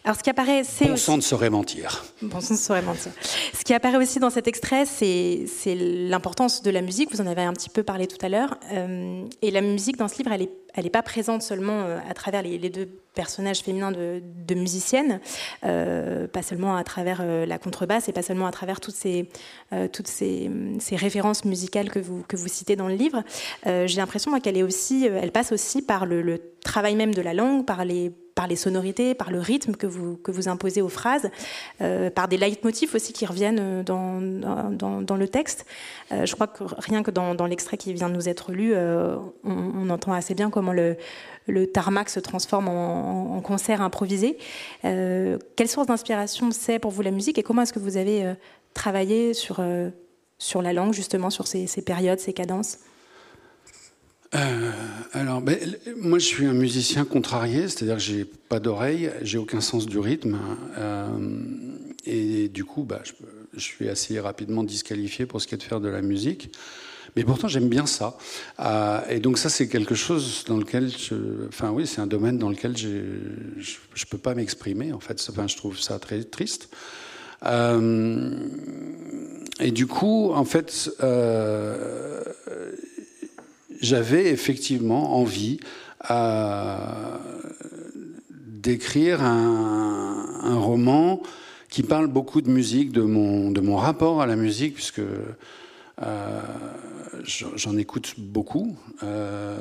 alors, 0.04 0.16
ce 0.16 0.22
qui 0.22 0.30
apparaît, 0.30 0.64
c'est 0.64 0.86
bon 0.86 0.96
sang 0.96 1.16
ne 1.16 1.22
saurait 1.22 1.50
mentir. 1.50 2.04
Bon 2.22 2.40
sang 2.40 2.54
ne 2.54 2.58
saurait 2.58 2.82
mentir. 2.82 3.12
Ce 3.52 3.62
qui 3.64 3.74
apparaît 3.74 3.98
aussi 3.98 4.18
dans 4.18 4.30
cet 4.30 4.48
extrait, 4.48 4.86
c'est 4.86 5.46
l'importance 5.74 6.62
de 6.62 6.70
la 6.70 6.82
musique. 6.82 7.10
Vous 7.12 7.20
en 7.20 7.26
avez 7.26 7.42
un 7.42 7.52
petit 7.52 7.70
peu 7.70 7.82
parlé 7.82 8.06
tout 8.06 8.18
à 8.24 8.28
l'heure. 8.28 8.56
Euh, 8.72 9.24
et 9.42 9.50
la 9.50 9.60
musique 9.60 9.96
dans 9.96 10.08
ce 10.08 10.18
livre, 10.18 10.32
elle 10.32 10.40
n'est 10.40 10.50
elle 10.78 10.86
est 10.86 10.90
pas 10.90 11.02
présente 11.02 11.42
seulement 11.42 11.84
à 12.08 12.14
travers 12.14 12.42
les, 12.42 12.58
deux 12.70 12.88
personnages 13.18 13.62
féminins 13.62 13.90
de, 13.90 14.54
musiciennes, 14.54 15.20
euh, 15.64 16.28
pas 16.28 16.42
seulement 16.42 16.76
à 16.76 16.84
travers 16.84 17.18
euh, 17.20 17.46
la 17.46 17.58
contrebasse 17.58 18.08
et 18.08 18.12
pas 18.12 18.22
seulement 18.22 18.46
à 18.46 18.52
travers 18.52 18.80
toutes 18.80 18.94
ces, 18.94 19.28
euh, 19.72 19.88
références 20.92 21.44
musicales 21.44 21.90
que 21.90 21.98
vous, 21.98 22.48
citez 22.48 22.76
dans 22.76 22.86
le 22.86 22.94
livre. 22.94 23.24
J'ai 23.66 23.96
l'impression 23.96 24.38
qu'elle 24.40 25.32
passe 25.32 25.50
aussi 25.50 25.82
par 25.82 26.06
le, 26.06 26.40
travail 26.62 26.94
même 26.94 27.14
de 27.14 27.22
la 27.22 27.34
langue, 27.34 27.64
par 27.64 27.84
les 27.84 28.56
sonorités, 28.56 29.14
par 29.14 29.30
le 29.30 29.40
rythme 29.40 29.74
que 29.74 29.86
vous, 29.86 30.48
imposez 30.48 30.82
aux 30.82 30.88
phrases, 30.88 31.28
par 32.14 32.28
des 32.28 32.36
leitmotifs 32.36 32.94
aussi 32.94 33.12
qui 33.12 33.26
reviennent 33.26 33.82
dans, 33.82 34.20
le 34.20 35.26
texte. 35.26 35.66
je 36.10 36.32
crois 36.34 36.46
que 36.46 36.64
rien 36.78 37.02
que 37.02 37.10
dans, 37.10 37.46
l'extrait 37.46 37.76
qui 37.76 37.92
vient 37.94 38.08
de 38.08 38.14
nous 38.14 38.28
être 38.28 38.52
lu, 38.52 38.74
on, 39.44 39.90
entend 39.90 40.12
assez 40.12 40.34
bien 40.34 40.50
comment 40.50 40.67
le, 40.72 40.96
tarmac 41.66 42.10
se 42.10 42.20
transforme 42.20 42.68
en, 42.68 43.40
concert 43.40 43.82
improvisé. 43.82 44.38
Euh, 44.84 45.38
quelle 45.56 45.68
source 45.68 45.86
d'inspiration 45.86 46.50
c'est 46.50 46.78
pour 46.78 46.90
vous 46.90 47.02
la 47.02 47.10
musique 47.10 47.38
et 47.38 47.42
comment 47.42 47.62
est-ce 47.62 47.72
que 47.72 47.78
vous 47.78 47.96
avez 47.96 48.24
euh, 48.24 48.34
travaillé 48.74 49.34
sur, 49.34 49.60
euh, 49.60 49.90
sur 50.38 50.62
la 50.62 50.72
langue, 50.72 50.92
justement, 50.92 51.30
sur 51.30 51.46
ces, 51.46 51.66
périodes, 51.84 52.18
ces 52.18 52.32
cadences? 52.32 52.78
Alors, 55.12 55.40
ben, 55.40 55.56
moi, 55.96 56.18
je 56.18 56.26
suis 56.26 56.44
un 56.44 56.52
musicien 56.52 57.06
contrarié, 57.06 57.62
c'est-à-dire 57.68 57.96
que 57.96 58.02
j'ai 58.02 58.26
pas 58.26 58.60
d'oreille, 58.60 59.10
j'ai 59.22 59.38
aucun 59.38 59.62
sens 59.62 59.86
du 59.86 59.98
rythme, 59.98 60.38
et 62.04 62.48
du 62.50 62.66
coup, 62.66 62.86
je, 63.04 63.12
je, 63.54 63.58
suis 63.58 63.88
assez 63.88 64.20
rapidement 64.20 64.64
disqualifié 64.64 65.24
pour 65.24 65.40
ce 65.40 65.46
qui 65.46 65.54
est 65.54 65.58
de 65.58 65.62
faire 65.62 65.80
de 65.80 65.88
la 65.88 66.02
musique. 66.02 66.50
Mais 67.16 67.24
pourtant, 67.24 67.48
j'aime 67.48 67.68
bien 67.68 67.86
ça. 67.86 68.16
Euh, 68.60 69.00
et 69.08 69.20
donc 69.20 69.38
ça, 69.38 69.48
c'est 69.48 69.68
quelque 69.68 69.94
chose 69.94 70.44
dans 70.46 70.56
lequel, 70.56 70.90
je, 70.90 71.46
enfin 71.48 71.70
oui, 71.70 71.86
c'est 71.86 72.00
un 72.00 72.06
domaine 72.06 72.38
dans 72.38 72.48
lequel 72.48 72.76
je 72.76 72.88
ne 72.88 74.04
peux 74.10 74.18
pas 74.18 74.34
m'exprimer. 74.34 74.92
En 74.92 75.00
fait, 75.00 75.24
enfin, 75.30 75.46
je 75.46 75.56
trouve 75.56 75.78
ça 75.78 75.98
très 75.98 76.22
triste. 76.24 76.68
Euh, 77.44 78.30
et 79.60 79.70
du 79.70 79.86
coup, 79.86 80.32
en 80.32 80.44
fait, 80.44 80.90
euh, 81.02 82.22
j'avais 83.80 84.28
effectivement 84.30 85.16
envie 85.16 85.60
d'écrire 88.30 89.22
un, 89.22 90.40
un, 90.42 90.56
roman 90.56 91.22
qui 91.70 91.82
parle 91.82 92.06
beaucoup 92.06 92.40
de 92.40 92.50
musique, 92.50 92.92
de 92.92 93.02
mon, 93.02 93.50
de 93.50 93.60
mon 93.60 93.76
rapport 93.76 94.22
à 94.22 94.26
la 94.26 94.36
musique, 94.36 94.74
puisque 94.74 95.02
j'en 97.24 97.76
écoute 97.76 98.14
beaucoup. 98.18 98.76
Euh, 99.02 99.56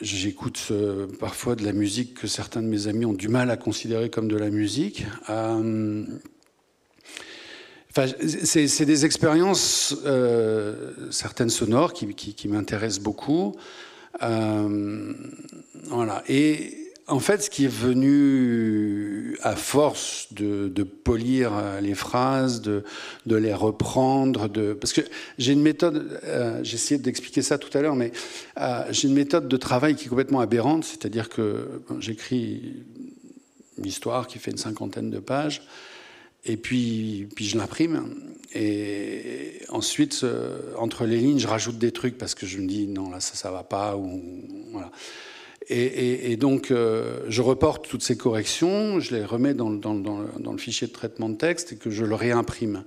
j'écoute 0.00 0.68
euh, 0.70 1.06
parfois 1.18 1.56
de 1.56 1.64
la 1.64 1.72
musique 1.72 2.14
que 2.14 2.26
certains 2.26 2.62
de 2.62 2.66
mes 2.66 2.86
amis 2.86 3.06
ont 3.06 3.12
du 3.12 3.28
mal 3.28 3.50
à 3.50 3.56
considérer 3.56 4.10
comme 4.10 4.28
de 4.28 4.36
la 4.36 4.50
musique. 4.50 5.06
C'est 7.92 8.84
des 8.84 9.04
expériences, 9.04 9.96
certaines 11.10 11.50
sonores, 11.50 11.92
qui, 11.92 12.14
qui, 12.14 12.34
qui 12.34 12.48
m'intéressent 12.48 13.02
beaucoup. 13.02 13.56
voilà. 14.20 16.22
Et 16.28 16.79
en 17.10 17.18
fait, 17.18 17.42
ce 17.42 17.50
qui 17.50 17.64
est 17.64 17.72
venu 17.72 19.36
à 19.42 19.56
force 19.56 20.28
de, 20.32 20.82
polir 20.82 21.52
euh, 21.52 21.80
les 21.80 21.94
phrases, 21.94 22.62
de, 22.62 22.84
les 23.26 23.52
reprendre, 23.52 24.48
parce 24.74 24.92
que 24.92 25.00
j'ai 25.36 25.52
une 25.52 25.62
méthode, 25.62 26.20
euh, 26.24 26.60
j'ai 26.62 26.74
essayé 26.74 27.00
d'expliquer 27.00 27.42
ça 27.42 27.58
tout 27.58 27.76
à 27.76 27.82
l'heure, 27.82 27.96
mais 27.96 28.12
euh, 28.58 28.84
j'ai 28.90 29.08
une 29.08 29.14
méthode 29.14 29.48
de 29.48 29.56
travail 29.56 29.96
qui 29.96 30.06
est 30.06 30.08
complètement 30.08 30.40
aberrante, 30.40 30.84
c'est-à-dire 30.84 31.28
que 31.28 31.82
j'écris 31.98 32.84
une 33.78 33.86
histoire 33.86 34.26
qui 34.26 34.38
fait 34.38 34.52
une 34.52 34.58
cinquantaine 34.58 35.10
de 35.10 35.18
pages, 35.18 35.62
et 36.44 36.56
puis, 36.56 37.28
puis 37.34 37.46
je 37.46 37.58
l'imprime, 37.58 38.14
et 38.54 39.60
ensuite, 39.68 40.24
entre 40.76 41.04
les 41.06 41.18
lignes, 41.18 41.38
je 41.38 41.48
rajoute 41.48 41.78
des 41.78 41.92
trucs 41.92 42.18
parce 42.18 42.34
que 42.34 42.46
je 42.46 42.58
me 42.58 42.66
dis 42.66 42.86
non, 42.86 43.10
là, 43.10 43.20
ça, 43.20 43.34
ça 43.34 43.50
va 43.50 43.62
pas, 43.62 43.96
ou 43.96 44.22
voilà. 44.72 44.90
Et, 45.72 46.36
donc, 46.36 46.72
euh, 46.72 47.20
je 47.28 47.42
reporte 47.42 47.88
toutes 47.88 48.02
ces 48.02 48.16
corrections, 48.16 48.98
je 48.98 49.14
les 49.14 49.24
remets 49.24 49.54
dans, 49.54 49.70
le 49.70 50.58
fichier 50.58 50.88
de 50.88 50.92
traitement 50.92 51.28
de 51.28 51.36
texte 51.36 51.72
et 51.72 51.76
que 51.76 51.90
je 51.90 52.04
le 52.04 52.16
réimprime. 52.16 52.82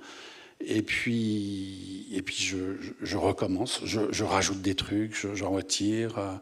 et 0.59 0.81
puis, 0.81 2.07
et 2.13 2.21
puis 2.21 2.36
je, 3.01 3.17
recommence, 3.17 3.81
je, 3.86 4.23
rajoute 4.23 4.61
des 4.61 4.75
trucs, 4.75 5.15
j'en 5.34 5.51
retire. 5.51 6.39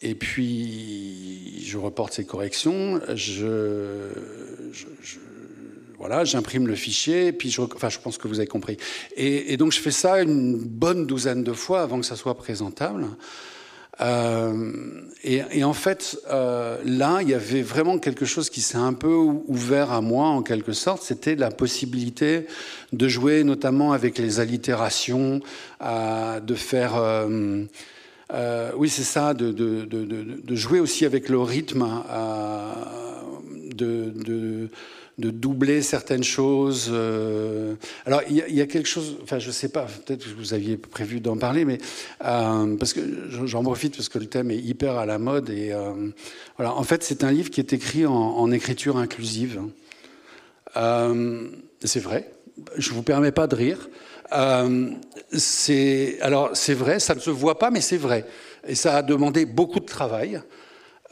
Et 0.00 0.14
puis, 0.14 1.64
je 1.64 1.76
reporte 1.76 2.12
ces 2.12 2.24
corrections, 2.24 3.00
je, 3.14 4.10
voilà, 5.98 6.24
j'imprime 6.24 6.68
le 6.68 6.74
fichier, 6.76 7.28
et 7.28 7.32
puis 7.32 7.50
je, 7.50 7.62
enfin, 7.62 7.88
je 7.88 7.98
pense 7.98 8.16
que 8.16 8.28
vous 8.28 8.38
avez 8.38 8.48
compris. 8.48 8.76
Et, 9.16 9.56
donc, 9.56 9.72
je 9.72 9.80
fais 9.80 9.90
ça 9.90 10.22
une 10.22 10.56
bonne 10.56 11.06
douzaine 11.06 11.42
de 11.42 11.52
fois 11.52 11.82
avant 11.82 11.98
que 11.98 12.06
ça 12.06 12.16
soit 12.16 12.36
présentable. 12.36 13.06
Euh, 14.00 14.72
et, 15.22 15.62
en 15.62 15.74
fait, 15.74 16.18
euh, 16.30 16.78
là, 16.84 17.20
il 17.22 17.28
y 17.28 17.34
avait 17.34 17.62
vraiment 17.62 17.98
quelque 17.98 18.24
chose 18.24 18.50
qui 18.50 18.60
s'est 18.60 18.78
un 18.78 18.94
peu 18.94 19.14
ouvert 19.14 19.92
à 19.92 20.00
moi, 20.00 20.26
en 20.26 20.42
quelque 20.42 20.72
sorte. 20.72 21.02
C'était 21.02 21.36
la 21.36 21.50
possibilité 21.50 22.46
de 22.92 23.08
jouer 23.08 23.44
notamment 23.44 23.92
avec 23.92 24.18
les 24.18 24.40
allitérations, 24.40 25.40
de 25.80 26.54
faire... 26.54 26.96
Euh, 26.96 27.64
euh, 28.32 28.70
oui, 28.76 28.88
c'est 28.88 29.02
ça, 29.02 29.34
de, 29.34 29.52
de, 29.52 29.84
de, 29.84 30.04
de, 30.04 30.56
jouer 30.56 30.80
aussi 30.80 31.04
avec 31.04 31.28
le 31.28 31.38
rythme, 31.38 31.86
euh, 32.10 32.72
de, 35.18 35.30
doubler 35.30 35.82
certaines 35.82 36.24
choses. 36.24 36.88
Euh. 36.92 37.74
Alors, 38.06 38.22
il 38.28 38.36
y, 38.36 38.60
a 38.60 38.66
quelque 38.66 38.88
chose, 38.88 39.18
enfin, 39.22 39.38
je 39.38 39.48
ne 39.48 39.52
sais 39.52 39.68
pas, 39.68 39.86
peut-être 40.04 40.24
que 40.24 40.34
vous 40.36 40.54
aviez 40.54 40.76
prévu 40.76 41.20
d'en 41.20 41.36
parler, 41.36 41.64
mais 41.64 41.78
parce 42.18 42.92
que 42.92 43.00
j'en 43.44 43.62
profite 43.62 43.96
parce 43.96 44.08
que 44.08 44.18
le 44.18 44.26
thème 44.26 44.50
est 44.50 44.58
hyper 44.58 44.96
à 44.96 45.06
la 45.06 45.18
mode. 45.18 45.50
Et 45.50 45.72
voilà, 46.56 46.74
en 46.74 46.82
fait, 46.82 47.02
c'est 47.02 47.24
un 47.24 47.30
livre 47.30 47.50
qui 47.50 47.60
est 47.60 47.72
écrit 47.72 48.06
en, 48.06 48.12
en 48.12 48.50
écriture 48.50 48.96
inclusive. 48.96 49.60
c'est 50.74 52.00
vrai. 52.00 52.32
Je 52.76 52.90
ne 52.90 52.94
vous 52.94 53.02
permets 53.02 53.32
pas 53.32 53.46
de 53.46 53.54
rire. 53.54 53.88
Euh, 54.34 54.90
alors 56.20 56.50
c'est 56.54 56.74
vrai, 56.74 56.98
ça 56.98 57.14
ne 57.14 57.20
se 57.20 57.30
voit 57.30 57.58
pas, 57.58 57.70
mais 57.70 57.80
c'est 57.80 57.96
vrai, 57.96 58.24
et 58.66 58.74
ça 58.74 58.96
a 58.96 59.02
demandé 59.02 59.44
beaucoup 59.44 59.80
de 59.80 59.86
travail. 59.86 60.40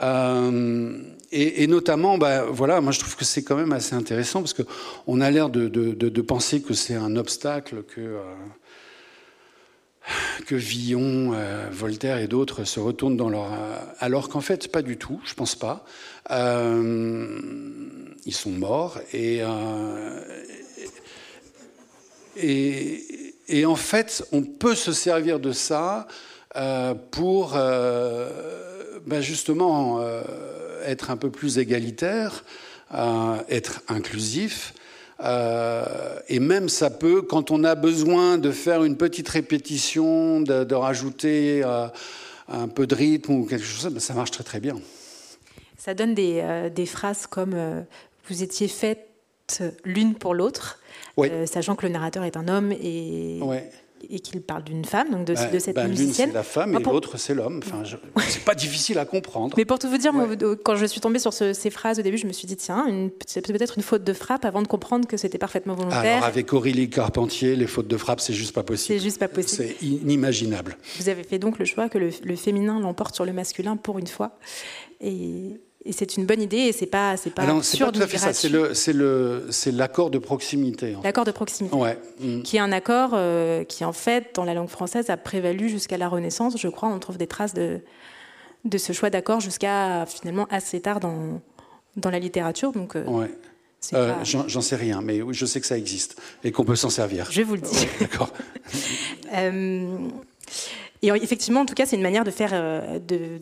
Euh, 0.02 0.98
et, 1.32 1.66
notamment, 1.66 2.18
bah, 2.18 2.44
voilà, 2.50 2.80
moi 2.80 2.92
je 2.92 2.98
trouve 2.98 3.16
que 3.16 3.24
c'est 3.24 3.42
quand 3.42 3.56
même 3.56 3.72
assez 3.72 3.94
intéressant 3.94 4.40
parce 4.40 4.54
que 4.54 4.62
on 5.06 5.20
a 5.20 5.30
l'air 5.30 5.48
de, 5.48 6.20
penser 6.22 6.62
que 6.62 6.74
c'est 6.74 6.96
un 6.96 7.16
obstacle 7.16 7.84
que 7.84 8.00
euh, 8.00 8.22
que 10.46 10.56
Villon, 10.56 11.34
Voltaire 11.70 12.18
et 12.18 12.26
d'autres 12.26 12.64
se 12.64 12.80
retournent 12.80 13.16
dans 13.16 13.28
leur 13.28 13.48
alors 14.00 14.28
qu'en 14.28 14.40
fait 14.40 14.72
pas 14.72 14.82
du 14.82 14.96
tout, 14.96 15.20
je 15.24 15.34
pense 15.34 15.54
pas. 15.54 15.84
ils 16.30 18.34
sont 18.34 18.50
morts 18.50 18.98
et 19.12 19.42
et, 22.36 23.66
en 23.66 23.76
fait, 23.76 24.24
on 24.32 24.42
peut 24.42 24.74
se 24.74 24.92
servir 24.92 25.40
de 25.40 25.52
ça 25.52 26.06
euh, 26.56 26.94
pour 26.94 27.52
euh, 27.54 28.69
ben 29.06 29.20
justement 29.20 29.98
euh, 30.00 30.22
être 30.84 31.10
un 31.10 31.16
peu 31.16 31.30
plus 31.30 31.58
égalitaire, 31.58 32.44
être 33.48 33.82
inclusif. 33.88 34.74
et 35.20 36.40
même 36.40 36.68
ça 36.68 36.90
peut, 36.90 37.22
quand 37.22 37.50
on 37.50 37.62
a 37.62 37.74
besoin 37.74 38.38
de 38.38 38.50
faire 38.50 38.82
une 38.84 38.96
petite 38.96 39.28
répétition, 39.28 40.40
de, 40.40 40.74
rajouter 40.74 41.62
un 42.48 42.68
peu 42.68 42.86
de 42.86 42.94
rythme 42.94 43.32
ou 43.34 43.44
quelque 43.44 43.64
chose, 43.64 43.92
ben 43.92 44.00
ça 44.00 44.14
marche 44.14 44.32
très 44.32 44.44
très 44.44 44.60
bien. 44.60 44.76
Ça 45.76 45.94
donne 45.94 46.14
des, 46.14 46.70
des 46.74 46.86
phrases 46.86 47.26
comme 47.26 47.84
vous 48.28 48.42
étiez 48.42 48.66
faites 48.66 49.10
l'une 49.84 50.14
pour 50.14 50.34
l'autre. 50.34 50.80
Euh, 51.18 51.46
sachant 51.46 51.76
que 51.76 51.86
le 51.86 51.92
narrateur 51.92 52.24
est 52.24 52.36
un 52.36 52.48
homme 52.48 52.72
et, 52.72 53.40
et 54.08 54.20
qu'il 54.20 54.40
parle 54.42 54.64
d'une 54.64 54.84
femme, 54.84 55.10
donc 55.10 55.26
de, 55.26 55.34
bah, 55.34 55.60
cette 55.60 55.76
bah, 55.76 55.86
musicienne. 55.86 56.28
L'une 56.28 56.32
c'est 56.32 56.38
la 56.38 56.42
femme 56.42 56.74
et 56.74 56.82
l'autre 56.82 57.18
c'est 57.18 57.34
l'homme. 57.34 57.60
Enfin, 57.64 57.82
c'est 58.28 58.44
pas 58.44 58.54
difficile 58.54 58.98
à 58.98 59.04
comprendre. 59.04 59.54
Mais 59.56 59.64
pour 59.64 59.78
tout 59.78 59.88
vous 59.88 59.98
dire, 59.98 60.12
quand 60.64 60.76
je 60.76 60.86
suis 60.86 61.00
tombée 61.00 61.18
sur 61.18 61.32
ces 61.32 61.70
phrases 61.70 61.98
au 61.98 62.02
début, 62.02 62.18
je 62.18 62.26
me 62.26 62.32
suis 62.32 62.46
dit 62.46 62.56
tiens, 62.56 62.86
c'est 63.26 63.46
peut-être 63.46 63.76
une 63.76 63.82
faute 63.82 64.04
de 64.04 64.12
frappe 64.12 64.44
avant 64.44 64.62
de 64.62 64.68
comprendre 64.68 65.06
que 65.06 65.16
c'était 65.16 65.38
parfaitement 65.38 65.74
volontaire. 65.74 66.18
Alors 66.18 66.24
avec 66.24 66.52
Aurélie 66.52 66.90
Carpentier, 66.90 67.56
les 67.56 67.66
fautes 67.66 67.88
de 67.88 67.96
frappe, 67.96 68.20
c'est 68.20 68.34
juste 68.34 68.54
pas 68.54 68.62
possible. 68.62 68.98
C'est 68.98 69.04
juste 69.04 69.18
pas 69.18 69.28
possible. 69.28 69.68
C'est 69.68 69.86
inimaginable. 69.86 70.76
Vous 70.98 71.08
avez 71.08 71.22
fait 71.22 71.38
donc 71.38 71.58
le 71.58 71.64
choix 71.64 71.88
que 71.88 71.98
le, 71.98 72.10
le 72.22 72.36
féminin 72.36 72.80
l'emporte 72.80 73.14
sur 73.14 73.24
le 73.24 73.32
masculin 73.32 73.76
pour 73.76 73.98
une 73.98 74.06
fois. 74.06 74.38
Et 75.00 75.60
et 75.84 75.92
c'est 75.92 76.16
une 76.16 76.26
bonne 76.26 76.42
idée 76.42 76.58
et 76.58 76.72
c'est 76.72 76.86
pas 76.86 77.16
c'est 77.16 77.30
pas 77.30 77.44
ah 77.48 77.62
sûr 77.62 77.90
tout 77.90 78.02
à 78.02 78.06
fait 78.06 78.18
ça. 78.18 78.34
C'est 78.34 78.50
le 78.50 78.74
c'est 78.74 78.92
le 78.92 79.46
c'est 79.50 79.72
l'accord 79.72 80.10
de 80.10 80.18
proximité. 80.18 80.94
L'accord 81.02 81.24
de 81.24 81.30
proximité. 81.30 81.74
Ouais. 81.74 81.98
Mm. 82.20 82.42
Qui 82.42 82.58
est 82.58 82.60
un 82.60 82.72
accord 82.72 83.12
euh, 83.14 83.64
qui 83.64 83.84
en 83.84 83.92
fait 83.92 84.34
dans 84.34 84.44
la 84.44 84.52
langue 84.52 84.68
française 84.68 85.08
a 85.08 85.16
prévalu 85.16 85.70
jusqu'à 85.70 85.96
la 85.96 86.08
Renaissance. 86.08 86.58
Je 86.58 86.68
crois 86.68 86.90
on 86.90 86.98
trouve 86.98 87.16
des 87.16 87.26
traces 87.26 87.54
de 87.54 87.80
de 88.66 88.76
ce 88.76 88.92
choix 88.92 89.08
d'accord 89.08 89.40
jusqu'à 89.40 90.04
finalement 90.04 90.46
assez 90.50 90.80
tard 90.80 91.00
dans 91.00 91.40
dans 91.96 92.10
la 92.10 92.18
littérature. 92.18 92.72
Donc. 92.72 92.96
Euh, 92.96 93.04
ouais. 93.06 93.30
Euh, 93.94 94.12
J'en 94.24 94.60
sais 94.60 94.76
rien, 94.76 95.00
mais 95.00 95.22
je 95.30 95.46
sais 95.46 95.58
que 95.58 95.66
ça 95.66 95.78
existe 95.78 96.20
et 96.44 96.52
qu'on 96.52 96.66
peut 96.66 96.76
s'en 96.76 96.90
servir. 96.90 97.26
Je 97.30 97.40
vous 97.40 97.54
le 97.54 97.62
dis. 97.62 97.86
D'accord. 97.98 98.30
et 101.02 101.08
effectivement, 101.08 101.60
en 101.62 101.64
tout 101.64 101.72
cas, 101.72 101.86
c'est 101.86 101.96
une 101.96 102.02
manière 102.02 102.24
de 102.24 102.30
faire, 102.30 102.50
de, 103.00 103.40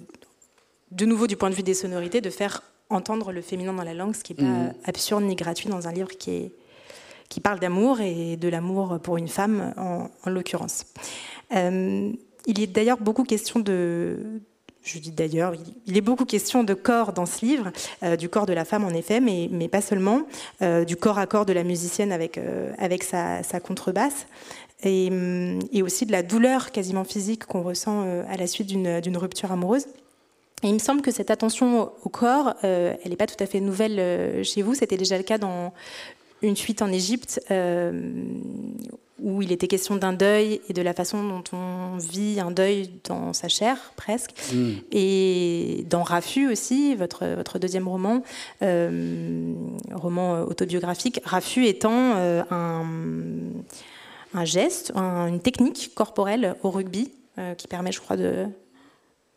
de 0.91 1.05
nouveau 1.07 1.27
du 1.27 1.37
point 1.37 1.51
de 1.51 1.55
vue 1.55 1.63
des 1.63 1.75
sonorités, 1.75 2.21
de 2.21 2.31
faire 2.31 2.63
entendre 2.91 3.33
le 3.33 3.43
féminin 3.43 3.73
dans 3.73 3.83
la 3.83 3.95
langue, 3.95 4.15
ce 4.15 4.25
qui 4.25 4.35
n'est 4.35 4.43
pas 4.43 4.49
mhm. 4.49 4.75
absurde 4.85 5.23
ni 5.25 5.35
gratuit 5.35 5.69
dans 5.69 5.89
un 5.89 5.93
livre 5.93 6.09
qui, 6.09 6.31
est, 6.31 6.53
qui 7.29 7.41
parle 7.41 7.59
d'amour 7.59 8.01
et 8.01 8.37
de 8.37 8.49
l'amour 8.49 8.99
pour 9.03 9.17
une 9.17 9.29
femme 9.29 9.75
en, 9.77 10.09
l'occurrence. 10.31 10.87
Euh, 11.55 12.11
il 12.47 12.61
est 12.61 12.67
d'ailleurs 12.67 12.99
beaucoup 12.99 13.25
question 13.25 13.61
de, 13.61 14.41
je 14.83 14.99
dis 14.99 15.11
d'ailleurs, 15.11 15.53
il 15.87 15.97
est 15.97 16.03
beaucoup 16.03 16.25
question 16.25 16.65
de 16.65 16.73
corps 16.73 17.13
dans 17.13 17.27
ce 17.27 17.45
livre, 17.45 17.71
euh, 18.03 18.17
du 18.17 18.31
corps 18.31 18.47
de 18.47 18.55
la 18.55 18.65
femme 18.65 18.85
en 18.85 18.91
effet, 18.91 19.21
mais, 19.21 19.49
mais 19.51 19.69
pas 19.69 19.83
seulement, 19.83 20.23
euh, 20.63 20.85
du 20.85 20.97
corps 20.97 21.19
à 21.19 21.27
corps 21.27 21.45
de 21.45 21.53
la 21.53 21.65
musicienne 21.65 22.13
avec, 22.13 22.41
avec 22.79 23.03
sa, 23.03 23.43
contrebasse, 23.63 24.27
et, 24.85 25.11
et, 25.73 25.83
aussi 25.83 26.07
de 26.07 26.13
la 26.13 26.23
douleur 26.23 26.71
quasiment 26.71 27.03
physique 27.03 27.45
qu'on 27.45 27.63
ressent 27.63 28.07
à 28.29 28.37
la 28.37 28.47
suite 28.47 28.69
d'une 28.69 29.17
rupture 29.17 29.51
amoureuse. 29.51 29.87
Et 30.63 30.69
il 30.69 30.75
me 30.75 30.79
semble 30.79 31.03
que 31.03 31.11
cette 31.11 31.31
attention 31.31 31.93
au 32.03 32.09
corps, 32.09 32.55
euh, 32.65 32.95
elle 33.03 33.11
n'est 33.11 33.17
pas 33.17 33.27
tout 33.27 33.43
à 33.43 33.47
fait 33.47 33.61
nouvelle 33.61 33.99
euh, 33.99 34.43
chez 34.43 34.63
vous. 34.63 34.75
C'était 34.75 34.97
déjà 34.97 35.17
le 35.17 35.23
cas 35.23 35.39
dans 35.39 35.73
une 36.43 36.57
fuite 36.57 36.83
en 36.83 36.93
Égypte, 36.93 37.41
euh, 37.51 38.13
où 39.21 39.43
il 39.43 39.51
était 39.51 39.67
question 39.67 39.97
d'un 39.97 40.13
deuil 40.13 40.61
et 40.69 40.73
de 40.73 40.83
la 40.83 40.95
façon 40.95 41.25
dont 41.25 41.43
on 41.53 41.97
vit 41.99 42.39
un 42.41 42.53
deuil 42.53 42.91
dans 43.05 43.33
sa 43.33 43.49
chair, 43.49 43.93
presque. 43.97 44.33
Mm. 44.53 44.71
Et 44.93 45.85
dans 45.91 46.03
Raffut 46.03 46.49
aussi, 46.49 46.95
votre, 46.95 47.27
votre 47.35 47.59
deuxième 47.59 47.89
roman, 47.89 48.23
roman 48.61 50.43
autobiographique, 50.43 51.21
Raffut 51.25 51.67
étant 51.67 52.15
un, 52.15 52.45
un, 54.35 54.45
geste, 54.45 54.93
une 54.95 55.41
technique 55.41 55.93
corporelle 55.97 56.55
au 56.63 56.71
rugby 56.71 57.11
qui 57.57 57.67
permet, 57.67 57.91
je 57.91 58.01
crois, 58.01 58.17
de 58.17 58.47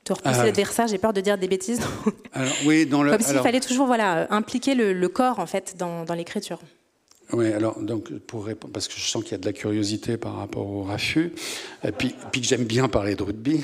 de 0.06 0.14
repousser 0.14 0.40
euh, 0.40 0.44
l'adversaire. 0.46 0.88
J'ai 0.88 0.98
peur 0.98 1.14
de 1.14 1.22
dire 1.22 1.38
des 1.38 1.48
bêtises. 1.48 1.82
oui, 2.66 2.86
dans 2.86 3.04
le, 3.04 3.12
Comme 3.12 3.22
s'il 3.22 3.40
fallait 3.40 3.60
toujours 3.60 3.88
voilà, 3.88 4.28
impliquer 4.32 4.76
le, 4.76 5.08
corps 5.08 5.40
en 5.40 5.46
fait 5.46 5.76
dans, 5.78 6.06
dans 6.06 6.14
l'écriture. 6.14 6.60
Oui, 7.34 7.54
alors 7.54 7.80
donc 7.80 8.12
pour 8.20 8.46
répondre, 8.46 8.74
parce 8.74 8.88
que 8.88 8.96
je 8.96 9.06
sens 9.06 9.24
qu'il 9.24 9.32
y 9.32 9.36
a 9.36 9.38
de 9.38 9.46
la 9.46 9.54
curiosité 9.54 10.18
par 10.18 10.36
rapport 10.36 10.68
au 10.68 10.84
raffut, 10.84 11.32
et 11.84 11.92
puis, 11.92 12.14
puis 12.32 12.42
que 12.42 12.48
j'aime 12.48 12.66
bien 12.66 12.90
parler 12.90 13.16
de 13.16 13.24
rugby. 13.24 13.62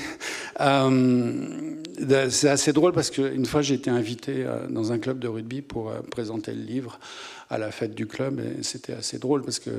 Euh, 0.60 1.76
c'est 2.30 2.48
assez 2.48 2.72
drôle 2.72 2.92
parce 2.92 3.10
qu'une 3.10 3.46
fois 3.46 3.60
j'ai 3.60 3.74
été 3.74 3.90
invité 3.90 4.44
euh, 4.44 4.66
dans 4.68 4.92
un 4.92 4.98
club 4.98 5.18
de 5.18 5.28
rugby 5.28 5.62
pour 5.62 5.92
présenter 6.10 6.52
le 6.52 6.62
livre 6.62 6.98
à 7.50 7.58
la 7.58 7.70
fête 7.70 7.94
du 7.94 8.06
club. 8.06 8.40
Et 8.40 8.62
c'était 8.62 8.92
assez 8.92 9.18
drôle 9.18 9.42
parce 9.42 9.58
que, 9.58 9.70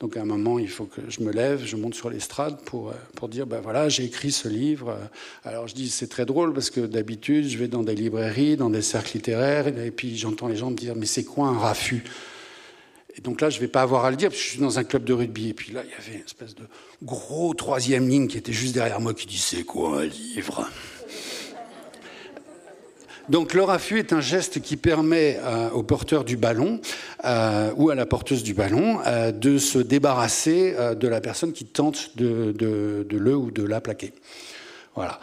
donc 0.00 0.16
à 0.16 0.22
un 0.22 0.24
moment, 0.24 0.58
il 0.58 0.68
faut 0.68 0.84
que 0.84 1.00
je 1.08 1.22
me 1.22 1.32
lève, 1.32 1.62
je 1.64 1.76
monte 1.76 1.94
sur 1.94 2.10
l'estrade 2.10 2.58
pour, 2.64 2.90
euh, 2.90 2.94
pour 3.16 3.28
dire 3.28 3.46
ben 3.46 3.60
voilà, 3.60 3.88
j'ai 3.88 4.04
écrit 4.04 4.32
ce 4.32 4.48
livre. 4.48 4.96
Alors 5.44 5.68
je 5.68 5.74
dis 5.74 5.88
c'est 5.88 6.08
très 6.08 6.26
drôle 6.26 6.52
parce 6.52 6.70
que 6.70 6.80
d'habitude, 6.80 7.48
je 7.48 7.58
vais 7.58 7.68
dans 7.68 7.82
des 7.82 7.94
librairies, 7.94 8.56
dans 8.56 8.70
des 8.70 8.82
cercles 8.82 9.12
littéraires, 9.14 9.68
et 9.68 9.90
puis 9.90 10.16
j'entends 10.16 10.48
les 10.48 10.56
gens 10.56 10.70
me 10.70 10.76
dire 10.76 10.94
mais 10.96 11.06
c'est 11.06 11.24
quoi 11.24 11.48
un 11.48 11.58
raffut? 11.58 12.04
Donc 13.22 13.40
là, 13.40 13.50
je 13.50 13.56
ne 13.56 13.60
vais 13.60 13.68
pas 13.68 13.82
avoir 13.82 14.04
à 14.04 14.10
le 14.10 14.16
dire, 14.16 14.30
parce 14.30 14.40
que 14.40 14.44
je 14.44 14.50
suis 14.52 14.60
dans 14.60 14.78
un 14.78 14.84
club 14.84 15.04
de 15.04 15.12
rugby. 15.12 15.50
Et 15.50 15.54
puis 15.54 15.72
là, 15.72 15.82
il 15.84 15.90
y 15.90 15.94
avait 15.94 16.18
une 16.18 16.24
espèce 16.24 16.54
de 16.54 16.62
gros 17.02 17.52
troisième 17.54 18.08
ligne 18.08 18.28
qui 18.28 18.38
était 18.38 18.52
juste 18.52 18.74
derrière 18.74 19.00
moi 19.00 19.14
qui 19.14 19.26
dit 19.26 19.38
C'est 19.38 19.64
quoi 19.64 20.02
un 20.02 20.06
livre? 20.06 20.68
Donc 23.28 23.54
le 23.54 23.62
est 23.96 24.12
un 24.12 24.20
geste 24.20 24.60
qui 24.60 24.76
permet 24.76 25.38
euh, 25.44 25.70
au 25.70 25.84
porteur 25.84 26.24
du 26.24 26.36
ballon 26.36 26.80
euh, 27.24 27.70
ou 27.76 27.90
à 27.90 27.94
la 27.94 28.04
porteuse 28.04 28.42
du 28.42 28.54
ballon 28.54 28.98
euh, 29.06 29.30
de 29.30 29.56
se 29.56 29.78
débarrasser 29.78 30.74
de 30.96 31.08
la 31.08 31.20
personne 31.20 31.52
qui 31.52 31.64
tente 31.64 32.16
de, 32.16 33.06
le 33.08 33.36
ou 33.36 33.52
de 33.52 33.62
la 33.62 33.80
plaquer. 33.80 34.12
Voilà. 34.96 35.20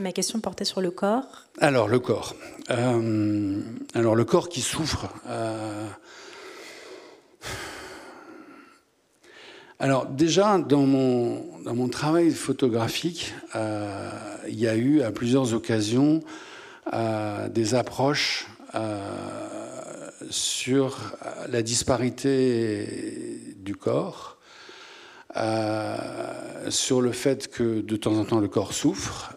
Ma 0.00 0.12
question 0.12 0.40
portait 0.40 0.66
sur 0.66 0.82
le 0.82 0.90
corps. 0.90 1.24
Alors 1.58 1.88
le 1.88 1.98
corps. 1.98 2.34
Euh, 2.70 3.60
alors 3.94 4.14
le 4.14 4.24
corps 4.26 4.50
qui 4.50 4.60
souffre. 4.60 5.08
Euh, 5.26 5.86
alors 9.78 10.06
déjà 10.06 10.58
dans 10.58 10.82
mon, 10.82 11.42
dans 11.64 11.74
mon 11.74 11.88
travail 11.88 12.30
photographique, 12.30 13.34
euh, 13.54 14.10
il 14.48 14.60
y 14.60 14.68
a 14.68 14.76
eu 14.76 15.00
à 15.00 15.12
plusieurs 15.12 15.54
occasions 15.54 16.22
des 17.50 17.74
approches 17.74 18.46
sur 20.30 21.16
la 21.48 21.62
disparité 21.62 23.40
du 23.56 23.74
corps 23.74 24.35
sur 26.68 27.00
le 27.00 27.12
fait 27.12 27.48
que 27.48 27.80
de 27.80 27.96
temps 27.96 28.16
en 28.16 28.24
temps 28.24 28.40
le 28.40 28.48
corps 28.48 28.72
souffre, 28.72 29.34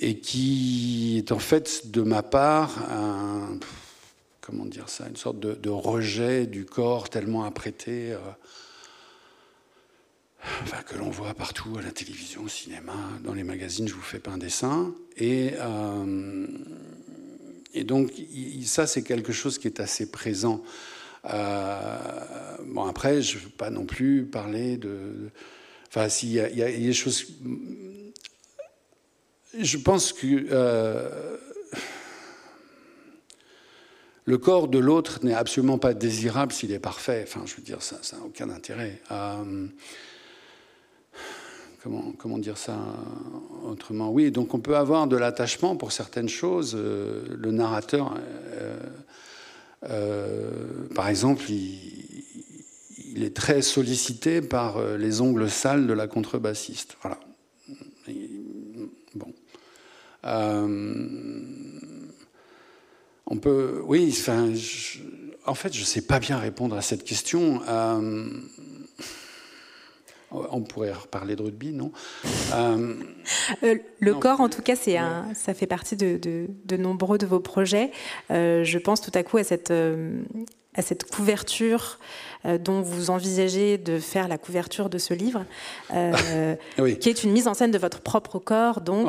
et 0.00 0.18
qui 0.18 1.18
est 1.18 1.32
en 1.32 1.38
fait 1.38 1.90
de 1.90 2.02
ma 2.02 2.22
part 2.22 2.70
comment 4.42 4.66
dire 4.66 4.88
ça, 4.88 5.08
une 5.08 5.16
sorte 5.16 5.38
de, 5.38 5.70
rejet 5.70 6.46
du 6.46 6.66
corps 6.66 7.08
tellement 7.08 7.44
apprêté, 7.44 8.12
euh, 8.12 8.18
que 10.86 10.98
l'on 10.98 11.10
voit 11.10 11.32
partout 11.32 11.76
à 11.78 11.82
la 11.82 11.92
télévision, 11.92 12.42
au 12.42 12.48
cinéma, 12.48 12.92
dans 13.24 13.32
les 13.32 13.44
magazines, 13.44 13.88
je 13.88 13.94
vous 13.94 14.02
fais 14.02 14.18
pas 14.18 14.32
un 14.32 14.38
dessin. 14.38 14.92
Et, 15.16 15.52
euh, 15.58 16.46
et 17.72 17.84
donc, 17.84 18.12
ça, 18.64 18.86
c'est 18.88 19.02
quelque 19.02 19.32
chose 19.32 19.58
qui 19.58 19.68
est 19.68 19.80
assez 19.80 20.10
présent. 20.10 20.62
Euh, 21.24 21.98
bon, 22.66 22.84
après, 22.84 23.22
je 23.22 23.38
ne 23.38 23.44
veux 23.44 23.50
pas 23.50 23.70
non 23.70 23.84
plus 23.84 24.24
parler 24.24 24.76
de. 24.76 25.30
Enfin, 25.88 26.08
s'il 26.08 26.30
y, 26.30 26.40
a 26.40 26.48
des 26.48 26.92
choses. 26.92 27.26
Je 29.58 29.76
pense 29.76 30.12
que 30.12 30.26
le 34.24 34.38
corps 34.38 34.68
de 34.68 34.78
l'autre 34.78 35.20
n'est 35.22 35.34
absolument 35.34 35.78
pas 35.78 35.94
désirable 35.94 36.52
s'il 36.52 36.72
est 36.72 36.78
parfait. 36.78 37.24
Enfin, 37.26 37.42
je 37.44 37.56
veux 37.56 37.62
dire, 37.62 37.82
ça 37.82 37.98
n'a 38.16 38.24
aucun 38.24 38.50
intérêt. 38.50 39.00
Euh, 39.10 39.66
comment, 41.82 42.38
dire 42.38 42.56
ça 42.56 42.78
autrement? 43.64 44.10
Oui, 44.10 44.30
donc 44.30 44.54
on 44.54 44.60
peut 44.60 44.76
avoir 44.76 45.08
de 45.08 45.16
l'attachement 45.16 45.76
pour 45.76 45.90
certaines 45.90 46.28
choses. 46.28 46.74
Euh, 46.76 47.24
le 47.36 47.50
narrateur, 47.50 48.14
euh, 49.90 50.88
par 50.94 51.08
exemple, 51.08 51.44
il, 51.50 53.22
est 53.22 53.36
très 53.36 53.62
sollicité 53.62 54.40
par 54.40 54.82
les 54.96 55.20
ongles 55.20 55.48
sales 55.50 55.86
de 55.86 55.92
la 55.92 56.06
contrebassiste. 56.06 56.96
Voilà. 57.02 57.20
bon. 59.14 59.32
On 63.26 63.38
peut, 63.38 63.80
oui, 63.86 64.08
enfin, 64.10 64.52
en 65.46 65.54
fait, 65.54 65.72
je 65.72 65.80
ne 65.80 65.86
sais 65.86 66.02
pas 66.02 66.18
bien 66.18 66.38
répondre 66.38 66.76
à 66.76 66.82
cette 66.82 67.02
question. 67.02 67.62
Euh, 67.68 68.28
on 70.32 70.62
pourrait 70.62 70.92
reparler 70.92 71.36
de 71.36 71.42
rugby, 71.42 71.72
non 71.72 71.92
euh, 72.54 72.94
euh, 73.62 73.76
Le 74.00 74.14
corps, 74.14 74.40
en 74.40 74.48
tout 74.48 74.62
cas, 74.62 74.76
c'est 74.76 74.96
un, 74.96 75.32
ça 75.34 75.54
fait 75.54 75.66
partie 75.66 75.96
de, 75.96 76.18
de, 76.18 76.76
nombreux 76.76 77.18
de 77.18 77.26
vos 77.26 77.40
projets. 77.40 77.90
je 78.30 78.78
pense 78.78 79.00
tout 79.00 79.12
à 79.14 79.22
coup 79.22 79.36
à 79.36 79.44
cette, 79.44 79.72
à 80.74 80.82
cette 80.82 81.10
couverture 81.10 81.98
dont 82.60 82.80
vous 82.80 83.10
envisagez 83.10 83.78
de 83.78 83.98
faire 83.98 84.28
la 84.28 84.38
couverture 84.38 84.88
de 84.88 84.98
ce 84.98 85.14
livre, 85.14 85.44
qui 87.00 87.08
est 87.08 87.24
une 87.24 87.32
mise 87.32 87.48
en 87.48 87.54
scène 87.54 87.70
de 87.70 87.78
votre 87.78 88.00
propre 88.00 88.38
corps, 88.38 88.80
donc. 88.80 89.08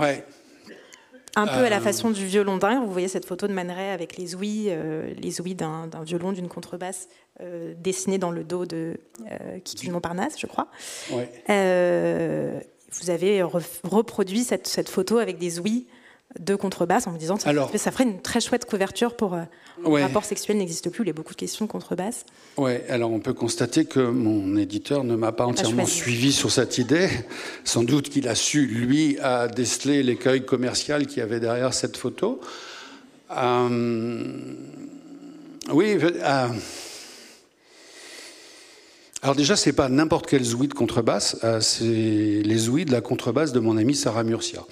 Un 1.35 1.47
peu 1.47 1.65
à 1.65 1.69
la 1.69 1.77
euh, 1.77 1.81
façon 1.81 2.11
du 2.11 2.25
violon 2.25 2.57
dingue. 2.57 2.83
Vous 2.83 2.91
voyez 2.91 3.07
cette 3.07 3.25
photo 3.25 3.47
de 3.47 3.53
Man 3.53 3.69
avec 3.71 4.17
les 4.17 4.35
ouïes, 4.35 4.67
euh, 4.69 5.13
les 5.17 5.41
ouïes 5.41 5.55
d'un 5.55 5.89
violon, 6.03 6.31
d'une 6.31 6.47
contrebasse 6.47 7.07
euh, 7.41 7.73
dessinée 7.77 8.19
dans 8.19 8.31
le 8.31 8.43
dos 8.43 8.65
de 8.65 8.99
Kiki 9.63 9.89
Montparnasse, 9.89 10.39
je 10.39 10.47
crois. 10.47 10.67
vous 11.47 13.09
avez 13.09 13.41
reproduit 13.41 14.43
cette, 14.43 14.67
cette, 14.67 14.89
photo 14.89 15.17
avec 15.17 15.39
des 15.39 15.59
ouïes 15.59 15.87
de 16.39 16.55
contrebasse 16.55 17.07
en 17.07 17.11
me 17.11 17.17
disant 17.17 17.37
Alors, 17.45 17.71
ça 17.75 17.91
ferait 17.91 18.05
une 18.05 18.21
très 18.21 18.41
chouette 18.41 18.65
couverture 18.65 19.15
pour 19.15 19.33
euh, 19.33 19.43
le 19.83 20.01
rapport 20.01 20.25
sexuel 20.25 20.57
n'existe 20.57 20.89
plus, 20.89 21.03
il 21.03 21.07
y 21.07 21.09
a 21.09 21.13
beaucoup 21.13 21.33
de 21.33 21.39
questions 21.39 21.65
de 21.65 21.71
contrebasse. 21.71 22.25
Oui, 22.57 22.73
alors 22.89 23.11
on 23.11 23.19
peut 23.19 23.33
constater 23.33 23.85
que 23.85 23.99
mon 23.99 24.57
éditeur 24.57 25.03
ne 25.03 25.15
m'a 25.15 25.31
pas 25.31 25.45
entièrement 25.45 25.85
suivi 25.85 26.31
sur 26.31 26.51
cette 26.51 26.77
idée. 26.77 27.09
Sans 27.63 27.83
doute 27.83 28.09
qu'il 28.09 28.27
a 28.27 28.35
su, 28.35 28.65
lui, 28.65 29.17
à 29.19 29.47
déceler 29.47 30.03
l'écueil 30.03 30.45
commercial 30.45 31.05
qu'il 31.07 31.19
y 31.19 31.21
avait 31.21 31.39
derrière 31.39 31.73
cette 31.73 31.97
photo. 31.97 32.41
Euh, 33.31 34.53
oui, 35.71 35.97
euh, 36.01 36.47
alors 39.21 39.35
déjà, 39.35 39.55
c'est 39.55 39.73
pas 39.73 39.87
n'importe 39.87 40.27
quel 40.27 40.43
zouï 40.43 40.67
de 40.67 40.73
contrebasse, 40.73 41.37
c'est 41.61 41.83
les 41.85 42.57
zouïs 42.57 42.85
de 42.85 42.91
la 42.91 43.01
contrebasse 43.01 43.53
de 43.53 43.59
mon 43.59 43.77
ami 43.77 43.95
Sarah 43.95 44.23
Murcia. 44.23 44.65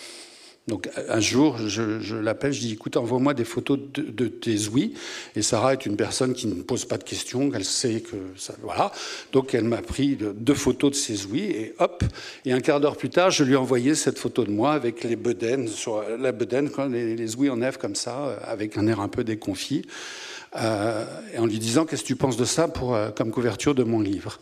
Donc 0.68 0.89
un 1.09 1.20
jour, 1.20 1.57
je, 1.57 2.16
l'appelle, 2.16 2.53
je 2.53 2.59
dis 2.59 2.74
écoute, 2.74 2.95
envoie-moi 2.95 3.34
des 3.34 3.45
photos 3.45 3.80
de, 3.93 4.28
tes 4.28 4.68
ouïes. 4.68 4.93
Et 5.36 5.41
Sarah 5.41 5.74
est 5.74 5.86
une 5.86 5.95
personne 5.95 6.34
qui 6.34 6.47
ne 6.47 6.62
pose 6.62 6.86
pas 6.86 6.97
de 6.97 7.03
questions, 7.03 7.51
elle 7.53 7.66
sait 7.66 8.01
que 8.01 8.16
ça. 8.38 8.53
Voilà. 8.62 8.91
Donc 9.34 9.53
elle 9.55 9.64
m'a 9.64 9.82
pris 9.82 10.18
deux 10.18 10.53
photos 10.53 10.91
de 10.91 10.95
ses 10.95 11.26
ouïes 11.26 11.49
et 11.51 11.74
hop. 11.80 12.03
Et 12.45 12.53
un 12.53 12.59
quart 12.59 12.80
d'heure 12.80 12.95
plus 12.95 13.09
tard, 13.09 13.32
je 13.32 13.43
lui 13.43 13.53
ai 13.53 13.57
envoyé 13.57 13.95
cette 13.95 14.20
photo 14.20 14.43
de 14.43 14.51
moi 14.51 14.74
avec 14.74 15.03
les 15.03 15.16
bedaines, 15.16 15.68
sur 15.68 16.03
la 16.18 16.32
bedaine, 16.32 16.70
les, 16.89 17.16
les 17.16 17.36
ouïes 17.36 17.49
en 17.49 17.57
nef 17.57 17.78
comme 17.78 17.95
ça, 17.95 18.38
avec 18.45 18.78
un 18.78 18.88
air 18.88 18.99
un 18.99 19.07
peu 19.07 19.24
déconfit. 19.24 19.86
Euh, 20.55 21.05
et 21.34 21.39
en 21.39 21.45
lui 21.45 21.59
disant 21.59 21.86
qu'est-ce 21.86 22.01
que 22.01 22.07
tu 22.07 22.16
penses 22.16 22.38
de 22.38 22.45
ça 22.45 22.68
pour, 22.68 22.93
euh, 22.93 23.09
comme 23.09 23.32
couverture 23.32 23.74
de 23.74 23.84
mon 23.84 24.01
livre? 24.01 24.39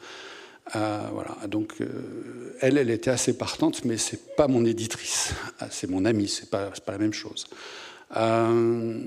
Euh, 0.75 1.07
voilà. 1.13 1.35
Donc, 1.47 1.75
euh, 1.81 2.55
elle, 2.61 2.77
elle 2.77 2.89
était 2.89 3.09
assez 3.09 3.37
partante, 3.37 3.85
mais 3.85 3.97
c'est 3.97 4.35
pas 4.35 4.47
mon 4.47 4.65
éditrice. 4.65 5.33
Ah, 5.59 5.67
c'est 5.71 5.89
mon 5.89 6.05
amie, 6.05 6.27
c'est 6.27 6.49
pas, 6.49 6.69
pas 6.85 6.91
la 6.91 6.97
même 6.97 7.13
chose. 7.13 7.45
Euh, 8.15 9.01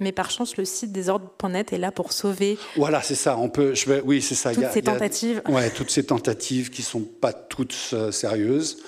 mais 0.00 0.12
par 0.12 0.30
chance, 0.30 0.56
le 0.56 0.64
site 0.64 0.92
desordres.net 0.92 1.72
est 1.72 1.78
là 1.78 1.92
pour 1.92 2.12
sauver. 2.12 2.58
Voilà, 2.76 3.02
c'est 3.02 3.14
ça. 3.14 3.36
On 3.38 3.48
peut. 3.48 3.74
Je 3.74 3.88
vais, 3.88 4.00
oui, 4.04 4.20
c'est 4.20 4.34
ça. 4.34 4.52
Toutes 4.52 4.70
ces 4.72 4.82
tentatives. 4.82 5.42
ouais, 5.48 5.70
toutes 5.70 5.90
ces 5.90 6.04
tentatives 6.04 6.70
qui 6.70 6.82
sont 6.82 7.02
pas 7.02 7.32
toutes 7.32 7.94
sérieuses. 8.10 8.78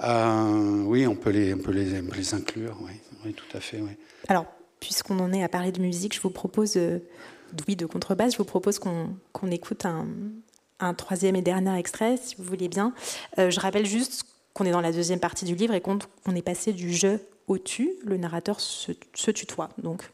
oui, 0.00 1.06
on 1.06 1.14
peut 1.14 1.30
les, 1.30 1.54
on 1.54 1.58
peut 1.58 1.72
les, 1.72 2.00
les 2.02 2.34
inclure. 2.34 2.76
Oui, 2.82 2.92
oui, 3.24 3.34
tout 3.34 3.56
à 3.56 3.60
fait. 3.60 3.80
Oui. 3.80 3.92
Alors, 4.28 4.46
puisqu'on 4.80 5.18
en 5.20 5.32
est 5.32 5.44
à 5.44 5.48
parler 5.48 5.70
de 5.70 5.80
musique, 5.80 6.14
je 6.14 6.20
vous 6.20 6.30
propose, 6.30 6.76
oui, 7.68 7.76
de 7.76 7.86
contrebasse, 7.86 8.32
je 8.32 8.38
vous 8.38 8.44
propose 8.44 8.80
qu'on 8.80 9.50
écoute 9.50 9.86
un, 9.86 10.06
un 10.82 10.94
troisième 10.94 11.36
et 11.36 11.42
dernier 11.42 11.78
extrait, 11.78 12.16
si 12.16 12.36
vous 12.36 12.44
voulez 12.44 12.68
bien. 12.68 12.92
Euh, 13.38 13.50
je 13.50 13.60
rappelle 13.60 13.86
juste 13.86 14.24
qu'on 14.54 14.64
est 14.64 14.70
dans 14.70 14.80
la 14.80 14.92
deuxième 14.92 15.20
partie 15.20 15.44
du 15.44 15.54
livre 15.54 15.74
et 15.74 15.80
qu'on 15.80 15.98
est 16.34 16.42
passé 16.42 16.72
du 16.72 16.92
je 16.92 17.18
au 17.46 17.58
tu. 17.58 17.92
Le 18.04 18.16
narrateur 18.16 18.60
se, 18.60 18.92
se 19.14 19.30
tutoie. 19.30 19.70
Donc 19.78 20.10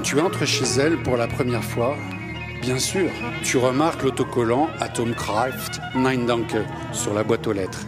Quand 0.00 0.06
tu 0.06 0.20
entres 0.20 0.46
chez 0.46 0.64
elle 0.80 0.96
pour 1.02 1.18
la 1.18 1.28
première 1.28 1.62
fois, 1.62 1.94
bien 2.62 2.78
sûr, 2.78 3.10
tu 3.42 3.58
remarques 3.58 4.02
l'autocollant 4.02 4.70
Atomkraft 4.80 5.78
Nine 5.94 6.24
Danke 6.24 6.56
sur 6.92 7.12
la 7.12 7.22
boîte 7.22 7.46
aux 7.46 7.52
lettres. 7.52 7.84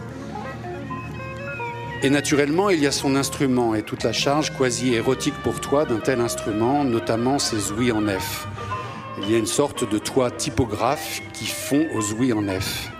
Et 2.03 2.11
naturellement, 2.11 2.69
il 2.69 2.81
y 2.81 2.85
a 2.85 2.91
son 2.91 3.15
instrument 3.15 3.73
et 3.73 3.81
toute 3.81 4.03
la 4.03 4.13
charge 4.13 4.55
quasi 4.55 4.93
érotique 4.93 5.33
pour 5.41 5.59
toi 5.59 5.85
d'un 5.85 5.97
tel 5.97 6.21
instrument, 6.21 6.83
notamment 6.83 7.39
ses 7.39 7.71
ouïes 7.71 7.91
en 7.91 8.05
F. 8.07 8.47
Il 9.23 9.31
y 9.31 9.33
a 9.33 9.39
une 9.39 9.47
sorte 9.47 9.89
de 9.89 9.97
toit 9.97 10.29
typographe 10.29 11.19
qui 11.33 11.47
fond 11.47 11.87
aux 11.95 12.13
ouïes 12.13 12.33
en 12.33 12.43
F. 12.43 12.91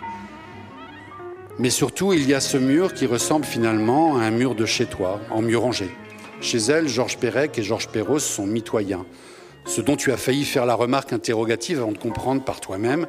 Mais 1.59 1.70
surtout, 1.70 2.14
il 2.14 2.28
y 2.28 2.34
a 2.34 2.39
ce 2.39 2.57
mur 2.57 2.95
qui 2.95 3.05
ressemble 3.05 3.45
finalement 3.45 4.18
à 4.18 4.24
un 4.24 4.32
mur 4.32 4.55
de 4.55 4.66
chez 4.66 4.88
toi, 4.88 5.22
en 5.30 5.43
mur 5.43 5.61
rangé. 5.61 5.91
Chez 6.44 6.58
elle, 6.58 6.89
Georges 6.89 7.18
Perec 7.18 7.58
et 7.58 7.64
Georges 7.64 7.88
Perros 7.88 8.20
sont 8.20 8.46
mitoyens. 8.46 9.06
Ce 9.66 9.80
dont 9.80 9.96
tu 9.96 10.12
as 10.12 10.18
failli 10.18 10.44
faire 10.44 10.66
la 10.66 10.76
remarque 10.76 11.14
interrogative 11.14 11.80
avant 11.80 11.94
de 11.94 11.98
comprendre 11.98 12.44
par 12.44 12.60
toi-même 12.60 13.08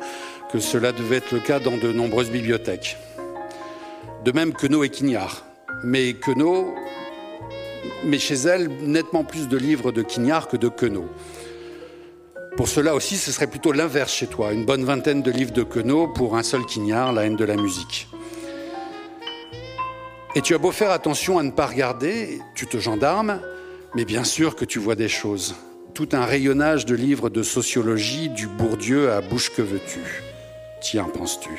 que 0.52 0.60
cela 0.60 0.92
devait 0.92 1.16
être 1.16 1.32
le 1.32 1.40
cas 1.40 1.58
dans 1.58 1.76
de 1.76 1.92
nombreuses 1.92 2.30
bibliothèques. 2.30 2.96
De 4.24 4.30
même 4.30 4.52
Queneau 4.52 4.84
et 4.84 4.88
Quignard. 4.88 5.44
Mais 5.82 6.12
Queneau, 6.12 6.72
mais 8.04 8.20
chez 8.20 8.36
elle, 8.36 8.68
nettement 8.82 9.24
plus 9.24 9.48
de 9.48 9.56
livres 9.56 9.90
de 9.90 10.02
Quignard 10.02 10.46
que 10.46 10.56
de 10.56 10.68
Queneau. 10.68 11.08
Pour 12.56 12.68
cela 12.68 12.94
aussi, 12.94 13.16
ce 13.16 13.32
serait 13.32 13.48
plutôt 13.48 13.72
l'inverse 13.72 14.12
chez 14.12 14.28
toi, 14.28 14.52
une 14.52 14.64
bonne 14.64 14.84
vingtaine 14.84 15.22
de 15.22 15.32
livres 15.32 15.52
de 15.52 15.64
Queneau 15.64 16.06
pour 16.06 16.36
un 16.36 16.44
seul 16.44 16.64
Quignard, 16.66 17.12
la 17.12 17.24
haine 17.24 17.36
de 17.36 17.44
la 17.44 17.56
musique. 17.56 18.06
Et 20.36 20.42
tu 20.42 20.52
as 20.52 20.58
beau 20.58 20.72
faire 20.72 20.90
attention 20.90 21.38
à 21.38 21.44
ne 21.44 21.52
pas 21.52 21.66
regarder, 21.66 22.40
tu 22.56 22.66
te 22.66 22.78
gendarmes, 22.78 23.40
Mais 23.94 24.04
bien 24.04 24.24
sûr 24.24 24.56
que 24.56 24.64
tu 24.64 24.80
vois 24.80 24.96
des 24.96 25.08
choses. 25.08 25.54
Tout 25.94 26.08
un 26.10 26.24
rayonnage 26.24 26.84
de 26.84 26.96
livres 26.96 27.30
de 27.30 27.44
sociologie, 27.44 28.28
du 28.28 28.48
Bourdieu 28.48 29.12
à 29.12 29.20
bouche 29.20 29.52
que 29.54 29.62
veux-tu? 29.62 30.00
Tiens, 30.80 31.04
penses-tu? 31.04 31.50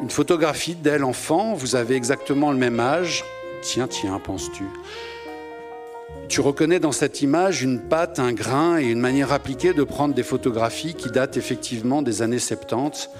Une 0.00 0.10
photographie 0.10 0.76
d'elle 0.76 1.02
enfant, 1.02 1.54
vous 1.54 1.74
avez 1.74 1.96
exactement 1.96 2.52
le 2.52 2.58
même 2.58 2.78
âge. 2.78 3.24
Tiens, 3.62 3.88
tiens, 3.88 4.20
penses-tu? 4.20 4.62
Tu 6.28 6.40
reconnais 6.40 6.78
dans 6.78 6.92
cette 6.92 7.20
image 7.22 7.64
une 7.64 7.80
patte, 7.80 8.20
un 8.20 8.32
grain 8.32 8.78
et 8.78 8.84
une 8.84 9.00
manière 9.00 9.32
appliquée 9.32 9.72
de 9.72 9.82
prendre 9.82 10.14
des 10.14 10.22
photographies 10.22 10.94
qui 10.94 11.10
datent 11.10 11.36
effectivement 11.36 12.02
des 12.02 12.22
années 12.22 12.38
70 12.38 13.10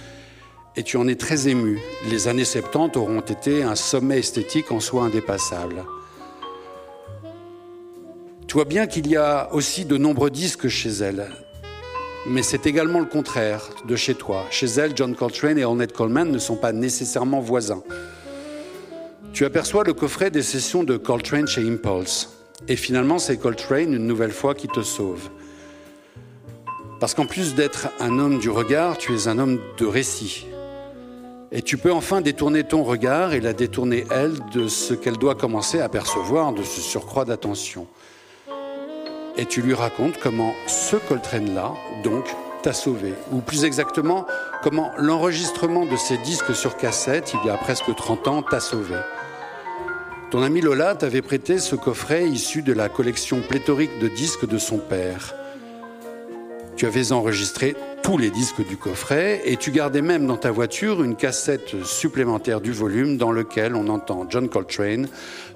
et 0.77 0.83
tu 0.83 0.97
en 0.97 1.09
es 1.09 1.15
très 1.15 1.49
ému. 1.49 1.81
Les 2.11 2.29
années 2.29 2.45
70 2.45 2.97
auront 2.97 3.21
été 3.21 3.63
un 3.63 3.75
sommet 3.75 4.19
esthétique 4.19 4.71
en 4.71 4.81
soi 4.81 5.05
indépassable. 5.05 5.85
Tu 8.47 8.55
vois 8.55 8.65
bien 8.65 8.87
qu'il 8.87 9.09
y 9.09 9.17
a 9.17 9.53
aussi 9.53 9.85
de 9.85 9.97
nombreux 9.97 10.31
disques 10.31 10.69
chez 10.69 10.91
elle, 10.91 11.31
mais 12.29 12.43
c'est 12.43 12.67
également 12.67 13.01
le 13.01 13.07
contraire 13.07 13.71
de 13.87 13.97
chez 13.97 14.15
toi. 14.15 14.45
Chez 14.51 14.67
elle, 14.67 14.97
John 14.97 15.15
Coltrane 15.15 15.59
et 15.59 15.65
Ornette 15.65 15.93
Coleman 15.93 16.31
ne 16.31 16.39
sont 16.39 16.57
pas 16.57 16.73
nécessairement 16.73 17.41
voisins. 17.41 17.83
Tu 19.33 19.45
aperçois 19.45 19.85
le 19.85 19.95
coffret 19.95 20.31
des 20.31 20.43
sessions 20.43 20.85
de 20.85 20.97
Coltrane 20.97 21.47
chez 21.47 21.67
Impulse. 21.69 22.33
Et 22.69 22.77
finalement, 22.77 23.19
c'est 23.19 23.37
Coltrane, 23.37 23.93
une 23.93 24.07
nouvelle 24.07 24.33
fois, 24.33 24.55
qui 24.55 24.67
te 24.67 24.83
sauve. 24.83 25.29
Parce 27.01 27.15
qu'en 27.15 27.27
plus 27.27 27.55
d'être 27.55 27.89
un 28.01 28.19
homme 28.19 28.39
du 28.39 28.49
regard, 28.49 28.97
tu 28.97 29.15
es 29.15 29.29
un 29.29 29.39
homme 29.39 29.61
de 29.79 29.85
récit. 29.85 30.47
Et 31.53 31.63
tu 31.63 31.79
peux 31.79 31.93
enfin 31.93 32.21
détourner 32.21 32.65
ton 32.65 32.83
regard 32.83 33.33
et 33.33 33.41
la 33.41 33.53
détourner, 33.53 34.05
elle, 34.11 34.35
de 34.53 34.67
ce 34.67 34.95
qu'elle 34.95 35.17
doit 35.17 35.37
commencer 35.37 35.81
à 35.81 35.89
percevoir, 35.89 36.53
de 36.53 36.63
ce 36.63 36.81
surcroît 36.81 37.25
d'attention. 37.25 37.87
Et 39.37 39.47
tu 39.47 39.63
lui 39.63 39.75
racontes 39.75 40.19
comment 40.21 40.55
ce 40.67 40.97
Coltrane-là, 40.97 41.73
donc, 42.03 42.25
t'a 42.63 42.73
sauvé. 42.73 43.15
Ou 43.31 43.41
plus 43.41 43.65
exactement, 43.65 44.27
comment 44.63 44.91
l'enregistrement 44.99 45.87
de 45.87 45.97
ces 45.97 46.19
disques 46.19 46.55
sur 46.55 46.77
cassette, 46.77 47.33
il 47.35 47.47
y 47.47 47.51
a 47.51 47.57
presque 47.57 47.95
30 47.95 48.29
ans, 48.29 48.43
t'a 48.43 48.61
sauvé. 48.61 48.97
Ton 50.33 50.43
ami 50.43 50.61
Lola 50.61 50.97
t'avait 50.97 51.23
prêté 51.23 51.59
ce 51.59 51.77
coffret 51.77 52.29
issu 52.29 52.63
de 52.63 52.73
la 52.73 52.89
collection 52.89 53.41
pléthorique 53.49 54.01
de 54.01 54.09
disques 54.09 54.49
de 54.49 54.59
son 54.59 54.79
père. 54.79 55.37
Tu 56.77 56.85
avais 56.85 57.13
enregistré 57.13 57.75
tous 58.03 58.19
les 58.19 58.29
disques 58.29 58.67
du 58.67 58.77
coffret 58.77 59.41
et 59.47 59.57
tu 59.57 59.71
gardais 59.71 60.03
même 60.03 60.27
dans 60.27 60.37
ta 60.37 60.51
voiture 60.51 61.03
une 61.03 61.17
cassette 61.17 61.85
supplémentaire 61.85 62.61
du 62.61 62.71
volume 62.71 63.17
dans 63.17 63.33
lequel 63.33 63.75
on 63.75 63.89
entend 63.89 64.27
John 64.29 64.51
Coltrane 64.51 65.09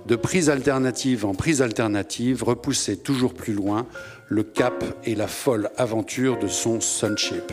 de 0.06 0.16
prise 0.16 0.48
alternative 0.48 1.26
en 1.26 1.34
prise 1.34 1.60
alternative 1.60 2.42
repousser 2.42 2.96
toujours 2.96 3.34
plus 3.34 3.52
loin 3.52 3.86
le 4.28 4.42
cap 4.42 4.82
et 5.04 5.14
la 5.14 5.26
folle 5.26 5.68
aventure 5.76 6.38
de 6.38 6.48
son 6.48 6.80
Sunship. 6.80 7.52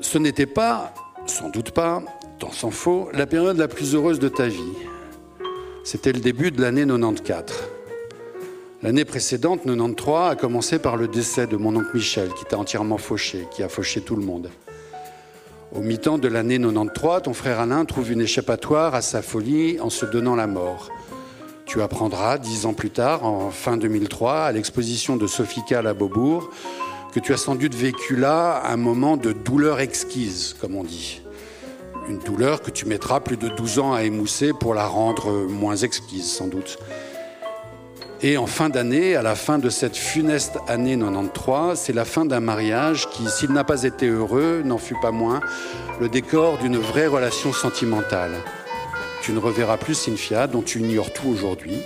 Ce 0.00 0.18
n'était 0.18 0.46
pas, 0.46 0.92
sans 1.24 1.48
doute 1.48 1.70
pas, 1.70 2.02
tant 2.38 2.52
s'en 2.52 2.70
faut, 2.70 3.08
la 3.14 3.26
période 3.26 3.56
la 3.56 3.68
plus 3.68 3.94
heureuse 3.94 4.18
de 4.18 4.28
ta 4.28 4.46
vie. 4.46 4.60
C'était 5.84 6.12
le 6.12 6.20
début 6.20 6.50
de 6.50 6.60
l'année 6.60 6.84
94. 6.84 7.81
L'année 8.82 9.04
précédente, 9.04 9.60
93, 9.64 10.32
a 10.32 10.34
commencé 10.34 10.80
par 10.80 10.96
le 10.96 11.06
décès 11.06 11.46
de 11.46 11.56
mon 11.56 11.76
oncle 11.76 11.94
Michel, 11.94 12.30
qui 12.34 12.44
t'a 12.44 12.58
entièrement 12.58 12.98
fauché, 12.98 13.46
qui 13.52 13.62
a 13.62 13.68
fauché 13.68 14.00
tout 14.00 14.16
le 14.16 14.24
monde. 14.24 14.50
Au 15.72 15.78
mi-temps 15.82 16.18
de 16.18 16.26
l'année 16.26 16.58
93, 16.58 17.22
ton 17.22 17.32
frère 17.32 17.60
Alain 17.60 17.84
trouve 17.84 18.10
une 18.10 18.20
échappatoire 18.20 18.96
à 18.96 19.00
sa 19.00 19.22
folie 19.22 19.78
en 19.78 19.88
se 19.88 20.04
donnant 20.04 20.34
la 20.34 20.48
mort. 20.48 20.90
Tu 21.64 21.80
apprendras, 21.80 22.38
dix 22.38 22.66
ans 22.66 22.74
plus 22.74 22.90
tard, 22.90 23.24
en 23.24 23.52
fin 23.52 23.76
2003, 23.76 24.46
à 24.46 24.52
l'exposition 24.52 25.16
de 25.16 25.28
Sophie 25.28 25.62
à 25.72 25.94
Beaubourg, 25.94 26.50
que 27.14 27.20
tu 27.20 27.32
as 27.32 27.36
sans 27.36 27.54
doute 27.54 27.76
vécu 27.76 28.16
là 28.16 28.64
un 28.66 28.76
moment 28.76 29.16
de 29.16 29.30
douleur 29.30 29.78
exquise, 29.78 30.56
comme 30.60 30.74
on 30.74 30.82
dit. 30.82 31.22
Une 32.08 32.18
douleur 32.18 32.60
que 32.60 32.72
tu 32.72 32.86
mettras 32.86 33.20
plus 33.20 33.36
de 33.36 33.48
12 33.48 33.78
ans 33.78 33.92
à 33.92 34.02
émousser 34.02 34.50
pour 34.52 34.74
la 34.74 34.88
rendre 34.88 35.30
moins 35.46 35.76
exquise, 35.76 36.28
sans 36.28 36.48
doute. 36.48 36.80
Et 38.24 38.36
en 38.36 38.46
fin 38.46 38.68
d'année, 38.68 39.16
à 39.16 39.22
la 39.22 39.34
fin 39.34 39.58
de 39.58 39.68
cette 39.68 39.96
funeste 39.96 40.56
année 40.68 40.96
93, 40.96 41.76
c'est 41.76 41.92
la 41.92 42.04
fin 42.04 42.24
d'un 42.24 42.38
mariage 42.38 43.10
qui, 43.10 43.28
s'il 43.28 43.50
n'a 43.50 43.64
pas 43.64 43.82
été 43.82 44.06
heureux, 44.06 44.62
n'en 44.64 44.78
fut 44.78 44.94
pas 45.02 45.10
moins 45.10 45.40
le 46.00 46.08
décor 46.08 46.58
d'une 46.58 46.78
vraie 46.78 47.08
relation 47.08 47.52
sentimentale. 47.52 48.30
Tu 49.22 49.32
ne 49.32 49.40
reverras 49.40 49.76
plus 49.76 49.94
Cynthia, 49.94 50.46
dont 50.46 50.62
tu 50.62 50.78
ignores 50.78 51.12
tout 51.12 51.30
aujourd'hui. 51.30 51.78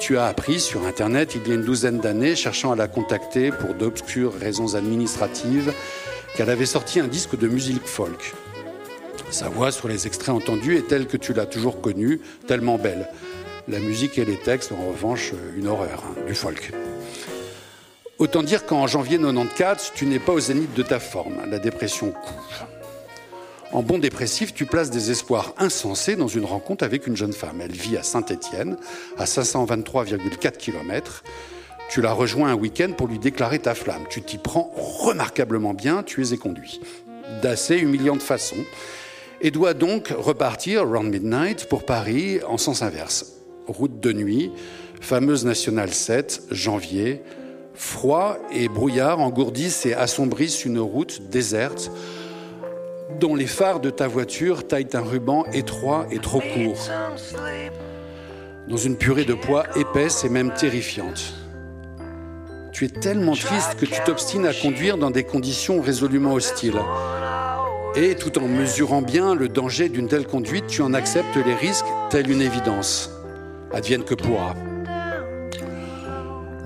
Tu 0.00 0.16
as 0.16 0.24
appris 0.24 0.58
sur 0.58 0.86
Internet 0.86 1.34
il 1.34 1.46
y 1.46 1.52
a 1.52 1.56
une 1.56 1.64
douzaine 1.64 1.98
d'années, 1.98 2.34
cherchant 2.34 2.72
à 2.72 2.76
la 2.76 2.88
contacter 2.88 3.50
pour 3.50 3.74
d'obscures 3.74 4.32
raisons 4.32 4.74
administratives, 4.74 5.74
qu'elle 6.34 6.48
avait 6.48 6.64
sorti 6.64 6.98
un 6.98 7.08
disque 7.08 7.36
de 7.36 7.46
musique 7.46 7.86
folk. 7.86 8.32
Sa 9.30 9.50
voix 9.50 9.70
sur 9.70 9.88
les 9.88 10.06
extraits 10.06 10.34
entendus 10.34 10.78
est 10.78 10.88
telle 10.88 11.06
que 11.06 11.18
tu 11.18 11.34
l'as 11.34 11.44
toujours 11.44 11.82
connue, 11.82 12.22
tellement 12.46 12.78
belle. 12.78 13.06
La 13.68 13.80
musique 13.80 14.16
et 14.18 14.24
les 14.24 14.36
textes, 14.36 14.72
en 14.72 14.88
revanche, 14.88 15.32
une 15.54 15.66
horreur, 15.66 16.02
hein, 16.06 16.14
du 16.26 16.34
folk. 16.34 16.72
Autant 18.18 18.42
dire 18.42 18.64
qu'en 18.64 18.86
janvier 18.86 19.18
94, 19.18 19.92
tu 19.94 20.06
n'es 20.06 20.18
pas 20.18 20.32
au 20.32 20.40
zénith 20.40 20.72
de 20.72 20.82
ta 20.82 20.98
forme. 20.98 21.34
La 21.50 21.58
dépression 21.58 22.12
couche. 22.12 22.64
En 23.70 23.82
bon 23.82 23.98
dépressif, 23.98 24.54
tu 24.54 24.64
places 24.64 24.88
des 24.88 25.10
espoirs 25.10 25.52
insensés 25.58 26.16
dans 26.16 26.28
une 26.28 26.46
rencontre 26.46 26.82
avec 26.82 27.06
une 27.06 27.16
jeune 27.16 27.34
femme. 27.34 27.60
Elle 27.60 27.72
vit 27.72 27.98
à 27.98 28.02
Saint-Étienne, 28.02 28.78
à 29.18 29.26
523,4 29.26 30.56
km. 30.56 31.22
Tu 31.90 32.00
la 32.00 32.14
rejoins 32.14 32.48
un 32.48 32.54
week-end 32.54 32.92
pour 32.96 33.06
lui 33.06 33.18
déclarer 33.18 33.58
ta 33.58 33.74
flamme. 33.74 34.04
Tu 34.08 34.22
t'y 34.22 34.38
prends 34.38 34.72
remarquablement 34.76 35.74
bien, 35.74 36.02
tu 36.02 36.22
es 36.22 36.32
éconduit. 36.32 36.80
D'assez 37.42 37.76
humiliante 37.76 38.22
façon 38.22 38.56
et 39.42 39.50
doit 39.50 39.74
donc 39.74 40.08
repartir 40.08 40.82
around 40.82 41.12
midnight 41.12 41.66
pour 41.66 41.84
Paris 41.84 42.40
en 42.48 42.56
sens 42.56 42.80
inverse. 42.80 43.37
Route 43.68 44.00
de 44.00 44.12
nuit, 44.14 44.50
fameuse 45.00 45.44
nationale 45.44 45.92
7, 45.92 46.44
janvier, 46.50 47.22
froid 47.74 48.38
et 48.50 48.68
brouillard 48.68 49.20
engourdissent 49.20 49.84
et 49.84 49.92
assombrissent 49.92 50.64
une 50.64 50.78
route 50.78 51.28
déserte 51.30 51.90
dont 53.20 53.34
les 53.34 53.46
phares 53.46 53.80
de 53.80 53.90
ta 53.90 54.08
voiture 54.08 54.66
taillent 54.66 54.88
un 54.94 55.00
ruban 55.00 55.44
étroit 55.52 56.06
et 56.10 56.18
trop 56.18 56.40
court, 56.40 56.88
dans 58.68 58.76
une 58.76 58.96
purée 58.96 59.24
de 59.24 59.34
poids 59.34 59.64
épaisse 59.76 60.24
et 60.24 60.30
même 60.30 60.52
terrifiante. 60.54 61.34
Tu 62.72 62.86
es 62.86 62.88
tellement 62.88 63.34
triste 63.34 63.74
que 63.78 63.86
tu 63.86 64.00
t'obstines 64.04 64.46
à 64.46 64.54
conduire 64.54 64.96
dans 64.96 65.10
des 65.10 65.24
conditions 65.24 65.80
résolument 65.80 66.34
hostiles. 66.34 66.80
Et 67.96 68.14
tout 68.14 68.38
en 68.38 68.46
mesurant 68.46 69.02
bien 69.02 69.34
le 69.34 69.48
danger 69.48 69.88
d'une 69.88 70.06
telle 70.06 70.26
conduite, 70.26 70.68
tu 70.68 70.82
en 70.82 70.94
acceptes 70.94 71.36
les 71.44 71.54
risques, 71.54 71.86
telle 72.10 72.30
une 72.30 72.42
évidence. 72.42 73.10
Advienne 73.72 74.04
que 74.04 74.14
pourra. 74.14 74.54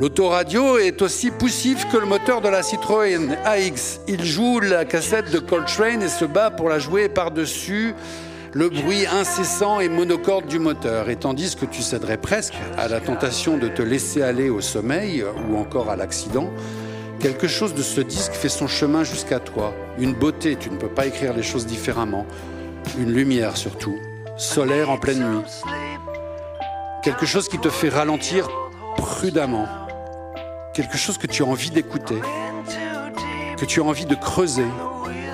L'autoradio 0.01 0.79
est 0.79 1.01
aussi 1.03 1.31
poussif 1.31 1.87
que 1.93 1.97
le 1.97 2.07
moteur 2.07 2.41
de 2.41 2.49
la 2.49 2.63
Citroën 2.63 3.37
AX. 3.45 4.01
Il 4.09 4.25
joue 4.25 4.61
la 4.61 4.85
cassette 4.85 5.31
de 5.31 5.39
Coltrane 5.39 6.03
et 6.03 6.09
se 6.09 6.25
bat 6.25 6.51
pour 6.51 6.69
la 6.69 6.79
jouer 6.79 7.09
par-dessus 7.09 7.95
le 8.53 8.69
bruit 8.69 9.07
incessant 9.07 9.81
et 9.81 9.89
monocorde 9.89 10.47
du 10.47 10.59
moteur. 10.59 11.09
Et 11.09 11.17
tandis 11.17 11.57
que 11.57 11.67
tu 11.67 11.83
céderais 11.83 12.19
presque 12.19 12.55
à 12.77 12.89
la 12.89 13.01
tentation 13.01 13.59
de 13.59 13.69
te 13.69 13.83
laisser 13.83 14.23
aller 14.23 14.51
au 14.51 14.61
sommeil 14.61 15.25
ou 15.49 15.57
encore 15.57 15.91
à 15.91 15.97
l'accident, 15.97 16.51
Quelque 17.23 17.47
chose 17.47 17.73
de 17.73 17.83
ce 17.83 18.01
disque 18.01 18.33
fait 18.33 18.49
son 18.49 18.67
chemin 18.67 19.05
jusqu'à 19.05 19.39
toi. 19.39 19.73
Une 19.97 20.13
beauté, 20.13 20.57
tu 20.57 20.71
ne 20.71 20.77
peux 20.77 20.89
pas 20.89 21.07
écrire 21.07 21.33
les 21.35 21.45
choses 21.45 21.67
différemment. 21.67 22.27
Une 22.99 23.13
lumière 23.13 23.57
surtout, 23.57 23.97
solaire 24.37 24.91
en 24.91 24.99
pleine 24.99 25.21
nuit. 25.21 25.45
Quelque 27.03 27.27
chose 27.27 27.49
qui 27.49 27.59
te 27.59 27.69
fait 27.69 27.89
ralentir 27.89 28.49
prudemment. 28.97 29.67
Quelque 30.73 30.97
chose 30.97 31.19
que 31.19 31.27
tu 31.27 31.43
as 31.43 31.47
envie 31.47 31.71
d'écouter, 31.71 32.21
que 33.59 33.65
tu 33.65 33.81
as 33.81 33.85
envie 33.85 34.07
de 34.07 34.15
creuser. 34.15 34.67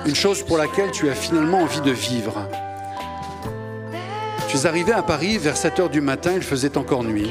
Une 0.07 0.15
chose 0.15 0.41
pour 0.41 0.57
laquelle 0.57 0.89
tu 0.89 1.09
as 1.09 1.13
finalement 1.13 1.59
envie 1.59 1.81
de 1.81 1.91
vivre. 1.91 2.47
Tu 4.47 4.57
es 4.57 4.65
arrivé 4.65 4.93
à 4.93 5.03
Paris 5.03 5.37
vers 5.37 5.57
7 5.57 5.79
heures 5.79 5.89
du 5.91 6.01
matin, 6.01 6.31
il 6.35 6.41
faisait 6.41 6.75
encore 6.75 7.03
nuit. 7.03 7.29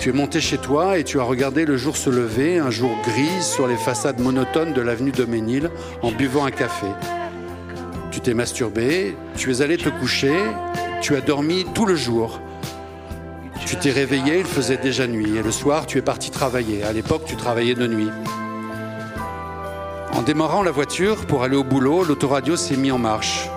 Tu 0.00 0.08
es 0.08 0.12
monté 0.12 0.40
chez 0.40 0.58
toi 0.58 0.98
et 0.98 1.04
tu 1.04 1.20
as 1.20 1.22
regardé 1.22 1.64
le 1.64 1.76
jour 1.76 1.96
se 1.96 2.10
lever, 2.10 2.58
un 2.58 2.70
jour 2.70 2.90
gris, 3.04 3.40
sur 3.40 3.68
les 3.68 3.76
façades 3.76 4.18
monotones 4.18 4.72
de 4.72 4.80
l'avenue 4.80 5.12
de 5.12 5.24
Ménil, 5.24 5.70
en 6.02 6.10
buvant 6.10 6.44
un 6.44 6.50
café. 6.50 6.88
Tu 8.10 8.18
t'es 8.20 8.34
masturbé, 8.34 9.16
tu 9.36 9.52
es 9.52 9.62
allé 9.62 9.76
te 9.76 9.90
coucher, 9.90 10.36
tu 11.00 11.14
as 11.14 11.20
dormi 11.20 11.64
tout 11.72 11.86
le 11.86 11.94
jour. 11.94 12.40
Tu 13.64 13.76
t'es 13.76 13.90
réveillé, 13.90 14.40
il 14.40 14.44
faisait 14.44 14.76
déjà 14.76 15.06
nuit, 15.06 15.36
et 15.36 15.42
le 15.42 15.50
soir, 15.50 15.86
tu 15.86 15.98
es 15.98 16.02
parti 16.02 16.30
travailler. 16.30 16.82
À 16.82 16.92
l'époque, 16.92 17.24
tu 17.26 17.36
travaillais 17.36 17.74
de 17.74 17.86
nuit. 17.86 18.10
En 20.12 20.22
démarrant 20.22 20.62
la 20.62 20.70
voiture 20.70 21.26
pour 21.26 21.42
aller 21.42 21.56
au 21.56 21.64
boulot, 21.64 22.04
l'autoradio 22.04 22.56
s'est 22.56 22.76
mis 22.76 22.90
en 22.90 22.98
marche. 22.98 23.48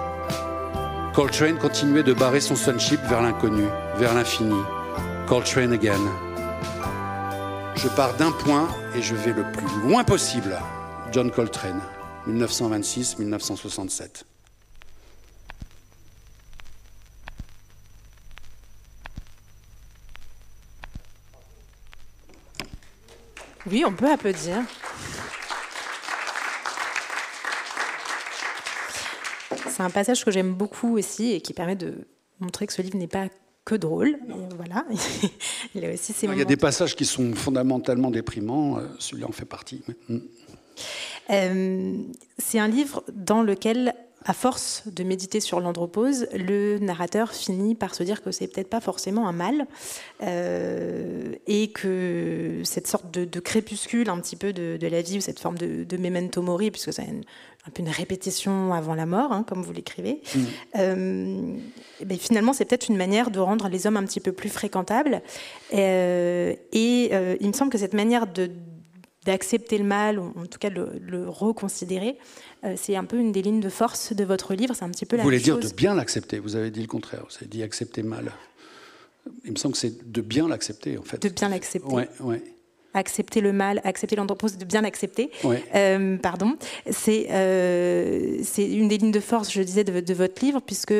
Coltrane 1.14 1.58
continuait 1.58 2.04
de 2.04 2.14
barrer 2.14 2.42
son 2.42 2.56
sunship 2.56 3.02
vers 3.10 3.22
l'inconnu, 3.22 3.64
vers 3.98 4.14
l'infini 4.14 4.56
Coltrane 5.28 5.74
Again. 5.74 6.00
Je 7.76 7.88
pars 7.88 8.16
d'un 8.16 8.32
point 8.32 8.68
et 8.96 9.02
je 9.02 9.16
vais 9.16 9.34
le 9.34 9.44
plus 9.52 9.68
loin 9.88 10.04
possible. 10.04 10.58
John 11.12 11.32
Coltrane, 11.32 11.82
1926-1967. 12.28 14.24
Oui, 23.66 23.84
on 23.86 23.94
peut 23.94 24.10
applaudir. 24.10 24.64
C'est 29.68 29.84
un 29.84 29.90
passage 29.90 30.24
que 30.24 30.32
j'aime 30.32 30.54
beaucoup 30.54 30.98
aussi 30.98 31.32
et 31.34 31.42
qui 31.42 31.54
permet 31.54 31.76
de 31.76 32.08
montrer 32.40 32.68
que 32.68 32.74
ce 32.74 32.82
livre 32.82 32.98
n'est 32.98 33.08
pas 33.08 33.28
que 33.66 33.76
drôle. 33.76 34.18
voilà. 34.56 34.86
Il, 35.76 35.86
aussi 35.86 36.16
Il 36.24 36.38
y 36.38 36.42
a 36.42 36.46
des 36.46 36.58
passages 36.58 36.96
qui 36.96 37.06
sont 37.06 37.34
fondamentalement 37.34 38.10
déprimants. 38.12 38.78
Euh, 38.78 38.88
celui-là 38.98 39.28
en 39.28 39.32
fait 39.32 39.46
partie. 39.46 39.84
Euh, 41.30 41.94
c'est 42.38 42.60
un 42.60 42.68
livre 42.68 43.04
dans 43.14 43.44
lequel 43.44 43.94
à 44.26 44.34
force 44.34 44.84
de 44.86 45.04
méditer 45.04 45.40
sur 45.40 45.60
l'andropause, 45.60 46.28
le 46.34 46.78
narrateur 46.80 47.32
finit 47.34 47.74
par 47.74 47.96
se 47.96 48.04
dire 48.04 48.22
que 48.22 48.32
c'est 48.32 48.48
peut-être 48.48 48.70
pas 48.70 48.82
forcément 48.82 49.28
un 49.28 49.32
mal 49.32 49.66
euh, 50.22 51.34
et 51.48 51.72
que 51.72 52.62
cette 52.64 52.88
sorte 52.88 53.12
de, 53.12 53.40
crépuscule 53.40 54.10
un 54.10 54.20
petit 54.20 54.36
peu 54.36 54.52
de, 54.52 54.88
la 54.88 55.02
vie 55.02 55.18
ou 55.18 55.22
cette 55.22 55.40
forme 55.40 55.58
de, 55.58 55.98
memento 55.98 56.42
mori, 56.42 56.70
puisque 56.70 56.92
c'est 56.92 57.04
un 57.04 57.72
peu 57.74 57.82
une 57.82 57.90
répétition 57.90 58.74
avant 58.74 58.94
la 58.94 59.06
mort, 59.06 59.32
hein, 59.32 59.44
comme 59.48 59.62
vous 59.64 59.74
l'écrivez, 59.74 60.22
mm. 60.36 60.40
euh, 60.78 61.58
ben 62.04 62.18
finalement 62.18 62.54
c'est 62.54 62.66
peut-être 62.66 62.90
une 62.90 62.98
manière 62.98 63.32
de 63.32 63.40
rendre 63.40 63.70
les 63.70 63.88
hommes 63.88 63.98
un 63.98 64.04
petit 64.04 64.20
peu 64.20 64.32
plus 64.32 64.50
fréquentables. 64.50 65.22
Euh, 65.74 66.56
et 66.74 67.12
il 67.40 67.48
me 67.48 67.54
semble 67.54 67.72
que 67.72 67.78
cette 67.78 67.94
manière 67.94 68.28
de 68.28 68.52
d'accepter 69.26 69.78
le 69.78 69.84
mal, 69.84 70.20
ou 70.20 70.34
en 70.38 70.46
tout 70.46 70.60
cas 70.60 70.70
de 70.70 70.88
le, 71.02 71.28
reconsidérer, 71.28 72.18
euh, 72.64 72.76
c'est 72.78 72.96
un 72.96 73.04
peu 73.04 73.18
une 73.18 73.32
des 73.32 73.42
lignes 73.42 73.60
de 73.60 73.70
force 73.70 74.14
de 74.14 74.24
votre 74.24 74.54
livre. 74.54 74.74
C'est 74.76 74.86
un 74.86 74.90
petit 74.90 75.06
peu 75.06 75.18
la 75.18 75.24
Vous 75.24 75.28
voulez 75.28 75.40
dire 75.40 75.60
de 75.60 75.68
bien 75.70 75.94
l'accepter. 75.94 76.40
Vous 76.40 76.56
avez 76.56 76.72
dit 76.72 76.82
le 76.82 76.88
contraire. 76.88 77.26
Vous 77.30 77.36
avez 77.38 77.48
dit 77.48 77.64
accepter 77.64 78.04
mal. 78.04 78.32
Il 79.46 79.52
me 79.52 79.58
semble 79.58 79.74
que 79.74 79.80
c'est 79.80 80.12
de 80.12 80.22
bien 80.22 80.48
l'accepter, 80.48 80.98
en 80.98 81.04
fait. 81.04 81.22
De 81.22 81.30
bien 81.30 81.50
l'accepter. 81.50 81.94
Ouais, 81.94 82.10
ouais. 82.22 82.42
Accepter 82.94 83.42
le 83.42 83.54
mal, 83.54 83.82
accepter 83.84 84.16
l'anthropose, 84.16 84.58
de 84.58 84.66
bien 84.66 84.82
l'accepter. 84.82 85.30
Euh, 85.76 86.18
pardon. 86.18 86.56
C'est 86.90 87.28
euh, 87.30 88.42
une 88.58 88.88
des 88.88 88.98
lignes 88.98 89.12
de 89.12 89.20
force, 89.20 89.52
je 89.52 89.62
disais, 89.62 89.84
de, 89.84 90.00
de 90.00 90.14
votre 90.14 90.44
livre, 90.44 90.60
puisque 90.62 90.96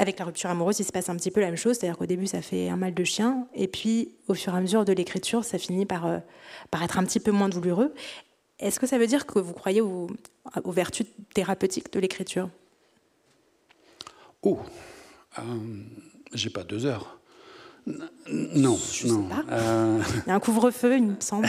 avec 0.00 0.18
la 0.18 0.24
rupture 0.24 0.48
amoureuse, 0.48 0.80
il 0.80 0.84
se 0.84 0.92
passe 0.92 1.10
un 1.10 1.16
petit 1.16 1.30
peu 1.30 1.40
la 1.40 1.48
même 1.48 1.58
chose, 1.58 1.76
c'est-à-dire 1.76 1.98
qu'au 1.98 2.06
début, 2.06 2.26
ça 2.26 2.40
fait 2.40 2.70
un 2.70 2.76
mal 2.76 2.94
de 2.94 3.04
chien, 3.04 3.46
et 3.54 3.68
puis 3.68 4.14
au 4.28 4.34
fur 4.34 4.54
et 4.54 4.56
à 4.56 4.60
mesure 4.62 4.86
de 4.86 4.94
l'écriture, 4.94 5.44
ça 5.44 5.58
finit 5.58 5.84
par, 5.84 6.06
euh, 6.06 6.18
par 6.70 6.82
être 6.82 6.98
un 6.98 7.04
petit 7.04 7.20
peu 7.20 7.32
moins 7.32 7.50
douloureux. 7.50 7.92
Est-ce 8.58 8.80
que 8.80 8.86
ça 8.86 8.96
veut 8.96 9.06
dire 9.06 9.26
que 9.26 9.38
vous 9.38 9.52
croyez 9.52 9.82
aux, 9.82 10.08
vertus 10.64 11.06
thérapeutiques 11.34 11.92
de 11.92 12.00
l'écriture? 12.00 12.48
Oh, 14.42 14.58
euh, 15.38 15.42
j'ai 16.32 16.48
pas 16.48 16.64
deux 16.64 16.86
heures. 16.86 17.20
non, 17.86 18.78
Je 18.90 19.06
non. 19.06 19.28
Sais 19.28 19.34
pas. 19.34 19.44
Euh, 19.52 20.02
il 20.24 20.28
y 20.28 20.30
a 20.30 20.34
un 20.34 20.40
couvre-feu, 20.40 20.96
il 20.96 21.08
me 21.08 21.20
semble. 21.20 21.46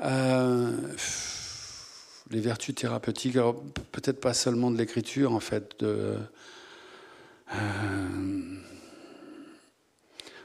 les 2.28 2.40
vertus 2.40 2.74
thérapeutiques, 2.74 3.36
peut-être 3.92 4.20
pas 4.20 4.34
seulement 4.34 4.72
de 4.72 4.78
l'écriture, 4.78 5.32
en 5.32 5.40
fait, 5.40 5.78
de 5.78 6.16
euh, 7.54 7.58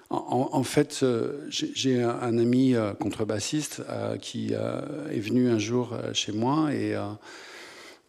en, 0.09 0.63
fait, 0.63 1.01
euh, 1.03 1.47
j'ai 1.49 2.01
un 2.01 2.37
ami 2.37 2.75
euh, 2.75 2.93
contrebassiste 2.93 3.81
qui 4.21 4.53
est 4.53 5.19
venu 5.19 5.49
un 5.49 5.59
jour 5.59 5.97
chez 6.13 6.31
moi 6.31 6.73
et 6.73 6.95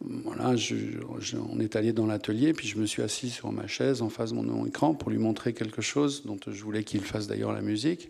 voilà, 0.01 0.55
on 1.51 1.59
est 1.59 1.75
allé 1.75 1.91
dans 1.91 2.05
l'atelier, 2.05 2.53
puis 2.53 2.67
je 2.67 2.77
me 2.77 2.85
suis 2.85 3.01
assis 3.01 3.29
sur 3.29 3.51
ma 3.51 3.67
chaise 3.67 4.01
en 4.01 4.09
face 4.09 4.31
de 4.31 4.35
mon 4.35 4.65
écran 4.65 4.93
pour 4.93 5.11
lui 5.11 5.17
montrer 5.17 5.53
quelque 5.53 5.81
chose 5.81 6.23
dont 6.25 6.39
je 6.47 6.63
voulais 6.63 6.83
qu'il 6.83 7.01
fasse 7.01 7.27
d'ailleurs 7.27 7.51
la 7.51 7.61
musique. 7.61 8.09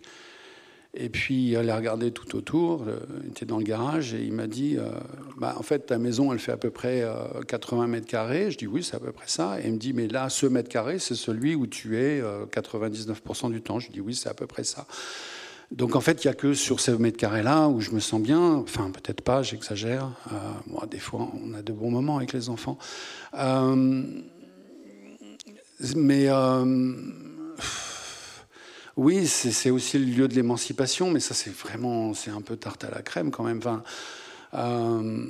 Et 0.96 1.10
puis, 1.10 1.50
il 1.50 1.56
allait 1.56 1.74
regarder 1.74 2.12
tout 2.12 2.36
autour, 2.36 2.84
euh, 2.88 2.98
il 3.24 3.30
était 3.30 3.46
dans 3.46 3.60
le 3.60 3.64
garage, 3.64 4.16
et 4.16 4.24
il 4.24 4.34
m'a 4.34 4.48
dit 4.48 4.76
euh, 4.78 4.90
bah, 5.38 5.54
En 5.58 5.62
fait, 5.62 5.86
ta 5.86 6.00
maison, 6.00 6.34
elle 6.34 6.40
fait 6.40 6.52
à 6.52 6.58
peu 6.58 6.72
près 6.72 7.06
80 7.48 7.84
euh, 7.84 7.88
mètres 7.88 8.08
carrés. 8.08 8.50
Je 8.50 8.58
dis 8.58 8.66
Oui, 8.66 8.84
c'est 8.84 8.96
à 8.96 9.00
peu 9.00 9.12
près 9.12 9.28
ça. 9.28 9.60
Et 9.62 9.68
il 9.68 9.74
me 9.74 9.78
dit 9.78 9.94
Mais 9.94 10.08
là, 10.08 10.30
ce 10.30 10.48
mètre 10.48 10.70
carré, 10.70 10.98
c'est 10.98 11.14
celui 11.14 11.54
où 11.54 11.68
tu 11.68 11.98
es 11.98 12.22
99% 12.22 13.52
du 13.52 13.62
temps. 13.62 13.80
Je 13.80 13.92
dis 13.92 14.02
Oui, 14.02 14.16
c'est 14.16 14.30
à 14.30 14.34
peu 14.34 14.48
près 14.48 14.64
ça. 14.64 14.88
Donc, 15.72 15.96
en 15.96 16.02
fait, 16.02 16.24
il 16.24 16.28
n'y 16.28 16.32
a 16.32 16.34
que 16.34 16.56
sur 16.56 16.80
ce 16.80 16.90
mètre 16.90 17.18
carré-là 17.18 17.68
où 17.68 17.82
je 17.82 17.92
me 17.92 18.00
sens 18.00 18.20
bien. 18.20 18.56
Enfin, 18.56 18.90
peut-être 18.90 19.22
pas, 19.22 19.44
j'exagère. 19.44 20.10
des 20.90 20.98
fois, 20.98 21.30
on 21.46 21.54
a 21.54 21.62
de 21.62 21.72
bons 21.72 21.92
moments 21.92 22.18
avec 22.18 22.34
les 22.34 22.50
enfants. 22.50 22.80
mais 25.96 26.30
oui, 29.00 29.28
c'est 29.28 29.70
aussi 29.70 29.98
le 29.98 30.04
lieu 30.04 30.28
de 30.28 30.34
l'émancipation, 30.34 31.10
mais 31.10 31.22
ça 31.22 31.34
c'est 31.34 31.56
vraiment, 31.56 32.14
c'est 32.14 32.32
un 32.32 32.42
peu 32.42 32.58
tarte 32.58 32.84
à 32.84 32.90
la 32.92 33.02
crème 33.02 33.32
quand 33.32 33.46
même. 33.46 33.60
Enfin, 33.60 33.82
euh, 34.56 35.24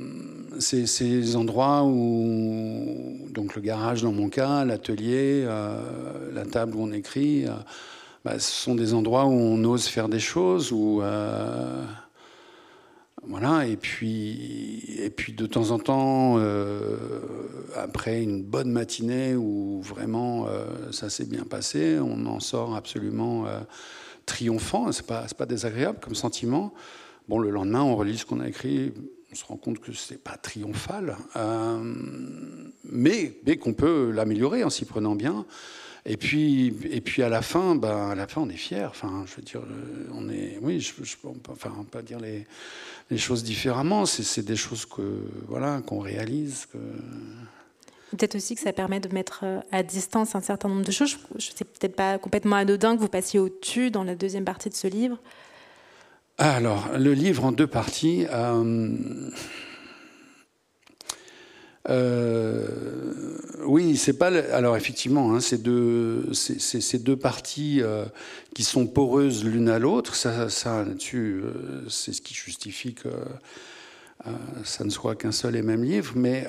c'est 0.57 0.87
ces 0.87 1.35
endroits 1.35 1.83
où, 1.83 3.27
donc 3.29 3.53
le 3.53 3.61
garage 3.61 4.01
dans 4.01 4.11
mon 4.11 4.27
cas, 4.29 4.65
l'atelier, 4.65 5.43
euh, 5.45 6.33
la 6.33 6.45
table 6.45 6.75
où 6.77 6.81
on 6.81 6.91
écrit, 6.91 7.45
euh, 7.45 7.51
bah, 8.25 8.39
ce 8.39 8.51
sont 8.51 8.73
des 8.73 8.95
endroits 8.95 9.25
où 9.25 9.33
on 9.33 9.63
ose 9.65 9.85
faire 9.85 10.09
des 10.09 10.19
choses, 10.19 10.71
où 10.71 11.03
voilà, 13.27 13.65
et 13.65 13.75
puis, 13.75 14.83
et 14.97 15.09
puis 15.09 15.33
de 15.33 15.45
temps 15.45 15.71
en 15.71 15.79
temps, 15.79 16.35
euh, 16.37 16.97
après 17.75 18.23
une 18.23 18.43
bonne 18.43 18.71
matinée 18.71 19.35
où 19.35 19.81
vraiment 19.81 20.47
euh, 20.47 20.91
ça 20.91 21.09
s'est 21.09 21.25
bien 21.25 21.43
passé, 21.43 21.99
on 21.99 22.25
en 22.25 22.39
sort 22.39 22.75
absolument 22.75 23.45
euh, 23.45 23.59
triomphant. 24.25 24.91
C'est 24.91 25.05
pas, 25.05 25.25
pas 25.37 25.45
désagréable 25.45 25.99
comme 26.01 26.15
sentiment. 26.15 26.73
Bon, 27.27 27.39
le 27.39 27.49
lendemain, 27.49 27.81
on 27.81 27.95
relit 27.95 28.17
ce 28.17 28.25
qu'on 28.25 28.39
a 28.39 28.47
écrit, 28.47 28.93
on 29.31 29.35
se 29.35 29.45
rend 29.45 29.57
compte 29.57 29.79
que 29.79 29.93
c'est 29.93 30.23
pas 30.23 30.37
triomphal, 30.37 31.17
mais, 32.83 33.39
mais 33.45 33.57
qu'on 33.57 33.73
peut 33.73 34.11
l'améliorer 34.11 34.63
en 34.63 34.69
s'y 34.69 34.85
prenant 34.85 35.13
bien. 35.13 35.45
Et 36.09 36.17
puis, 36.17 36.73
et 36.89 37.01
puis 37.01 37.21
à 37.21 37.29
la 37.29 37.43
fin, 37.43 37.75
ben, 37.75 38.09
à 38.09 38.15
la 38.15 38.27
fin, 38.27 38.41
on 38.41 38.49
est 38.49 38.57
fier. 38.57 38.89
Enfin, 38.89 39.25
je 39.27 39.35
veux 39.35 39.43
dire, 39.43 39.61
on 40.15 40.27
est, 40.27 40.57
oui, 40.59 40.81
je, 40.81 40.91
je, 41.03 41.15
enfin, 41.47 41.71
on 41.77 41.83
peut 41.83 41.99
pas 41.99 42.01
dire 42.01 42.19
les, 42.19 42.47
les 43.11 43.17
choses 43.19 43.43
différemment. 43.43 44.07
C'est 44.07 44.41
des 44.41 44.55
choses 44.55 44.87
que 44.87 45.23
voilà 45.47 45.81
qu'on 45.85 45.99
réalise. 45.99 46.65
Que... 46.65 46.79
Peut-être 48.09 48.33
aussi 48.33 48.55
que 48.55 48.61
ça 48.61 48.73
permet 48.73 48.99
de 48.99 49.13
mettre 49.13 49.41
euh, 49.43 49.59
à 49.71 49.83
distance 49.83 50.33
un 50.33 50.41
certain 50.41 50.67
nombre 50.67 50.83
de 50.83 50.91
choses. 50.91 51.19
Je 51.37 51.51
sais 51.55 51.63
peut-être 51.63 51.95
pas 51.95 52.17
complètement 52.17 52.55
anodin 52.55 52.95
que 52.95 53.01
vous 53.01 53.07
passiez 53.07 53.39
au-dessus 53.39 53.91
dans 53.91 54.03
la 54.03 54.15
deuxième 54.15 54.45
partie 54.45 54.69
de 54.69 54.75
ce 54.75 54.87
livre. 54.87 55.19
Alors, 56.39 56.89
le 56.97 57.13
livre 57.13 57.45
en 57.45 57.51
deux 57.51 57.67
parties. 57.67 58.25
Euh, 58.31 59.29
euh, 61.89 62.67
oui, 63.65 63.97
c'est 63.97 64.17
pas. 64.17 64.27
Alors 64.53 64.77
effectivement, 64.77 65.33
hein, 65.33 65.39
c'est 65.39 65.61
deux, 65.61 66.31
ces 66.33 66.99
deux 66.99 67.17
parties 67.17 67.81
euh, 67.81 68.05
qui 68.53 68.63
sont 68.63 68.85
poreuses 68.85 69.43
l'une 69.43 69.69
à 69.69 69.79
l'autre. 69.79 70.15
Ça, 70.15 70.49
ça 70.49 70.85
euh, 71.13 71.81
c'est 71.89 72.13
ce 72.13 72.21
qui 72.21 72.33
justifie 72.33 72.93
que 72.93 73.09
ça 74.65 74.83
ne 74.83 74.89
soit 74.89 75.15
qu'un 75.15 75.31
seul 75.31 75.55
et 75.55 75.61
même 75.61 75.83
livre. 75.83 76.11
Mais, 76.15 76.45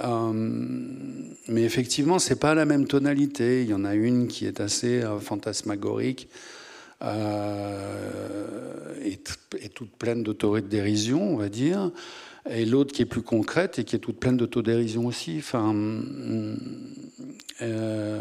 mais 1.46 1.62
effectivement, 1.62 2.18
c'est 2.18 2.40
pas 2.40 2.54
la 2.54 2.64
même 2.64 2.86
tonalité. 2.86 3.62
Il 3.62 3.68
y 3.68 3.74
en 3.74 3.84
a 3.84 3.94
une 3.94 4.26
qui 4.26 4.46
est 4.46 4.60
assez 4.60 5.02
fantasmagorique. 5.20 6.28
et, 9.04 9.18
toute 9.72 9.90
pleine 9.98 10.24
d'autodérision, 10.24 11.34
on 11.34 11.36
va 11.36 11.48
dire 11.48 11.92
et 12.48 12.64
l'autre 12.64 12.94
qui 12.94 13.02
est 13.02 13.06
plus 13.06 13.22
concrète 13.22 13.78
et 13.78 13.84
qui 13.84 13.96
est 13.96 14.00
toute 14.00 14.18
pleine 14.18 14.36
d'autodérision 14.36 15.06
aussi. 15.06 15.36
Enfin, 15.38 15.74
euh, 17.62 18.20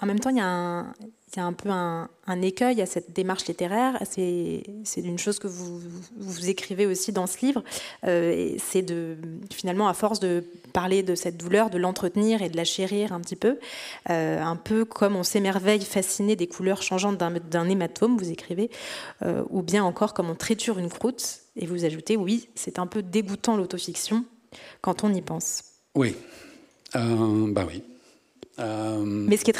En 0.00 0.06
même 0.06 0.20
temps, 0.20 0.30
il 0.30 0.36
y 0.36 0.40
a 0.40 0.46
un, 0.46 0.94
il 1.32 1.36
y 1.36 1.40
a 1.40 1.44
un 1.44 1.52
peu 1.52 1.68
un, 1.68 2.08
écueil 2.42 2.80
à 2.80 2.86
cette 2.86 3.12
démarche 3.12 3.46
littéraire. 3.46 3.98
C'est 4.10 4.62
une 4.96 5.18
chose 5.18 5.38
que 5.38 5.46
vous, 5.46 5.80
vous, 6.16 6.48
écrivez 6.48 6.86
aussi 6.86 7.12
dans 7.12 7.26
ce 7.26 7.44
livre. 7.44 7.62
Euh, 8.04 8.54
c'est 8.58 8.82
de 8.82 9.16
finalement, 9.52 9.88
à 9.88 9.94
force 9.94 10.20
de 10.20 10.44
parler 10.72 11.02
de 11.02 11.14
cette 11.14 11.36
douleur, 11.36 11.68
de 11.68 11.78
l'entretenir 11.78 12.40
et 12.40 12.48
de 12.48 12.56
la 12.56 12.64
chérir 12.64 13.12
un 13.12 13.20
petit 13.20 13.36
peu, 13.36 13.58
euh, 14.10 14.40
un 14.40 14.56
peu 14.56 14.84
comme 14.84 15.16
on 15.16 15.22
s'émerveille 15.22 15.84
fasciné 15.84 16.34
des 16.34 16.46
couleurs 16.46 16.82
changeantes 16.82 17.18
d'un 17.18 17.68
hématome, 17.68 18.16
vous 18.16 18.30
écrivez, 18.30 18.70
euh, 19.22 19.44
ou 19.50 19.62
bien 19.62 19.84
encore 19.84 20.14
comme 20.14 20.30
on 20.30 20.34
triture 20.34 20.78
une 20.78 20.88
croûte. 20.88 21.40
Et 21.56 21.66
vous 21.66 21.84
ajoutez, 21.84 22.16
oui, 22.16 22.48
c'est 22.54 22.78
un 22.78 22.86
peu 22.86 23.02
dégoûtant 23.02 23.56
l'autofiction 23.56 24.24
quand 24.80 25.04
on 25.04 25.12
y 25.12 25.20
pense. 25.20 25.64
Oui, 25.94 26.14
bah 26.94 27.66
oui. 27.66 27.82
Mais 28.58 29.36
ce 29.36 29.44
qui 29.44 29.50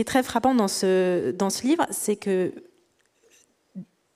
est 0.00 0.04
très, 0.04 0.22
frappant 0.22 0.54
dans 0.54 0.68
ce, 0.68 1.62
livre, 1.66 1.86
c'est 1.90 2.16
que 2.16 2.52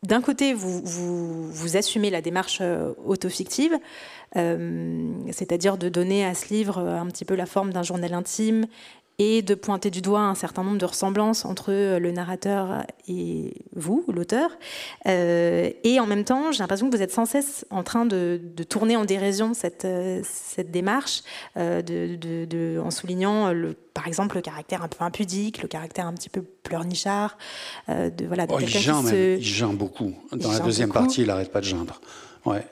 d'un 0.03 0.21
côté, 0.21 0.53
vous, 0.53 1.77
assumez 1.77 2.11
la 2.11 2.21
démarche 2.21 2.61
autofictive, 3.07 3.79
euh, 4.37 5.13
c'est-à-dire 5.31 5.79
de 5.79 5.89
donner 5.89 6.25
à 6.25 6.35
ce 6.35 6.53
livre 6.53 6.79
un 6.79 7.07
petit 7.07 7.25
peu 7.25 7.35
la 7.35 7.47
forme 7.47 7.73
d'un 7.73 7.83
journal 7.83 8.13
intime 8.13 8.67
et 9.19 9.43
de 9.43 9.55
pointer 9.55 9.91
du 9.91 10.01
doigt 10.01 10.21
un 10.21 10.35
certain 10.35 10.65
nombre 10.65 10.79
de 10.79 10.85
ressemblances 10.85 11.45
entre 11.45 11.73
le 11.99 12.11
narrateur 12.11 12.85
et 13.09 13.55
vous, 13.77 14.05
l'auteur. 14.09 14.51
Euh, 15.07 15.71
et 15.85 16.01
en 16.01 16.07
même 16.07 16.25
temps, 16.25 16.51
j'ai 16.51 16.59
l'impression 16.59 16.91
que 16.91 16.97
vous 16.97 17.03
êtes 17.03 17.13
sans 17.13 17.25
cesse 17.25 17.65
en 17.71 17.85
train 17.85 18.07
de, 18.07 18.41
tourner 18.69 18.97
en 18.97 19.05
dérision 19.05 19.55
cette, 19.55 19.87
cette 20.25 20.71
démarche, 20.71 21.23
euh, 21.57 21.81
de, 21.83 22.81
en 22.81 22.91
soulignant, 22.91 23.53
le, 23.53 23.75
par 23.95 24.09
exemple, 24.09 24.37
le 24.37 24.43
caractère 24.43 24.83
un 24.83 24.89
peu 24.89 25.05
impudique, 25.05 25.63
le 25.63 25.69
caractère 25.69 26.07
un 26.07 26.15
petit 26.15 26.29
peu 26.29 26.43
pleurnichard. 26.43 27.39
Euh, 27.89 28.11
de, 28.11 28.27
voilà, 28.27 28.47
de 28.47 28.53
oh, 28.53 28.59
il, 28.61 28.69
geint 28.69 29.03
se... 29.03 29.39
il 29.39 29.77
beaucoup. 29.77 30.13
Dans 30.33 30.51
la 30.51 30.59
deuxième 30.59 30.93
partie, 30.93 31.23
il 31.23 31.29
n'arrête 31.29 31.53
pas 31.53 31.61
de 31.61 31.67
geindre. 31.67 32.01
Ouais. 32.45 32.67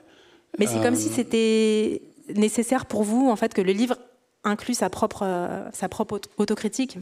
Mais 0.59 0.67
c'est 0.67 0.83
comme 0.83 0.97
si 0.97 1.09
c'était 1.09 2.03
nécessaire 2.35 2.87
pour 2.87 3.05
vous, 3.05 3.31
en 3.31 3.37
fait, 3.37 3.55
que 3.55 3.63
le 3.63 3.73
livre 3.73 3.97
inclut 4.45 4.75
sa 4.75 4.91
propre, 4.91 5.71
sa 5.73 5.89
propre 5.89 6.21
autocritique 6.37 6.99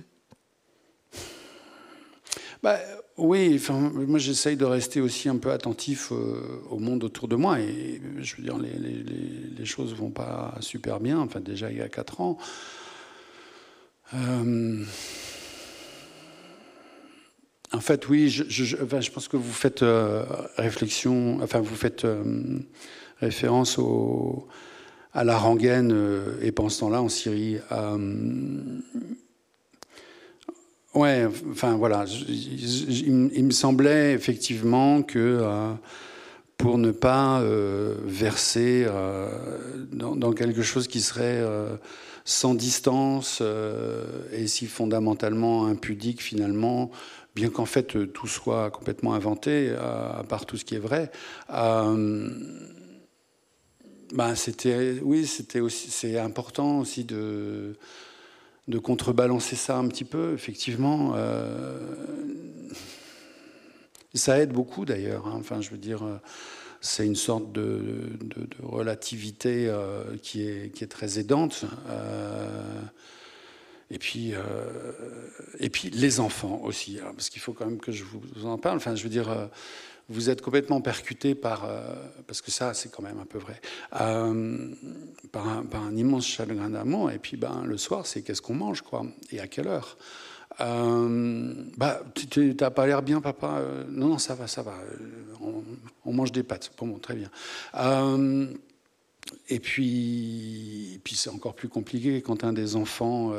bah, 2.62 2.78
Oui, 3.16 3.60
moi 3.68 4.18
j'essaye 4.18 4.56
de 4.56 4.64
rester 4.64 5.00
aussi 5.00 5.28
un 5.28 5.36
peu 5.36 5.50
attentif 5.50 6.12
euh, 6.12 6.62
au 6.70 6.78
monde 6.78 7.04
autour 7.04 7.28
de 7.28 7.36
moi. 7.36 7.60
Et 7.60 8.00
je 8.20 8.36
veux 8.36 8.42
dire, 8.42 8.58
les, 8.58 9.64
choses 9.64 9.94
vont 9.94 10.10
pas 10.10 10.54
super 10.60 11.00
bien. 11.00 11.18
Enfin, 11.18 11.40
déjà 11.40 11.70
il 11.70 11.78
y 11.78 11.82
a 11.82 11.88
4 11.88 12.20
ans. 12.20 12.38
Euh, 14.14 14.84
en 17.72 17.80
fait, 17.80 18.08
oui, 18.08 18.28
je, 18.28 19.10
pense 19.10 19.28
que 19.28 19.36
vous 19.36 19.52
faites 19.52 19.82
euh, 19.82 20.24
réflexion, 20.56 21.40
enfin, 21.40 21.60
vous 21.60 21.76
faites 21.76 22.04
référence 23.20 23.78
au, 23.78 24.48
à 25.12 25.24
la 25.24 25.36
rengaine, 25.36 25.92
euh, 25.92 26.38
et 26.42 26.52
pendant 26.52 26.68
ce 26.68 26.80
temps-là, 26.80 27.02
en 27.02 27.08
Syrie. 27.08 27.58
Euh, 27.72 28.78
ouais, 30.94 31.26
enfin 31.50 31.76
voilà, 31.76 32.04
il, 32.28 33.44
me 33.44 33.50
semblait 33.50 34.12
effectivement 34.12 35.02
que 35.02 35.18
euh, 35.18 35.72
pour 36.56 36.78
ne 36.78 36.90
pas 36.90 37.42
verser 38.04 38.86
dans, 39.92 40.32
quelque 40.32 40.60
chose 40.60 40.88
qui 40.88 41.00
serait 41.00 41.42
sans 42.26 42.54
distance 42.54 43.42
et 44.30 44.46
si 44.46 44.66
fondamentalement 44.66 45.64
impudique 45.64 46.20
finalement, 46.20 46.90
bien 47.34 47.48
qu'en 47.48 47.64
fait 47.64 48.12
tout 48.12 48.26
soit 48.26 48.68
complètement 48.68 49.14
inventé, 49.14 49.70
à 49.70 50.22
part 50.28 50.44
tout 50.44 50.58
ce 50.58 50.66
qui 50.66 50.74
est 50.74 50.80
vrai. 50.80 51.10
Ben, 54.12 54.34
c'était, 54.34 54.98
oui, 55.02 55.24
c'était 55.24 55.60
aussi, 55.60 55.90
c'est 55.90 56.18
important 56.18 56.80
aussi 56.80 57.04
de, 57.04 57.76
de 58.66 58.78
contrebalancer 58.78 59.54
ça 59.54 59.76
un 59.76 59.86
petit 59.86 60.04
peu, 60.04 60.32
effectivement. 60.34 61.12
Euh, 61.14 61.78
ça 64.14 64.40
aide 64.40 64.52
beaucoup 64.52 64.84
d'ailleurs. 64.84 65.28
Hein. 65.28 65.36
Enfin, 65.38 65.60
je 65.60 65.70
veux 65.70 65.78
dire, 65.78 66.02
c'est 66.80 67.06
une 67.06 67.14
sorte 67.14 67.52
de, 67.52 68.00
de, 68.20 68.48
relativité 68.62 69.68
euh, 69.68 70.02
qui, 70.22 70.42
est, 70.42 70.74
qui 70.74 70.82
est 70.82 70.88
très 70.88 71.20
aidante. 71.20 71.64
Euh, 71.88 72.82
et 73.92 73.98
puis, 73.98 74.34
et 75.58 75.68
puis 75.68 75.90
les 75.90 76.20
enfants 76.20 76.60
aussi, 76.62 77.00
hein, 77.00 77.10
parce 77.16 77.28
qu'il 77.28 77.42
faut 77.42 77.52
quand 77.52 77.66
même 77.66 77.80
que 77.80 77.90
je 77.90 78.04
vous 78.04 78.46
en 78.46 78.56
parle. 78.56 78.76
Enfin, 78.76 78.94
je 78.94 79.02
veux 79.02 79.08
dire 79.08 79.50
vous 80.10 80.28
êtes 80.28 80.42
complètement 80.42 80.80
percuté 80.80 81.36
par, 81.36 81.64
euh, 81.64 81.94
parce 82.26 82.42
que 82.42 82.50
ça 82.50 82.74
c'est 82.74 82.90
quand 82.90 83.02
même 83.02 83.20
un 83.20 83.24
peu 83.24 83.38
vrai, 83.38 83.60
euh, 84.00 84.68
par, 85.30 85.46
un, 85.46 85.96
immense 85.96 86.26
chagrin 86.26 86.68
d'amour. 86.68 87.12
Et 87.12 87.18
puis 87.18 87.36
ben, 87.36 87.62
le 87.64 87.78
soir, 87.78 88.06
c'est 88.06 88.22
qu'est-ce 88.22 88.42
qu'on 88.42 88.54
mange, 88.54 88.82
quoi, 88.82 89.06
et 89.30 89.40
à 89.40 89.46
quelle 89.46 89.68
heure? 89.68 89.96
Euh, 90.60 91.54
bah, 91.76 92.02
tu 92.14 92.56
n'as 92.60 92.70
pas 92.70 92.86
l'air 92.86 93.02
bien, 93.02 93.20
papa 93.20 93.62
Non, 93.88 94.08
non, 94.08 94.18
ça 94.18 94.34
va, 94.34 94.48
ça 94.48 94.62
va. 94.62 94.74
On, 96.04 96.12
mange 96.12 96.32
des 96.32 96.42
pâtes. 96.42 96.72
Bon, 96.76 96.98
très 96.98 97.14
bien. 97.14 97.30
et 99.48 99.60
puis, 99.60 101.00
puis 101.04 101.14
c'est 101.14 101.30
encore 101.30 101.54
plus 101.54 101.68
compliqué 101.68 102.20
quand 102.20 102.42
un 102.42 102.52
des 102.52 102.74
enfants 102.74 103.32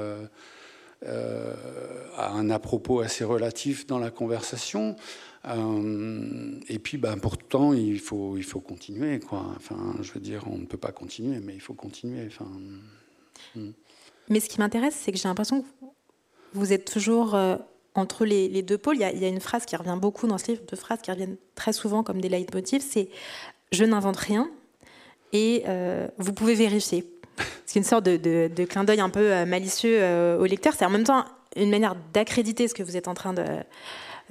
a 1.05 2.31
un 2.31 2.49
à 2.49 2.59
propos 2.59 3.01
assez 3.01 3.25
relatif 3.25 3.85
dans 3.87 3.99
la 3.99 4.09
conversation. 4.09 4.95
Euh, 5.47 6.59
et 6.67 6.79
puis, 6.79 6.97
ben, 6.97 7.17
pourtant, 7.17 7.73
il 7.73 7.99
faut, 7.99 8.37
il 8.37 8.43
faut 8.43 8.59
continuer. 8.59 9.19
Quoi. 9.19 9.45
Enfin, 9.55 9.95
je 10.01 10.11
veux 10.11 10.19
dire, 10.19 10.43
on 10.47 10.57
ne 10.57 10.65
peut 10.65 10.77
pas 10.77 10.91
continuer, 10.91 11.39
mais 11.39 11.53
il 11.53 11.61
faut 11.61 11.73
continuer. 11.73 12.27
Enfin, 12.27 12.49
hmm. 13.55 13.71
Mais 14.29 14.39
ce 14.39 14.49
qui 14.49 14.59
m'intéresse, 14.59 14.95
c'est 14.95 15.11
que 15.11 15.17
j'ai 15.17 15.27
l'impression 15.27 15.61
que 15.61 15.67
vous 16.53 16.73
êtes 16.73 16.85
toujours 16.85 17.33
euh, 17.35 17.57
entre 17.95 18.25
les, 18.25 18.61
deux 18.61 18.77
pôles. 18.77 18.97
Il 18.97 19.01
y, 19.01 19.03
a, 19.03 19.11
il 19.11 19.19
y, 19.19 19.25
a, 19.25 19.29
une 19.29 19.39
phrase 19.39 19.65
qui 19.65 19.75
revient 19.75 19.97
beaucoup 19.99 20.27
dans 20.27 20.37
ce 20.37 20.47
livre, 20.47 20.61
deux 20.69 20.77
phrases 20.77 21.01
qui 21.01 21.11
reviennent 21.11 21.37
très 21.55 21.73
souvent 21.73 22.03
comme 22.03 22.21
des 22.21 22.29
leitmotifs. 22.29 22.83
C'est 22.87 23.09
je 23.71 23.83
n'invente 23.83 24.17
rien 24.17 24.49
et 25.33 25.63
euh, 25.67 26.07
vous 26.17 26.33
pouvez 26.33 26.55
vérifier. 26.55 27.09
C'est 27.65 27.79
une 27.79 27.85
sorte 27.85 28.03
de, 28.03 28.17
de, 28.47 28.65
clin 28.65 28.83
d'œil 28.83 28.99
un 28.99 29.09
peu 29.09 29.45
malicieux 29.45 30.03
au 30.37 30.45
lecteur. 30.45 30.73
C'est 30.77 30.85
en 30.85 30.89
même 30.89 31.05
temps 31.05 31.23
une 31.55 31.69
manière 31.69 31.95
d'accréditer 32.13 32.67
ce 32.67 32.73
que 32.73 32.83
vous 32.83 32.97
êtes 32.97 33.07
en 33.07 33.13
train 33.13 33.33
de, 33.33 33.45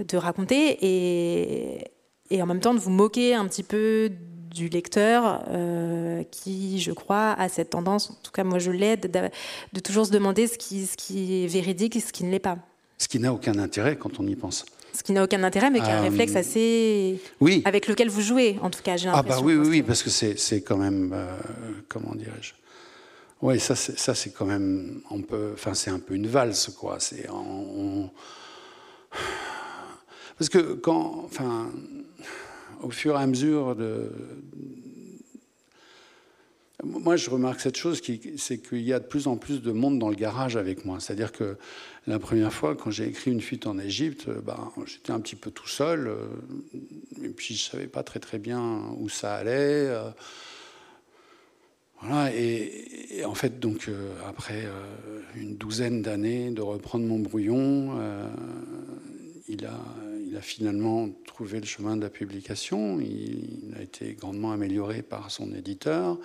de 0.05 0.17
raconter 0.17 0.79
et, 0.81 1.91
et, 2.31 2.43
en 2.43 2.47
même 2.47 2.61
temps 2.61 2.75
de 2.75 2.79
vous 2.79 2.91
moquer 2.91 3.35
un 3.35 3.47
petit 3.47 3.63
peu 3.63 4.11
du 4.55 4.69
lecteur 4.69 5.45
euh, 5.49 6.23
qui, 6.31 6.81
je 6.81 6.93
crois, 6.93 7.33
a 7.33 7.49
cette 7.49 7.71
tendance, 7.71 8.11
en 8.11 8.19
tout 8.23 8.33
cas 8.33 8.45
moi 8.45 8.59
je 8.59 8.71
l'aide, 8.71 9.31
de, 9.73 9.81
toujours 9.81 10.07
se 10.07 10.11
demander 10.11 10.47
ce 10.47 10.59
qui, 10.59 10.87
ce 10.87 10.97
qui 10.97 11.45
est 11.45 11.47
véridique 11.47 11.97
et 11.97 12.01
ce 12.01 12.13
qui 12.13 12.25
ne 12.25 12.31
l'est 12.31 12.39
pas. 12.39 12.59
Ce 12.99 13.09
qui 13.09 13.19
n'a 13.19 13.33
aucun 13.33 13.59
intérêt 13.59 13.97
quand 13.97 14.21
on 14.21 14.27
y 14.27 14.37
pense. 14.37 14.67
Ce 14.93 15.03
qui 15.03 15.13
n'a 15.13 15.23
aucun 15.23 15.43
intérêt, 15.45 15.71
mais 15.71 15.81
qui 15.81 15.87
est 15.87 15.93
un 15.93 16.01
euh, 16.01 16.09
réflexe 16.09 16.35
assez. 16.35 17.21
Oui. 17.41 17.63
Avec 17.65 17.87
lequel 17.87 18.09
vous 18.09 18.21
jouez, 18.21 18.59
en 18.61 18.71
tout 18.71 18.83
cas, 18.83 18.97
j'ai 18.97 19.07
l'impression. 19.07 19.39
Ah, 19.39 19.41
bah 19.41 19.47
oui, 19.47 19.55
oui, 19.55 19.69
oui, 19.69 19.83
parce 19.83 20.03
que 20.03 20.11
c'est 20.11 20.63
quand 20.63 20.77
même. 20.77 21.13
Euh, 21.15 21.39
comment 21.89 22.15
dirais-je? 22.15 22.55
Oui, 23.41 23.59
ça, 23.61 23.75
c'est 23.77 24.31
quand 24.31 24.45
même. 24.45 25.01
On 25.11 25.23
peut, 25.23 25.53
enfin, 25.55 25.75
c'est 25.75 25.91
un 25.91 26.01
peu 26.01 26.15
une 26.15 26.27
valse, 26.27 26.71
quoi. 26.77 26.97
C'est. 26.99 27.29
On, 27.31 28.11
parce 30.41 30.49
que 30.49 30.73
quand, 30.73 31.21
enfin, 31.27 31.71
au 32.81 32.89
fur 32.89 33.15
et 33.15 33.23
à 33.23 33.27
mesure 33.27 33.77
de, 33.77 34.11
moi, 36.83 37.17
je 37.17 37.29
remarque 37.29 37.61
cette 37.61 37.77
chose, 37.77 38.01
c'est 38.39 38.57
qu'il 38.59 38.81
y 38.81 38.95
a 38.95 39.01
de 39.01 39.05
plus 39.05 39.27
en 39.27 39.37
plus 39.37 39.61
de 39.61 39.71
monde 39.71 39.99
dans 39.99 40.09
le 40.09 40.15
garage 40.15 40.57
avec 40.57 40.87
moi. 40.87 40.99
C'est-à-dire 40.99 41.31
que 41.31 41.59
la 42.07 42.19
première 42.19 42.55
fois, 42.55 42.75
quand 42.75 42.91
j'ai 42.91 43.07
écrit 43.07 43.31
Une 43.31 43.43
fuite 43.43 43.67
en 43.67 43.79
Égypte, 43.79 44.31
ben, 44.31 44.73
j'étais 44.87 45.11
un 45.11 45.21
petit 45.21 45.37
peu 45.37 45.51
tout 45.51 45.69
seul, 45.69 46.09
euh, 46.09 46.25
et 47.23 47.29
puis 47.29 47.55
je 47.55 47.69
savais 47.69 47.87
pas 47.87 48.03
très 48.03 48.19
très 48.19 48.39
bien 48.39 48.81
où 48.97 49.11
ça 49.11 49.35
allait. 49.35 49.89
Euh. 49.91 50.09
voilà, 52.01 52.35
et, 52.35 53.27
en 53.27 53.35
fait, 53.35 53.61
donc, 53.61 53.91
après 54.27 54.67
une 55.37 55.57
douzaine 55.57 56.01
d'années 56.01 56.51
de 56.51 56.63
reprendre 56.63 57.05
mon 57.05 57.19
brouillon, 57.19 58.01
il 59.49 59.67
a 59.67 59.79
il 60.31 60.37
a 60.37 60.41
finalement 60.41 61.09
trouvé 61.27 61.59
le 61.59 61.67
chemin 61.67 61.97
de 61.97 62.03
la 62.03 62.11
publication. 62.11 63.01
Il, 63.01 63.75
a 63.77 63.83
été 63.83 64.15
grandement 64.15 64.53
amélioré 64.53 65.03
par 65.03 65.31
son 65.31 65.53
éditeur. 65.53 66.19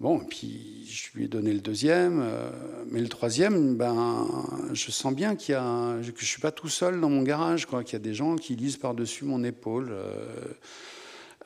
Bon, 0.00 0.20
et 0.20 0.26
puis 0.26 0.86
je 0.88 1.16
lui 1.16 1.24
ai 1.24 1.28
donné 1.28 1.52
le 1.52 1.60
deuxième, 1.60 2.20
euh, 2.20 2.50
mais 2.90 3.00
le 3.00 3.08
troisième, 3.08 3.76
ben, 3.76 4.26
je 4.72 4.90
sens 4.90 5.14
bien 5.14 5.36
qu'il 5.36 5.52
y 5.52 5.56
a, 5.56 5.96
que 6.02 6.20
je 6.20 6.26
suis 6.26 6.40
pas 6.40 6.50
tout 6.50 6.68
seul 6.68 7.00
dans 7.00 7.08
mon 7.08 7.22
garage, 7.22 7.64
quoi, 7.64 7.82
qu'il 7.82 7.94
y 7.94 7.96
a 7.96 8.00
des 8.00 8.12
gens 8.12 8.36
qui 8.36 8.56
lisent 8.56 8.76
par-dessus 8.76 9.24
mon 9.24 9.42
épaule. 9.44 9.88
Euh, 9.90 10.24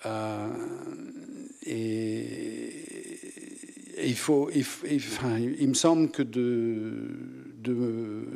euh, 0.06 0.48
et, 1.66 2.72
il 4.02 4.16
faut, 4.16 4.50
il 4.50 5.68
me 5.68 5.74
semble 5.74 6.10
que 6.10 6.22
de 6.22 7.49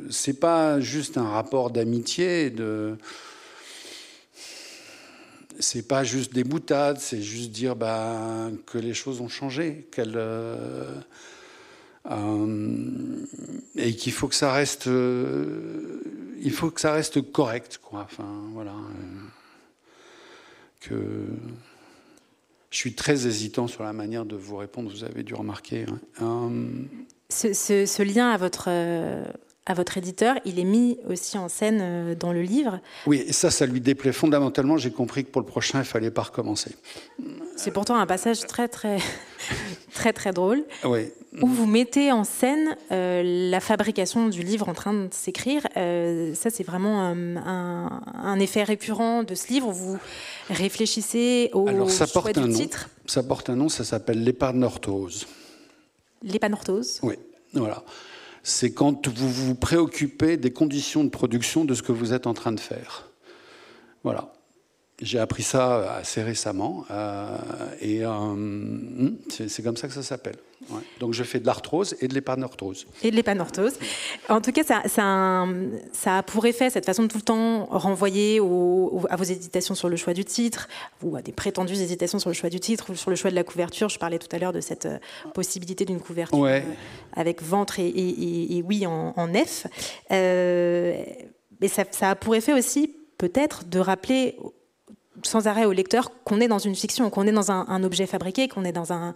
c'est 0.09 0.39
pas 0.39 0.79
juste 0.79 1.17
un 1.17 1.29
rapport 1.29 1.71
d'amitié, 1.71 2.49
de 2.49 2.97
c'est 5.59 5.87
pas 5.87 6.03
juste 6.03 6.33
des 6.33 6.43
boutades, 6.43 6.99
c'est 6.99 7.21
juste 7.21 7.51
dire 7.51 7.75
bah, 7.75 8.49
que 8.65 8.77
les 8.77 8.93
choses 8.93 9.21
ont 9.21 9.29
changé, 9.29 9.87
qu'elles 9.91 10.13
euh, 10.15 10.93
euh, 12.11 13.25
et 13.75 13.95
qu'il 13.95 14.11
faut 14.13 14.27
que 14.27 14.35
ça 14.35 14.53
reste, 14.53 14.87
euh, 14.87 16.01
il 16.41 16.51
faut 16.51 16.69
que 16.71 16.81
ça 16.81 16.91
reste 16.91 17.31
correct, 17.31 17.79
quoi. 17.81 18.01
Enfin, 18.01 18.49
voilà. 18.53 18.75
que 20.81 21.25
je 22.69 22.77
suis 22.77 22.93
très 22.93 23.25
hésitant 23.25 23.67
sur 23.67 23.83
la 23.83 23.93
manière 23.93 24.25
de 24.25 24.35
vous 24.35 24.57
répondre. 24.57 24.91
Vous 24.91 25.03
avez 25.03 25.23
dû 25.23 25.33
remarquer. 25.33 25.85
Hein. 26.19 26.51
Ce, 27.35 28.01
lien 28.03 28.29
à 28.29 28.37
votre, 28.37 28.69
à 29.67 29.73
votre 29.73 29.97
éditeur, 29.97 30.35
il 30.45 30.59
est 30.59 30.63
mis 30.63 30.99
aussi 31.09 31.37
en 31.39 31.49
scène 31.49 31.79
euh, 31.81 32.15
dans 32.15 32.31
le 32.31 32.43
livre. 32.43 32.79
Oui, 33.07 33.23
et 33.27 33.33
ça, 33.33 33.49
ça 33.49 33.65
lui 33.65 33.81
déplaît 33.81 34.11
fondamentalement. 34.11 34.77
J'ai 34.77 34.91
compris 34.91 35.25
que 35.25 35.31
pour 35.31 35.41
le 35.41 35.47
prochain, 35.47 35.79
il 35.79 35.85
fallait 35.85 36.11
pas 36.11 36.21
recommencer. 36.21 36.75
C'est 37.55 37.71
pourtant 37.71 37.95
un 37.95 38.05
passage 38.05 38.41
très, 38.41 38.67
très, 38.67 38.99
très, 39.93 40.13
très 40.13 40.33
drôle. 40.33 40.63
Oui. 40.83 41.11
Où 41.41 41.47
vous 41.47 41.65
mettez 41.65 42.11
en 42.11 42.23
scène 42.23 42.77
euh, 42.91 43.49
la 43.49 43.59
fabrication 43.59 44.29
du 44.29 44.43
livre 44.43 44.69
en 44.69 44.73
train 44.73 44.93
de 44.93 45.09
s'écrire. 45.11 45.67
Euh, 45.77 46.33
ça, 46.35 46.49
c'est 46.51 46.63
vraiment 46.63 47.01
un, 47.03 48.39
effet 48.39 48.63
récurrent 48.63 49.23
de 49.23 49.33
ce 49.33 49.47
livre. 49.47 49.71
Vous 49.71 49.97
réfléchissez 50.49 51.49
au 51.53 51.67
Alors, 51.67 51.89
ça 51.89 52.05
choix 52.05 52.21
porte 52.21 52.35
du 52.35 52.41
un 52.41 52.47
nom. 52.47 52.57
titre. 52.57 52.89
Ça 53.07 53.23
porte 53.23 53.49
un 53.49 53.55
nom, 53.55 53.67
ça 53.67 53.83
s'appelle 53.83 54.23
l'épanorthose. 54.23 55.25
L'épanorthose. 56.23 56.99
Oui, 57.03 57.15
voilà. 57.53 57.83
C'est 58.43 58.73
quand 58.73 59.07
vous 59.07 59.29
vous 59.29 59.55
préoccupez 59.55 60.37
des 60.37 60.51
conditions 60.51 61.03
de 61.03 61.09
production 61.09 61.65
de 61.65 61.73
ce 61.73 61.81
que 61.81 61.91
vous 61.91 62.13
êtes 62.13 62.27
en 62.27 62.33
train 62.33 62.51
de 62.51 62.59
faire. 62.59 63.09
Voilà. 64.03 64.34
J'ai 65.01 65.19
appris 65.19 65.43
ça 65.43 65.95
assez 65.95 66.23
récemment 66.23 66.85
euh, 66.89 67.27
et 67.81 68.05
euh, 68.05 69.09
c'est 69.29 69.61
comme 69.61 69.75
ça 69.75 69.89
que 69.89 69.93
ça 69.93 70.03
s'appelle. 70.03 70.37
Ouais. 70.69 70.79
Donc 71.01 71.13
je 71.13 71.21
fais 71.23 71.39
de 71.41 71.45
l'arthrose 71.45 71.95
et 71.99 72.07
de 72.07 72.13
l'épanorthose. 72.13 72.87
Et 73.03 73.11
de 73.11 73.15
l'épanorthose. 73.17 73.73
En 74.29 74.39
tout 74.39 74.53
cas, 74.53 74.63
ça, 74.63 74.83
ça, 74.87 75.45
ça, 75.91 76.17
a 76.19 76.23
pour 76.23 76.45
effet 76.45 76.69
cette 76.69 76.85
façon 76.85 77.03
de 77.03 77.07
tout 77.09 77.17
le 77.17 77.23
temps 77.23 77.65
renvoyer 77.65 78.39
au, 78.39 79.01
à 79.09 79.17
vos 79.17 79.25
hésitations 79.25 79.75
sur 79.75 79.89
le 79.89 79.97
choix 79.97 80.13
du 80.13 80.23
titre, 80.23 80.69
ou 81.03 81.17
à 81.17 81.21
des 81.21 81.33
prétendues 81.33 81.73
hésitations 81.73 82.17
sur 82.17 82.29
le 82.29 82.33
choix 82.33 82.49
du 82.49 82.61
titre, 82.61 82.91
ou 82.91 82.95
sur 82.95 83.09
le 83.09 83.17
choix 83.17 83.29
de 83.29 83.35
la 83.35 83.43
couverture. 83.43 83.89
Je 83.89 83.99
parlais 83.99 84.17
tout 84.17 84.33
à 84.33 84.39
l'heure 84.39 84.53
de 84.53 84.61
cette 84.61 84.85
euh, 84.85 84.97
possibilité 85.33 85.83
d'une 85.83 85.99
couverture 85.99 86.39
Ouais. 86.39 86.63
avec 87.13 87.43
ventre 87.43 87.79
et, 87.79 87.87
et- 87.89 88.09
et- 88.23 88.57
et 88.57 88.61
oui 88.63 88.87
en, 88.87 89.13
en 89.17 89.27
F. 89.33 89.67
Euh, 90.11 91.03
mais 91.61 91.67
ça, 91.67 91.83
ça 91.91 92.11
a 92.11 92.15
pour 92.15 92.33
effet 92.33 92.53
aussi 92.53 92.95
peut-être 93.17 93.65
de 93.69 93.79
rappeler 93.79 94.37
sans 95.23 95.47
arrêt 95.47 95.65
au 95.65 95.71
lecteur 95.71 96.11
qu'on 96.23 96.39
est 96.41 96.47
dans 96.47 96.59
une 96.59 96.75
fiction, 96.75 97.09
qu'on 97.09 97.25
est 97.27 97.31
dans 97.31 97.51
un, 97.51 97.65
un 97.67 97.83
objet 97.83 98.05
fabriqué, 98.05 98.47
qu'on 98.47 98.65
est 98.65 98.71
dans 98.71 98.91
un, 98.93 99.13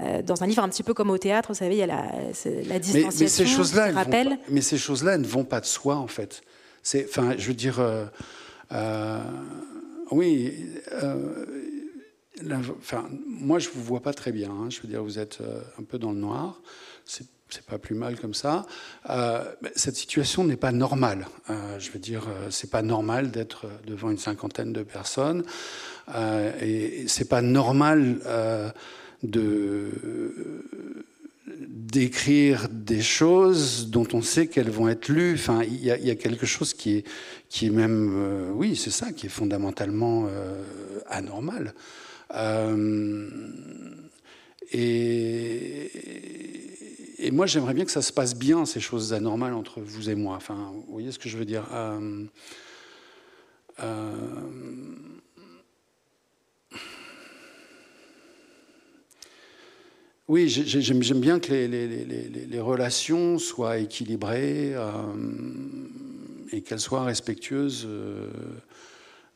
euh, 0.00 0.22
dans 0.22 0.42
un 0.42 0.46
livre 0.46 0.62
un 0.62 0.68
petit 0.68 0.82
peu 0.82 0.94
comme 0.94 1.10
au 1.10 1.18
théâtre, 1.18 1.48
vous 1.50 1.54
savez, 1.58 1.76
il 1.76 1.78
y 1.78 1.82
a 1.82 1.86
la, 1.86 2.02
la 2.02 2.10
Mais, 2.68 2.80
distanciation, 2.80 3.24
mais 3.24 3.28
ces 3.28 3.46
choses-là, 3.46 3.92
mais 4.48 4.60
ces 4.60 4.78
choses-là, 4.78 5.18
ne 5.18 5.26
vont 5.26 5.44
pas 5.44 5.60
de 5.60 5.66
soi 5.66 5.96
en 5.96 6.08
fait. 6.08 6.42
C'est, 6.82 7.06
enfin, 7.08 7.34
je 7.36 7.48
veux 7.48 7.54
dire, 7.54 7.80
euh, 7.80 8.04
euh, 8.72 9.20
oui. 10.10 10.66
enfin, 12.80 13.08
moi, 13.26 13.58
je 13.58 13.68
vous 13.74 13.82
vois 13.82 14.00
pas 14.00 14.12
très 14.12 14.32
bien. 14.32 14.50
hein. 14.50 14.68
je 14.70 14.80
veux 14.80 14.88
dire, 14.88 15.02
vous 15.02 15.18
êtes 15.18 15.38
un 15.78 15.82
peu 15.82 15.98
dans 15.98 16.12
le 16.12 16.18
noir. 16.18 16.60
C'est 17.04 17.26
c'est 17.48 17.64
pas 17.64 17.78
plus 17.78 17.94
mal 17.94 18.18
comme 18.18 18.34
ça. 18.34 18.66
Euh, 19.08 19.44
cette 19.74 19.96
situation 19.96 20.44
n'est 20.44 20.56
pas 20.56 20.72
normale. 20.72 21.26
Euh, 21.50 21.78
je 21.78 21.90
veux 21.90 21.98
dire, 21.98 22.26
euh, 22.28 22.48
c'est 22.50 22.70
pas 22.70 22.82
normal 22.82 23.30
d'être 23.30 23.66
devant 23.86 24.10
une 24.10 24.18
cinquantaine 24.18 24.72
de 24.72 24.82
personnes, 24.82 25.44
et 26.60 27.04
c'est 27.08 27.28
pas 27.28 27.42
normal 27.42 28.20
d'écrire 31.68 32.68
des 32.70 33.02
choses 33.02 33.88
dont 33.90 34.06
on 34.12 34.22
sait 34.22 34.46
qu'elles 34.46 34.70
vont 34.70 34.88
être 34.88 35.08
lues. 35.08 35.34
Enfin, 35.34 35.62
il 35.64 35.74
y, 35.74 35.86
y 35.86 36.10
a 36.10 36.14
quelque 36.14 36.46
chose 36.46 36.74
qui 36.74 36.98
est, 36.98 37.04
qui 37.48 37.66
est 37.66 37.70
même, 37.70 38.52
oui, 38.54 38.76
c'est 38.76 38.90
ça, 38.90 39.12
qui 39.12 39.26
est 39.26 39.30
fondamentalement 39.30 40.28
anormal. 41.08 41.74
Et, 44.72 45.90
et 47.18 47.30
moi, 47.30 47.46
j'aimerais 47.46 47.74
bien 47.74 47.84
que 47.84 47.90
ça 47.90 48.02
se 48.02 48.12
passe 48.12 48.34
bien, 48.36 48.64
ces 48.66 48.80
choses 48.80 49.12
anormales 49.12 49.54
entre 49.54 49.80
vous 49.80 50.10
et 50.10 50.14
moi. 50.14 50.38
Vous 50.48 50.84
voyez 50.88 51.12
ce 51.12 51.18
que 51.18 51.28
je 51.28 51.38
veux 51.38 51.44
dire 51.44 51.66
Euh, 51.72 52.24
euh, 53.82 54.22
Oui, 60.28 60.48
j'ai- 60.48 60.64
j'ai- 60.66 60.82
j'aime 60.82 61.20
bien 61.20 61.38
que 61.38 61.52
les, 61.52 62.58
relations 62.60 63.38
soient 63.38 63.78
équilibrées 63.78 64.72
euh, 64.74 64.90
et 66.50 66.62
qu'elles 66.62 66.80
soient 66.80 67.04
respectueuses 67.04 67.86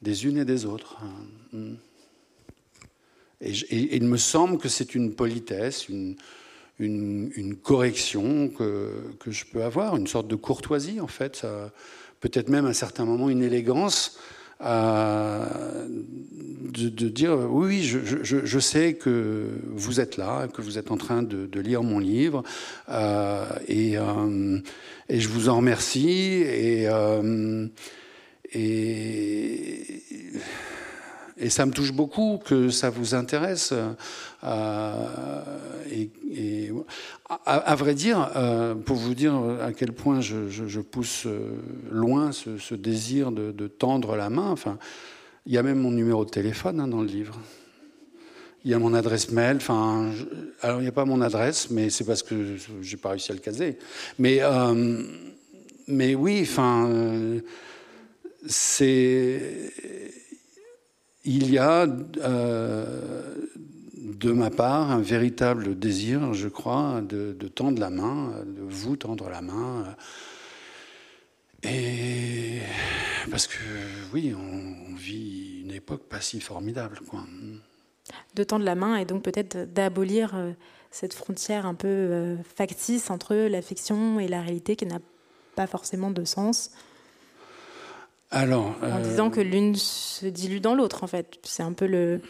des 0.02 0.26
unes 0.26 0.38
et 0.38 0.44
des 0.44 0.64
autres. 0.66 0.96
Et- 3.40 3.50
et 3.52 3.96
il 3.96 4.02
me 4.04 4.16
semble 4.16 4.58
que 4.58 4.68
c'est 4.68 4.96
une 4.96 5.14
politesse, 5.14 5.88
une, 5.88 6.16
une, 6.80 7.56
correction 7.56 8.48
que, 8.48 8.90
je 9.26 9.44
peux 9.44 9.62
avoir, 9.62 9.96
une 9.96 10.06
sorte 10.06 10.28
de 10.28 10.36
courtoisie 10.36 11.00
en 11.00 11.06
fait, 11.06 11.42
euh, 11.44 11.68
peut-être 12.20 12.48
même 12.48 12.66
à 12.66 12.70
un 12.70 12.74
certain 12.74 13.04
moment 13.04 13.28
une 13.28 13.42
élégance. 13.42 14.18
euh, 14.62 15.86
de, 15.88 17.08
dire 17.08 17.32
oui, 17.50 17.66
oui, 17.68 17.82
je, 17.82 17.98
je- 18.22 18.58
sais 18.58 18.94
que 18.94 19.48
vous 19.72 20.00
êtes 20.00 20.16
là, 20.16 20.48
que 20.48 20.62
vous 20.62 20.78
êtes 20.78 20.90
en 20.90 20.96
train 20.96 21.22
de, 21.22 21.60
lire 21.60 21.82
mon 21.82 21.98
livre, 21.98 22.42
euh, 22.88 23.46
et, 23.68 23.96
euh, 23.96 24.58
et 25.08 25.20
je 25.20 25.28
vous 25.28 25.48
en 25.48 25.56
remercie. 25.56 26.44
Euh, 26.46 27.66
et, 28.52 30.02
et 31.40 31.48
ça 31.48 31.64
me 31.64 31.72
touche 31.72 31.92
beaucoup 31.92 32.38
que 32.44 32.68
ça 32.68 32.90
vous 32.90 33.14
intéresse. 33.14 33.72
euh, 34.44 35.42
et, 35.90 36.70
à, 37.46 37.74
vrai 37.74 37.94
dire, 37.94 38.30
euh, 38.36 38.74
pour 38.74 38.96
vous 38.96 39.14
dire 39.14 39.34
à 39.62 39.72
quel 39.72 39.92
point 39.92 40.20
je, 40.20 40.80
pousse 40.80 41.24
euh, 41.26 41.52
loin 41.90 42.30
ce, 42.32 42.74
désir 42.74 43.32
de, 43.32 43.66
tendre 43.68 44.16
la 44.16 44.30
main, 44.30 44.50
enfin, 44.50 44.78
il 45.46 45.52
y 45.52 45.58
a 45.58 45.62
même 45.62 45.78
mon 45.78 45.90
numéro 45.90 46.24
de 46.24 46.30
téléphone 46.30 46.80
hein, 46.80 46.88
dans 46.88 47.00
le 47.00 47.06
livre. 47.06 47.38
Il 48.64 48.70
y 48.70 48.74
a 48.74 48.78
mon 48.78 48.92
adresse 48.92 49.30
mail. 49.30 49.56
Enfin, 49.56 50.10
alors 50.60 50.80
il 50.80 50.82
n'y 50.82 50.88
a 50.88 50.92
pas 50.92 51.06
mon 51.06 51.22
adresse, 51.22 51.70
mais 51.70 51.88
c'est 51.88 52.04
parce 52.04 52.22
que 52.22 52.56
j'ai 52.82 52.98
pas 52.98 53.10
réussi 53.10 53.32
à 53.32 53.34
le 53.34 53.40
caser. 53.40 53.78
Mais, 54.18 54.38
euh, 54.42 55.02
mais 55.86 56.14
oui, 56.14 56.40
enfin, 56.42 56.90
c'est 58.46 59.72
il 61.24 61.50
y 61.50 61.58
a 61.58 61.86
euh, 62.18 63.34
de 63.94 64.32
ma 64.32 64.50
part 64.50 64.90
un 64.90 65.00
véritable 65.00 65.78
désir, 65.78 66.34
je 66.34 66.48
crois, 66.48 67.02
de, 67.02 67.32
tendre 67.48 67.80
la 67.80 67.90
main, 67.90 68.32
de 68.46 68.62
vous 68.62 68.96
tendre 68.96 69.28
la 69.28 69.42
main. 69.42 69.96
Et 71.62 72.60
parce 73.30 73.46
que 73.46 73.58
oui, 74.12 74.34
on, 74.34 74.90
on 74.92 74.94
vit 74.94 75.60
une 75.62 75.72
époque 75.72 76.08
pas 76.08 76.20
si 76.20 76.40
formidable, 76.40 77.00
quoi. 77.08 77.24
de 78.34 78.44
tendre 78.44 78.64
la 78.64 78.74
main 78.74 78.96
et 78.96 79.04
donc 79.04 79.22
peut-être 79.22 79.72
d'abolir 79.72 80.34
euh, 80.34 80.52
cette 80.90 81.14
frontière 81.14 81.66
un 81.66 81.74
peu 81.74 81.88
euh, 81.88 82.36
factice 82.56 83.10
entre 83.10 83.34
la 83.34 83.62
fiction 83.62 84.18
et 84.20 84.28
la 84.28 84.40
réalité 84.40 84.74
qui 84.76 84.86
n'a 84.86 85.00
pas 85.54 85.66
forcément 85.66 86.10
de 86.10 86.24
sens, 86.24 86.70
Alors, 88.30 88.76
en 88.82 88.98
euh, 88.98 89.02
disant 89.02 89.28
que 89.30 89.40
l'une 89.40 89.74
se 89.74 90.26
dilue 90.26 90.60
dans 90.60 90.74
l'autre 90.74 91.02
en 91.02 91.06
fait. 91.08 91.38
C'est 91.42 91.62
un 91.64 91.72
peu 91.72 91.86
le 91.86 92.20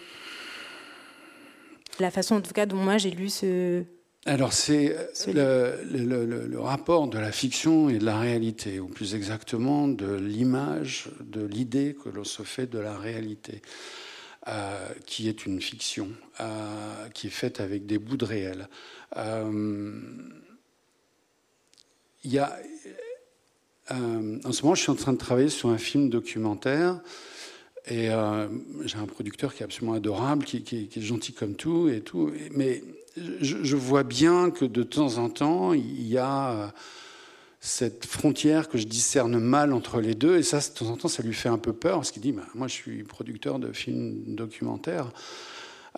la 1.98 2.10
façon 2.10 2.36
en 2.36 2.40
tout 2.40 2.52
cas 2.54 2.64
dont 2.66 2.76
moi 2.76 2.96
j'ai 2.96 3.10
lu 3.10 3.28
ce 3.28 3.82
Alors 4.24 4.52
c'est 4.54 4.96
Ce 5.12 5.30
le, 5.30 5.74
le- 5.92 6.24
le- 6.24 6.46
le 6.46 6.60
rapport 6.60 7.08
de 7.08 7.18
la 7.18 7.32
fiction 7.32 7.90
et 7.90 7.98
de 7.98 8.04
la 8.06 8.18
réalité, 8.18 8.80
ou 8.80 8.86
plus 8.86 9.14
exactement 9.14 9.86
de 9.88 10.14
l'image, 10.14 11.10
de 11.20 11.44
l'idée 11.44 11.94
que 12.02 12.08
l'on 12.08 12.24
se 12.24 12.42
fait 12.42 12.66
de 12.66 12.78
la 12.78 12.96
réalité, 12.96 13.60
euh, 14.48 14.88
qui 15.04 15.28
est 15.28 15.44
une 15.44 15.60
fiction, 15.60 16.08
euh, 16.40 17.08
qui 17.12 17.26
est 17.26 17.30
faite 17.30 17.60
avec 17.60 17.84
des 17.84 17.98
bouts 17.98 18.16
de 18.16 18.24
réel. 18.24 18.68
Euh, 19.18 20.00
Il 22.24 22.32
y 22.32 22.38
a, 22.38 22.58
euh, 23.92 24.38
en 24.44 24.52
ce 24.52 24.62
moment, 24.62 24.74
je 24.74 24.82
suis 24.82 24.90
en 24.90 24.96
train 24.96 25.12
de 25.12 25.18
travailler 25.18 25.48
sur 25.48 25.68
un 25.68 25.78
film 25.78 26.08
documentaire. 26.08 27.00
Et 27.86 28.10
euh, 28.10 28.46
j'ai 28.84 28.98
un 28.98 29.06
producteur 29.06 29.54
qui 29.54 29.62
est 29.62 29.64
absolument 29.64 29.94
adorable, 29.94 30.44
qui, 30.44 30.58
est 30.58 31.00
gentil 31.00 31.32
comme 31.32 31.54
tout 31.54 31.88
et 31.88 32.00
tout. 32.00 32.30
Mais 32.52 32.84
je, 33.16 33.76
vois 33.76 34.02
bien 34.02 34.50
que 34.50 34.64
de 34.64 34.82
temps 34.82 35.18
en 35.18 35.28
temps, 35.28 35.72
il 35.72 36.06
y 36.06 36.18
a 36.18 36.50
euh, 36.50 36.66
cette 37.58 38.06
frontière 38.06 38.68
que 38.68 38.78
je 38.78 38.86
discerne 38.86 39.38
mal 39.38 39.72
entre 39.72 40.00
les 40.00 40.14
deux. 40.14 40.36
Et 40.36 40.42
ça, 40.42 40.58
de 40.58 40.78
temps 40.78 40.86
en 40.86 40.96
temps, 40.96 41.08
ça 41.08 41.22
lui 41.22 41.34
fait 41.34 41.48
un 41.48 41.58
peu 41.58 41.72
peur 41.72 41.96
parce 41.96 42.10
qu'il 42.10 42.22
dit 42.22 42.32
bah, 42.32 42.46
Moi, 42.54 42.68
je 42.68 42.74
suis 42.74 43.02
producteur 43.02 43.58
de 43.58 43.72
films 43.72 44.22
documentaires. 44.36 45.10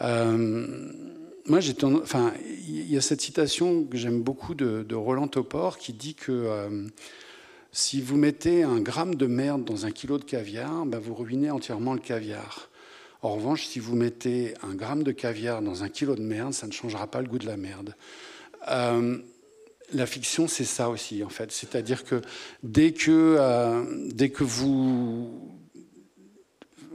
Moi, 0.01 1.59
j'ai 1.59 1.75
enfin, 1.85 2.33
il 2.69 2.91
y 2.91 2.97
a 2.97 3.01
cette 3.01 3.21
citation 3.21 3.83
que 3.85 3.97
j'aime 3.97 4.23
beaucoup 4.23 4.55
de, 4.55 4.95
Roland 4.95 5.27
Topor 5.27 5.77
qui 5.77 5.93
dit 5.93 6.15
que 6.15 6.87
si 7.73 8.03
vous 8.03 8.17
mettez 8.17 8.63
un 8.63 8.81
gramme 8.81 9.15
de 9.15 9.27
merde 9.27 9.65
dans 9.65 9.87
un 9.87 9.91
kilo 9.91 10.19
de 10.19 10.25
caviar, 10.25 10.85
ben 10.85 10.99
vous 10.99 11.15
ruinez 11.15 11.51
entièrement 11.51 11.95
le 11.95 12.01
caviar. 12.01 12.69
En 13.23 13.35
revanche, 13.35 13.67
si 13.67 13.79
vous 13.79 13.97
mettez 13.97 14.55
un 14.63 14.75
gramme 14.75 15.05
de 15.05 15.13
caviar 15.13 15.63
dans 15.63 15.83
un 15.83 15.89
kilo 15.89 16.15
de 16.15 16.23
merde, 16.23 16.53
ça 16.53 16.67
ne 16.67 16.73
changera 16.73 17.07
pas 17.07 17.23
le 17.23 17.29
goût 17.29 17.39
de 17.39 17.47
la 17.47 17.57
merde. 17.57 17.95
Euh, 18.69 19.19
la 19.95 20.07
fiction, 20.07 20.49
c'est 20.49 20.65
ça 20.65 20.91
aussi, 20.91 21.23
en 21.25 21.29
fait. 21.29 21.51
C'est-à-dire 21.51 22.05
que 22.05 22.21
dès 22.63 22.93
que, 22.93 23.37
euh, 23.39 23.85
dès 24.13 24.31
que 24.31 24.45
vous. 24.45 25.59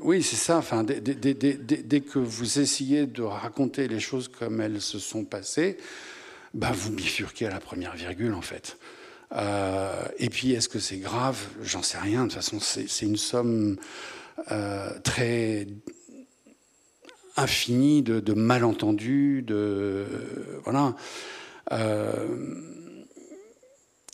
Oui, 0.02 0.22
c'est 0.22 0.36
ça. 0.36 0.58
Enfin, 0.58 0.84
dès, 0.84 2.02
que 2.02 2.20
vous 2.20 2.60
essayez 2.60 3.08
de 3.08 3.24
raconter 3.24 3.88
les 3.88 4.00
choses 4.00 4.28
comme 4.28 4.62
elles 4.62 4.82
se 4.82 5.00
sont 5.00 5.26
passées, 5.26 5.78
bah, 6.54 6.72
vous 6.72 6.92
bifurquez 6.92 7.48
à 7.48 7.50
la 7.50 7.60
première 7.60 7.96
virgule, 7.96 8.34
en 8.34 8.42
fait. 8.42 8.78
Euh, 9.34 10.06
et 10.18 10.30
puis, 10.30 10.54
est-ce 10.54 10.70
que 10.70 10.80
c'est 10.80 10.98
grave? 10.98 11.38
J'en 11.62 11.84
sais 11.84 11.98
rien. 11.98 12.24
De 12.24 12.34
toute 12.34 12.42
façon, 12.42 12.60
c'est 12.60 13.06
une 13.06 13.18
somme 13.18 13.78
euh, 14.52 14.90
très 15.04 15.68
infinie 17.36 18.02
de, 18.02 18.34
malentendus, 18.34 19.46
voilà. 20.64 20.96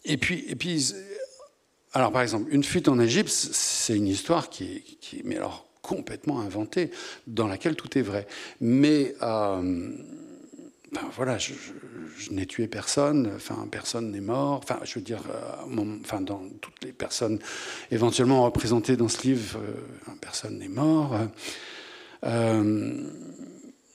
Et 0.06 0.18
puis, 0.18 0.44
et 0.49 0.56
puis, 0.56 0.94
alors 1.94 2.11
par 2.11 2.22
exemple, 2.22 2.49
une 2.52 2.64
fuite 2.64 2.88
en 2.88 2.99
Égypte, 2.99 3.30
c'est 3.30 3.95
une 3.95 4.07
histoire 4.07 4.49
qui 4.49 4.84
est, 5.14 5.23
mais 5.23 5.38
alors 5.38 5.68
complètement 5.81 6.40
inventée, 6.40 6.91
dans 7.27 7.48
laquelle 7.48 7.76
tout 7.76 7.98
est 7.98 8.02
vrai. 8.02 8.26
Mais 8.61 9.15
euh, 9.22 9.91
ben 10.91 11.02
voilà, 11.15 11.38
je, 11.38 11.53
n'ai 12.31 12.45
tué 12.45 12.68
personne, 12.68 13.31
enfin 13.35 13.68
personne 13.69 14.11
n'est 14.11 14.22
mort. 14.22 14.61
Enfin, 14.64 14.80
je 14.84 14.95
veux 14.95 15.02
dire, 15.02 15.23
euh, 15.30 15.99
enfin 16.02 16.22
dans 16.22 16.41
toutes 16.61 16.84
les 16.84 16.94
personnes 16.94 17.40
éventuellement 17.91 18.44
représentées 18.44 18.98
dans 18.98 19.07
ce 19.07 19.22
livre, 19.23 19.60
euh, 19.60 20.11
personne 20.22 20.60
n'est 20.60 20.69
mort. 20.69 21.18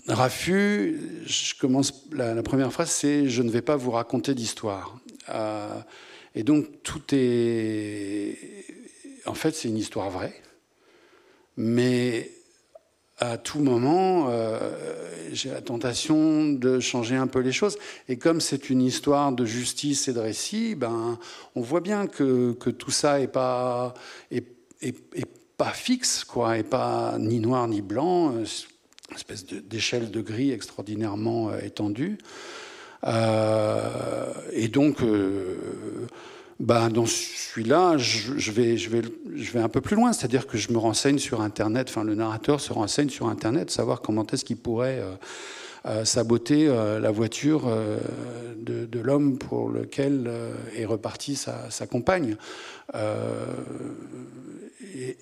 Rafu, 0.09 0.99
je 1.27 1.55
commence 1.61 2.07
la, 2.12 2.43
première 2.43 2.73
phrase, 2.73 2.90
c'est 2.90 3.28
je 3.28 3.43
ne 3.43 3.51
vais 3.51 3.61
pas 3.61 3.77
vous 3.77 3.90
raconter 3.90 4.35
d'histoire. 4.35 4.99
Euh, 5.28 5.81
et 6.35 6.45
donc 6.45 6.82
tout 6.82 7.03
est... 7.12 8.39
En 9.27 9.35
fait, 9.35 9.55
c'est 9.55 9.69
une 9.69 9.77
histoire 9.77 10.09
vraie, 10.09 10.35
mais 11.59 12.31
à 13.19 13.36
tout 13.36 13.61
moment, 13.61 14.28
euh, 14.28 14.59
j'ai 15.32 15.51
la 15.51 15.61
tentation 15.61 16.53
de 16.53 16.81
changer 16.81 17.16
un 17.16 17.27
peu 17.27 17.40
les 17.40 17.53
choses. 17.53 17.77
Et 18.09 18.16
comme 18.16 18.40
c'est 18.40 18.70
une 18.70 18.82
histoire 18.82 19.32
de 19.32 19.45
justice 19.45 20.09
et 20.09 20.12
de 20.12 20.20
récit, 20.20 20.74
ben, 20.74 21.19
on 21.55 21.61
voit 21.61 21.81
bien 21.81 22.07
que, 22.07 22.53
que 22.53 22.70
tout 22.70 22.90
ça 22.90 23.19
n'est 23.19 23.27
pas, 23.27 23.95
est, 24.31 24.45
pas 25.57 25.70
fixe, 25.70 26.24
quoi, 26.24 26.59
et 26.59 26.62
pas 26.62 27.16
ni 27.19 27.40
noir 27.40 27.66
ni 27.66 27.82
blanc, 27.82 28.32
une 28.32 29.16
espèce 29.16 29.45
d'échelle 29.45 30.11
de, 30.11 30.20
gris 30.20 30.53
extraordinairement 30.53 31.51
euh, 31.51 31.59
étendue. 31.61 32.19
Euh, 33.05 34.32
et 34.53 34.69
donc, 34.69 35.03
euh, 35.03 36.07
bah, 36.61 36.89
dans 36.89 37.07
celui-là, 37.07 37.99
je, 37.99 38.51
vais, 38.51 38.77
un 39.61 39.69
peu 39.69 39.81
plus 39.81 39.97
loin, 39.97 40.13
c'est-à-dire 40.13 40.47
que 40.47 40.59
je 40.59 40.73
me 40.73 40.79
renseigne 40.79 41.19
sur 41.19 41.41
Internet, 41.41 41.89
enfin 41.89 42.05
le 42.05 42.15
narrateur 42.15 42.61
se 42.61 42.73
renseigne 42.73 43.09
sur 43.11 43.29
Internet, 43.29 43.71
savoir 43.71 44.01
comment 44.01 44.27
est-ce 44.27 44.45
qu'il 44.45 44.57
pourrait 44.57 45.03
euh, 45.87 46.05
saboter 46.05 46.67
la 46.67 47.11
voiture 47.11 47.71
de, 48.57 49.01
l'homme 49.01 49.39
pour 49.39 49.71
lequel 49.71 50.31
est 50.77 50.85
repartie 50.85 51.37
sa, 51.37 51.87
compagne. 51.87 52.37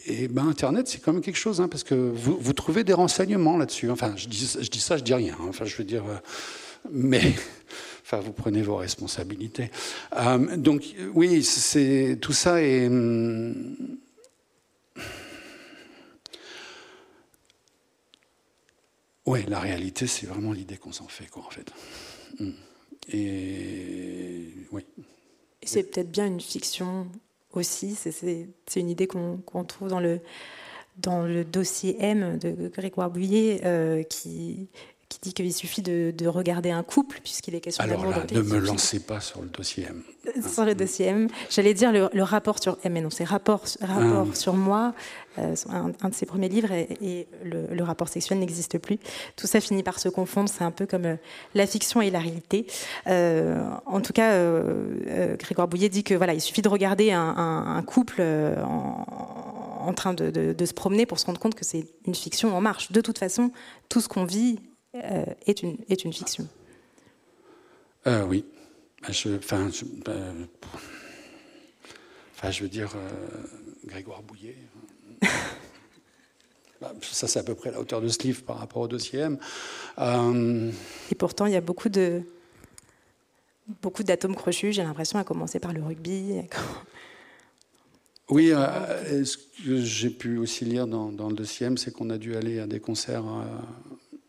et, 0.07 0.29
ben 0.29 0.49
Internet, 0.49 0.89
c'est 0.89 1.03
quand 1.03 1.13
même 1.13 1.23
quelque 1.23 1.37
chose, 1.37 1.61
hein, 1.61 1.69
parce 1.69 1.85
que 1.85 1.95
vous, 1.95 2.53
trouvez 2.55 2.83
des 2.83 2.95
renseignements 2.95 3.59
là-dessus. 3.59 3.91
Enfin, 3.91 4.15
je 4.17 4.27
dis, 4.29 4.57
je 4.59 4.71
dis 4.71 4.81
ça, 4.81 4.97
je 4.97 5.05
dis 5.05 5.15
rien. 5.15 5.35
Hein. 5.39 5.47
Enfin, 5.49 5.67
je 5.67 5.77
veux 5.77 5.85
dire 5.85 6.03
mais 6.93 7.35
enfin, 8.07 8.21
vous 8.21 8.33
prenez 8.33 8.63
vos 8.63 8.77
responsabilités. 8.77 9.71
Euh, 10.17 10.57
donc, 10.57 10.95
oui, 11.15 11.43
c'est 11.43 12.19
tout 12.21 12.33
ça 12.33 12.63
est. 12.63 12.87
Hum, 12.87 13.99
oui, 19.27 19.41
la 19.49 19.59
réalité, 19.59 20.07
c'est 20.07 20.27
vraiment 20.27 20.53
l'idée 20.53 20.77
qu'on 20.77 20.93
s'en 20.93 21.09
fait, 21.09 21.27
quoi, 21.27 21.45
en 21.45 21.51
fait. 21.51 21.69
Hum. 22.39 22.55
Et 23.13 24.53
oui. 24.71 24.85
C'est 25.63 25.83
peut-être 25.83 26.11
bien 26.11 26.27
une 26.27 26.41
fiction 26.41 27.09
aussi. 27.53 27.97
C'est 27.97 28.81
une 28.81 28.89
idée 28.89 29.09
qu'on 29.09 29.65
trouve 29.65 29.89
dans 29.89 30.01
le, 30.01 30.21
dans 30.99 31.23
le 31.23 31.45
dossier 31.45 31.97
M 31.99 32.39
de 32.39 32.69
Grégoire 32.69 33.11
Bouillet, 33.11 33.63
euh, 33.65 34.05
qui, 34.05 34.69
qui 35.09 35.19
dit 35.21 35.35
qu'il 35.35 35.53
suffit 35.53 35.83
de, 35.83 36.27
regarder 36.27 36.71
un 36.71 36.83
couple, 36.83 37.21
puisqu'il 37.23 37.55
est 37.55 37.61
question 37.61 37.87
d'amour. 37.87 38.13
Alors 38.13 38.27
ne 38.33 38.43
me 38.43 38.59
lancez 38.59 39.01
pas 39.01 39.21
sur 39.21 39.41
le 39.41 39.49
dossier 39.49 39.87
M. 39.89 40.03
sur 40.53 40.65
le 40.65 40.75
dossier 40.75 41.07
M. 41.07 41.29
J'allais 41.51 41.75
dire 41.75 41.93
le, 41.93 42.23
rapport 42.23 42.61
sur 42.61 42.77
M, 42.83 42.93
mais 42.93 43.01
non, 43.01 43.11
c'est 43.11 43.25
rapport, 43.25 43.63
rapport 43.81 44.27
ah. 44.31 44.35
sur 44.35 44.55
moi. 44.55 44.95
Euh, 45.39 45.55
un, 45.69 46.09
de 46.09 46.15
ses 46.15 46.25
premiers 46.25 46.49
livres, 46.49 46.73
et, 46.73 47.29
le, 47.45 47.83
rapport 47.85 48.09
sexuel 48.09 48.39
n'existe 48.39 48.79
plus. 48.79 48.99
Tout 49.37 49.47
ça 49.47 49.61
finit 49.61 49.83
par 49.83 50.01
se 50.01 50.09
confondre. 50.09 50.49
C'est 50.49 50.65
un 50.65 50.71
peu 50.71 50.87
comme 50.87 51.05
euh, 51.05 51.17
la 51.55 51.67
fiction 51.67 52.01
et 52.01 52.11
la 52.11 52.19
réalité. 52.19 52.67
Euh, 53.07 53.63
en 53.85 54.01
tout 54.01 54.13
cas, 54.13 54.33
Grégoire 55.37 55.69
Bouillet 55.69 55.89
dit 55.89 56.05
que 56.05 56.15
voilà, 56.15 56.35
il 56.35 56.41
suffit 56.41 56.63
de 56.63 56.69
regarder 56.69 57.13
un, 57.13 57.83
couple 57.87 58.23
en, 58.23 59.93
train 59.95 60.15
de, 60.15 60.31
de 60.31 60.67
se 60.67 60.75
promener 60.75 61.07
pour 61.07 61.19
se 61.19 61.27
rendre 61.27 61.39
compte 61.39 61.55
que 61.55 61.65
c'est 61.65 61.87
une 62.07 62.15
fiction 62.15 62.57
en 62.57 62.61
marche. 62.61 62.91
De 62.91 63.01
toute 63.01 63.19
façon, 63.19 63.53
tout 63.89 64.01
ce 64.01 64.09
qu'on 64.09 64.25
vit 64.25 64.59
euh, 65.05 65.25
est, 65.47 65.63
une, 65.63 65.77
est 65.89 66.05
une 66.05 66.13
fiction. 66.13 66.47
Euh, 68.07 68.25
oui. 68.25 68.45
Bah, 69.03 69.09
je, 69.11 69.37
enfin, 69.37 69.71
je, 69.71 69.85
bah, 70.05 70.13
enfin, 72.35 72.51
je 72.51 72.63
veux 72.63 72.69
dire, 72.69 72.93
euh, 72.97 73.47
Grégoire 73.85 74.23
Bouillet. 74.23 74.57
Bah, 76.79 76.93
ça, 77.01 77.27
c'est 77.27 77.39
à 77.39 77.43
peu 77.43 77.55
près 77.55 77.71
la 77.71 77.81
hauteur 77.81 78.03
de 78.03 78.09
ce 78.09 78.19
livre 78.19 78.43
par 78.43 78.59
rapport 78.59 78.83
au 78.83 78.89
M. 79.15 79.39
Et 81.11 81.15
pourtant, 81.15 81.47
il 81.47 81.55
y 81.55 81.57
a 81.57 81.63
beaucoup 81.63 81.89
de 81.89 82.21
beaucoup 83.81 84.03
d'atomes 84.03 84.37
crochus. 84.37 84.75
J'ai 84.75 84.83
l'impression 84.83 85.19
à 85.19 85.25
commencer 85.25 85.59
par 85.59 85.73
le 85.73 85.83
rugby. 85.83 86.35
Oui, 88.29 88.49
ce 88.51 89.39
que 89.39 89.81
j'ai 89.81 90.11
pu 90.11 90.37
aussi 90.37 90.67
lire 90.67 90.87
dans, 90.87 91.11
dans 91.11 91.31
le 91.31 91.63
M, 91.63 91.79
c'est 91.79 91.95
qu'on 91.95 92.11
a 92.11 92.19
dû 92.19 92.37
aller 92.37 92.61
à 92.61 92.67
des 92.67 92.79
concerts 92.79 93.25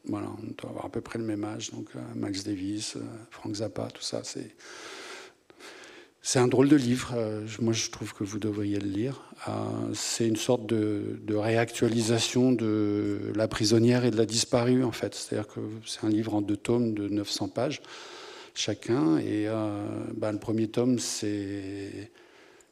voilà, 0.08 0.28
on 0.42 0.52
doit 0.62 0.70
avoir 0.70 0.86
à 0.86 0.90
peu 0.90 1.02
près 1.02 1.20
le 1.20 1.26
même 1.26 1.44
âge. 1.44 1.72
Donc 1.72 1.88
euh, 1.96 2.00
Max 2.16 2.44
Davis, 2.44 2.96
euh, 2.96 3.02
Frank 3.32 3.56
Zappa, 3.56 3.88
tout 3.94 4.02
ça, 4.02 4.22
c'est. 4.24 4.56
C'est 6.24 6.40
un 6.40 6.50
drôle 6.50 6.68
de 6.68 6.76
livre. 6.76 7.14
Euh, 7.16 7.48
moi, 7.62 7.72
je 7.72 7.90
trouve 7.90 8.14
que 8.14 8.26
vous 8.26 8.38
devriez 8.38 8.80
le 8.80 8.90
lire. 8.90 9.22
c'est 9.94 10.28
une 10.28 10.36
sorte 10.36 10.66
de, 10.66 11.22
réactualisation 11.30 12.52
de 12.52 13.32
La 13.34 13.48
prisonnière 13.48 14.04
et 14.04 14.12
de 14.12 14.18
la 14.18 14.26
disparue, 14.26 14.84
en 14.84 14.92
fait. 14.92 15.16
C'est-à-dire 15.16 15.48
que 15.48 15.62
c'est 15.86 16.04
un 16.04 16.10
livre 16.10 16.36
en 16.36 16.42
deux 16.42 16.58
tomes 16.58 16.94
de 16.94 17.08
900 17.08 17.48
pages 17.48 17.82
chacun. 18.56 19.20
Et 19.20 19.48
bah, 20.18 20.34
le 20.34 20.40
premier 20.40 20.68
tome, 20.68 21.00
c'est 21.00 22.12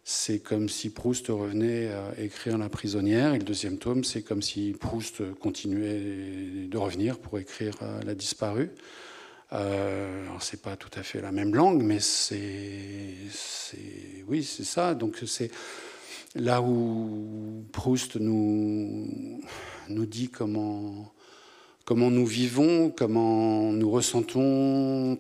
c'est 0.08 0.38
comme 0.38 0.70
si 0.70 0.92
Proust 0.92 1.30
revenait 1.30 1.92
à 1.92 2.14
écrire 2.20 2.60
La 2.60 2.70
prisonnière, 2.70 3.34
et 3.34 3.40
le 3.40 3.44
deuxième 3.44 3.80
tome, 3.80 4.04
c'est 4.04 4.22
comme 4.22 4.44
si 4.44 4.74
Proust 4.80 5.24
continuait 5.40 6.68
de 6.68 6.78
revenir 6.78 7.18
pour 7.18 7.40
écrire 7.40 7.74
euh, 7.82 8.04
La 8.04 8.14
disparue. 8.14 8.70
Euh, 9.52 10.28
alors 10.28 10.44
c'est 10.44 10.62
pas 10.62 10.76
tout 10.76 10.92
à 10.96 11.02
fait 11.02 11.22
la 11.22 11.32
même 11.32 11.56
langue, 11.56 11.82
mais 11.82 12.00
c'est, 12.00 13.16
oui, 14.28 14.44
c'est 14.44 14.64
ça. 14.64 14.94
Donc 14.94 15.24
c'est 15.26 15.50
là 16.36 16.62
où 16.62 17.66
Proust 17.72 18.18
nous 18.18 19.42
nous 19.90 20.06
dit 20.06 20.30
comment 20.30 21.12
comment 21.84 22.12
nous 22.12 22.28
vivons, 22.28 22.92
comment 22.92 23.72
nous 23.72 23.90
ressentons 23.90 25.18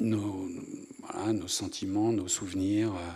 nos, 0.00 0.48
nos 1.26 1.48
sentiments, 1.48 2.10
nos 2.10 2.28
souvenirs. 2.28 2.94
Euh, 2.94 3.12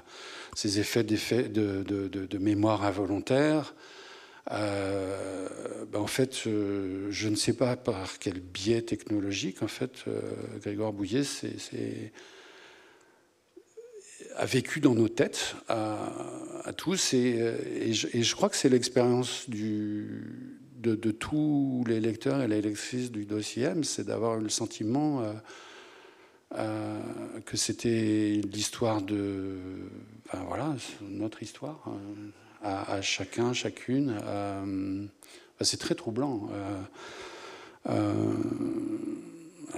ces 0.57 0.81
effets, 0.81 1.05
de, 1.05 2.39
mémoire 2.39 2.85
involontaire, 2.85 3.75
euh, 4.51 5.85
ben 5.93 6.01
en 6.01 6.07
fait, 6.07 6.45
euh, 6.47 7.09
je 7.11 7.29
ne 7.29 7.37
sais 7.37 7.53
pas 7.53 7.77
par 7.77 8.19
quel 8.19 8.41
biais 8.41 8.81
technologique, 8.81 9.63
en 9.63 9.69
fait, 9.69 10.05
euh, 10.09 10.21
Grégoire 10.63 10.95
Bouillet 10.95 11.25
a 14.37 14.47
vécu 14.47 14.81
dans 14.81 14.95
nos 14.95 15.11
têtes 15.11 15.57
à, 15.69 16.73
tous, 16.75 17.13
et, 17.13 17.93
je, 17.93 18.35
crois 18.35 18.49
que 18.49 18.57
c'est 18.57 18.71
l'expérience 18.71 19.51
de, 19.51 20.07
de, 20.79 21.11
tous 21.11 21.85
les 21.87 22.01
lecteurs 22.01 22.41
et 22.41 22.49
les 22.49 22.63
lectrices 22.63 23.11
du 23.11 23.27
dossier 23.27 23.65
M, 23.65 23.85
c'est 23.85 24.05
d'avoir 24.07 24.37
le 24.37 24.49
sentiment 24.49 25.23
euh, 26.57 26.99
que 27.45 27.57
c'était 27.57 28.41
l'histoire 28.53 29.03
de. 29.03 29.57
Voilà, 30.49 30.75
notre 31.03 31.43
histoire, 31.43 31.81
euh, 31.87 32.31
à, 32.63 33.01
chacun, 33.03 33.53
chacune. 33.53 34.19
Euh, 34.25 35.05
c'est 35.61 35.79
très 35.79 35.95
troublant. 35.95 36.49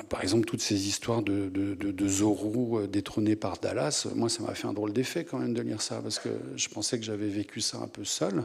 par 0.08 0.22
exemple, 0.22 0.46
toutes 0.46 0.62
ces 0.62 0.88
histoires 0.88 1.22
de, 1.22 1.48
de, 1.48 1.74
de, 1.74 2.08
Zorro 2.08 2.86
détrôné 2.86 3.36
par 3.36 3.58
Dallas, 3.58 4.08
moi, 4.14 4.28
ça 4.28 4.42
m'a 4.42 4.54
fait 4.54 4.66
un 4.66 4.72
drôle 4.72 4.92
d'effet 4.92 5.24
quand 5.24 5.38
même 5.38 5.54
de 5.54 5.62
lire 5.62 5.82
ça, 5.82 6.00
parce 6.00 6.18
que 6.18 6.30
je 6.56 6.68
pensais 6.68 6.98
que 6.98 7.04
j'avais 7.04 7.28
vécu 7.28 7.60
ça 7.60 7.78
un 7.78 7.88
peu 7.88 8.04
seul, 8.04 8.44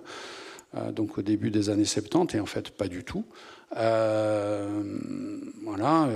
donc 0.91 1.17
au 1.17 1.21
début 1.21 1.51
des 1.51 1.69
années 1.69 1.85
70, 1.85 2.35
et 2.35 2.39
en 2.39 2.45
fait, 2.45 2.71
pas 2.71 2.87
du 2.87 3.03
tout. 3.03 3.25
voilà. 3.71 6.09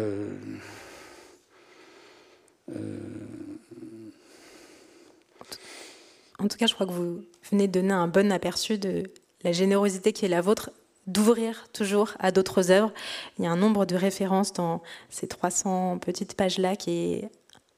En 6.39 6.48
tout 6.48 6.57
cas, 6.57 6.68
je 6.68 6.73
crois 6.73 6.85
que 6.85 6.91
vous 6.91 7.23
venez 7.49 7.68
de 7.68 7.80
donner 7.80 7.94
un 7.94 8.07
bon 8.07 8.31
aperçu 8.31 8.77
de 8.77 9.03
la 9.44 9.52
générosité 9.52 10.14
qui 10.14 10.26
est 10.26 10.30
la 10.30 10.41
vôtre 10.41 10.72
d'ouvrir 11.07 11.68
toujours 11.73 12.14
à 12.19 12.31
d'autres 12.31 12.69
œuvres. 12.69 12.94
Il 13.39 13.45
y 13.45 13.48
a 13.48 13.52
un 13.52 13.56
nombre 13.56 13.85
de 13.85 13.95
références 13.95 14.53
dans 14.53 14.84
ces 15.10 15.27
300 15.27 15.99
petites 15.99 16.35
pages-là 16.35 16.76
qui 16.76 16.91
est 16.91 17.31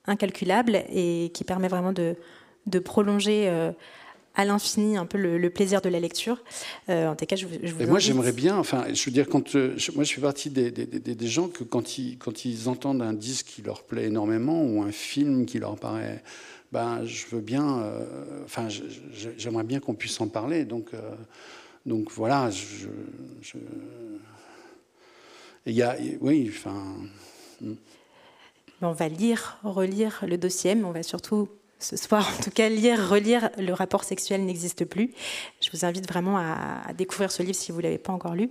incalculable 0.05 0.83
et 0.89 1.31
qui 1.33 1.43
permet 1.43 1.67
vraiment 1.67 1.93
de, 1.93 2.15
de 2.65 2.79
prolonger 2.79 3.47
euh, 3.47 3.71
à 4.35 4.45
l'infini 4.45 4.97
un 4.97 5.05
peu 5.05 5.17
le, 5.17 5.49
plaisir 5.49 5.81
de 5.81 5.89
la 5.89 5.99
lecture. 5.99 6.43
Euh, 6.89 7.07
en 7.07 7.15
tout 7.15 7.25
cas, 7.25 7.35
je, 7.35 7.45
vous 7.45 7.87
Moi, 7.87 7.99
j'aimerais 7.99 8.31
bien, 8.31 8.57
enfin, 8.57 8.85
je 8.93 9.05
veux 9.05 9.11
dire, 9.11 9.27
quand, 9.27 9.55
euh, 9.55 9.75
moi, 9.95 10.03
je 10.03 10.13
fais 10.13 10.21
partie 10.21 10.49
des, 10.49 10.71
des, 10.71 10.85
des, 10.85 11.27
gens 11.27 11.47
que 11.47 11.63
quand 11.63 11.97
ils, 11.97 12.17
quand 12.17 12.45
ils 12.45 12.69
entendent 12.69 13.01
un 13.01 13.13
disque 13.13 13.47
qui 13.47 13.61
leur 13.61 13.83
plaît 13.83 14.05
énormément 14.05 14.63
ou 14.63 14.81
un 14.81 14.91
film 14.91 15.45
qui 15.45 15.59
leur 15.59 15.75
paraît 15.75 16.23
ben, 16.71 17.03
je 17.05 17.25
veux 17.27 17.41
bien, 17.41 17.79
euh, 17.79 18.43
enfin, 18.45 18.67
j'aimerais 19.37 19.63
bien 19.63 19.79
qu'on 19.79 19.95
puisse 19.95 20.19
en 20.21 20.27
parler. 20.27 20.65
Donc, 20.65 20.93
euh, 20.93 21.15
donc 21.85 22.11
voilà, 22.11 22.49
je, 22.51 22.87
il 25.65 25.73
y 25.73 25.81
a, 25.81 25.97
oui, 26.21 26.51
enfin. 26.53 26.95
Hmm. 27.61 27.73
On 28.81 28.93
va 28.93 29.09
lire, 29.09 29.57
relire 29.63 30.23
le 30.25 30.37
dossier, 30.37 30.73
mais 30.73 30.85
on 30.85 30.91
va 30.91 31.03
surtout 31.03 31.49
ce 31.79 31.97
soir, 31.97 32.27
en 32.37 32.43
tout 32.43 32.51
cas, 32.51 32.69
lire, 32.69 33.09
relire 33.09 33.49
Le 33.57 33.73
rapport 33.73 34.03
sexuel 34.03 34.45
n'existe 34.45 34.85
plus. 34.85 35.11
Je 35.61 35.69
vous 35.71 35.85
invite 35.85 36.07
vraiment 36.07 36.37
à, 36.37 36.93
découvrir 36.93 37.31
ce 37.31 37.41
livre 37.41 37.55
si 37.55 37.71
vous 37.71 37.79
ne 37.79 37.83
l'avez 37.83 37.97
pas 37.97 38.13
encore 38.13 38.35
lu 38.35 38.49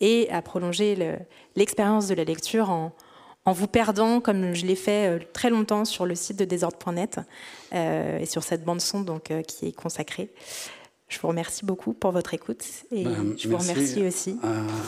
et 0.00 0.30
à 0.30 0.40
prolonger 0.40 1.18
l'expérience 1.56 2.08
de 2.08 2.14
la 2.14 2.24
lecture 2.24 2.70
en, 2.70 2.92
en 3.44 3.52
vous 3.52 3.66
perdant, 3.66 4.20
comme 4.20 4.54
je 4.54 4.66
l'ai 4.66 4.76
fait 4.76 5.08
euh, 5.08 5.18
très 5.32 5.50
longtemps 5.50 5.84
sur 5.84 6.06
le 6.06 6.14
site 6.14 6.38
de 6.38 6.44
désordre.net 6.44 7.20
euh, 7.72 8.18
et 8.18 8.26
sur 8.26 8.42
cette 8.42 8.64
bande-son 8.64 9.00
donc, 9.00 9.30
euh, 9.30 9.42
qui 9.42 9.66
est 9.66 9.72
consacrée. 9.72 10.30
Je 11.08 11.18
vous 11.18 11.28
remercie 11.28 11.64
beaucoup 11.64 11.92
pour 11.92 12.12
votre 12.12 12.34
écoute 12.34 12.64
et 12.92 13.04
ben, 13.04 13.34
je 13.36 13.48
vous 13.48 13.56
remercie 13.56 14.06
aussi, 14.06 14.38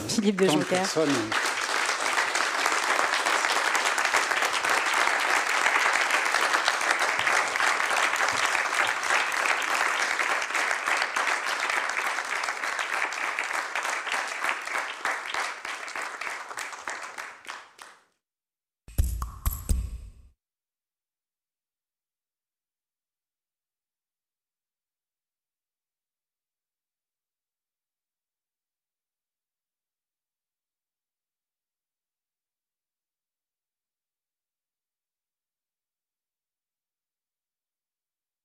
Philippe 0.07 0.39
de 0.39 0.47
Jonker. 0.47 0.85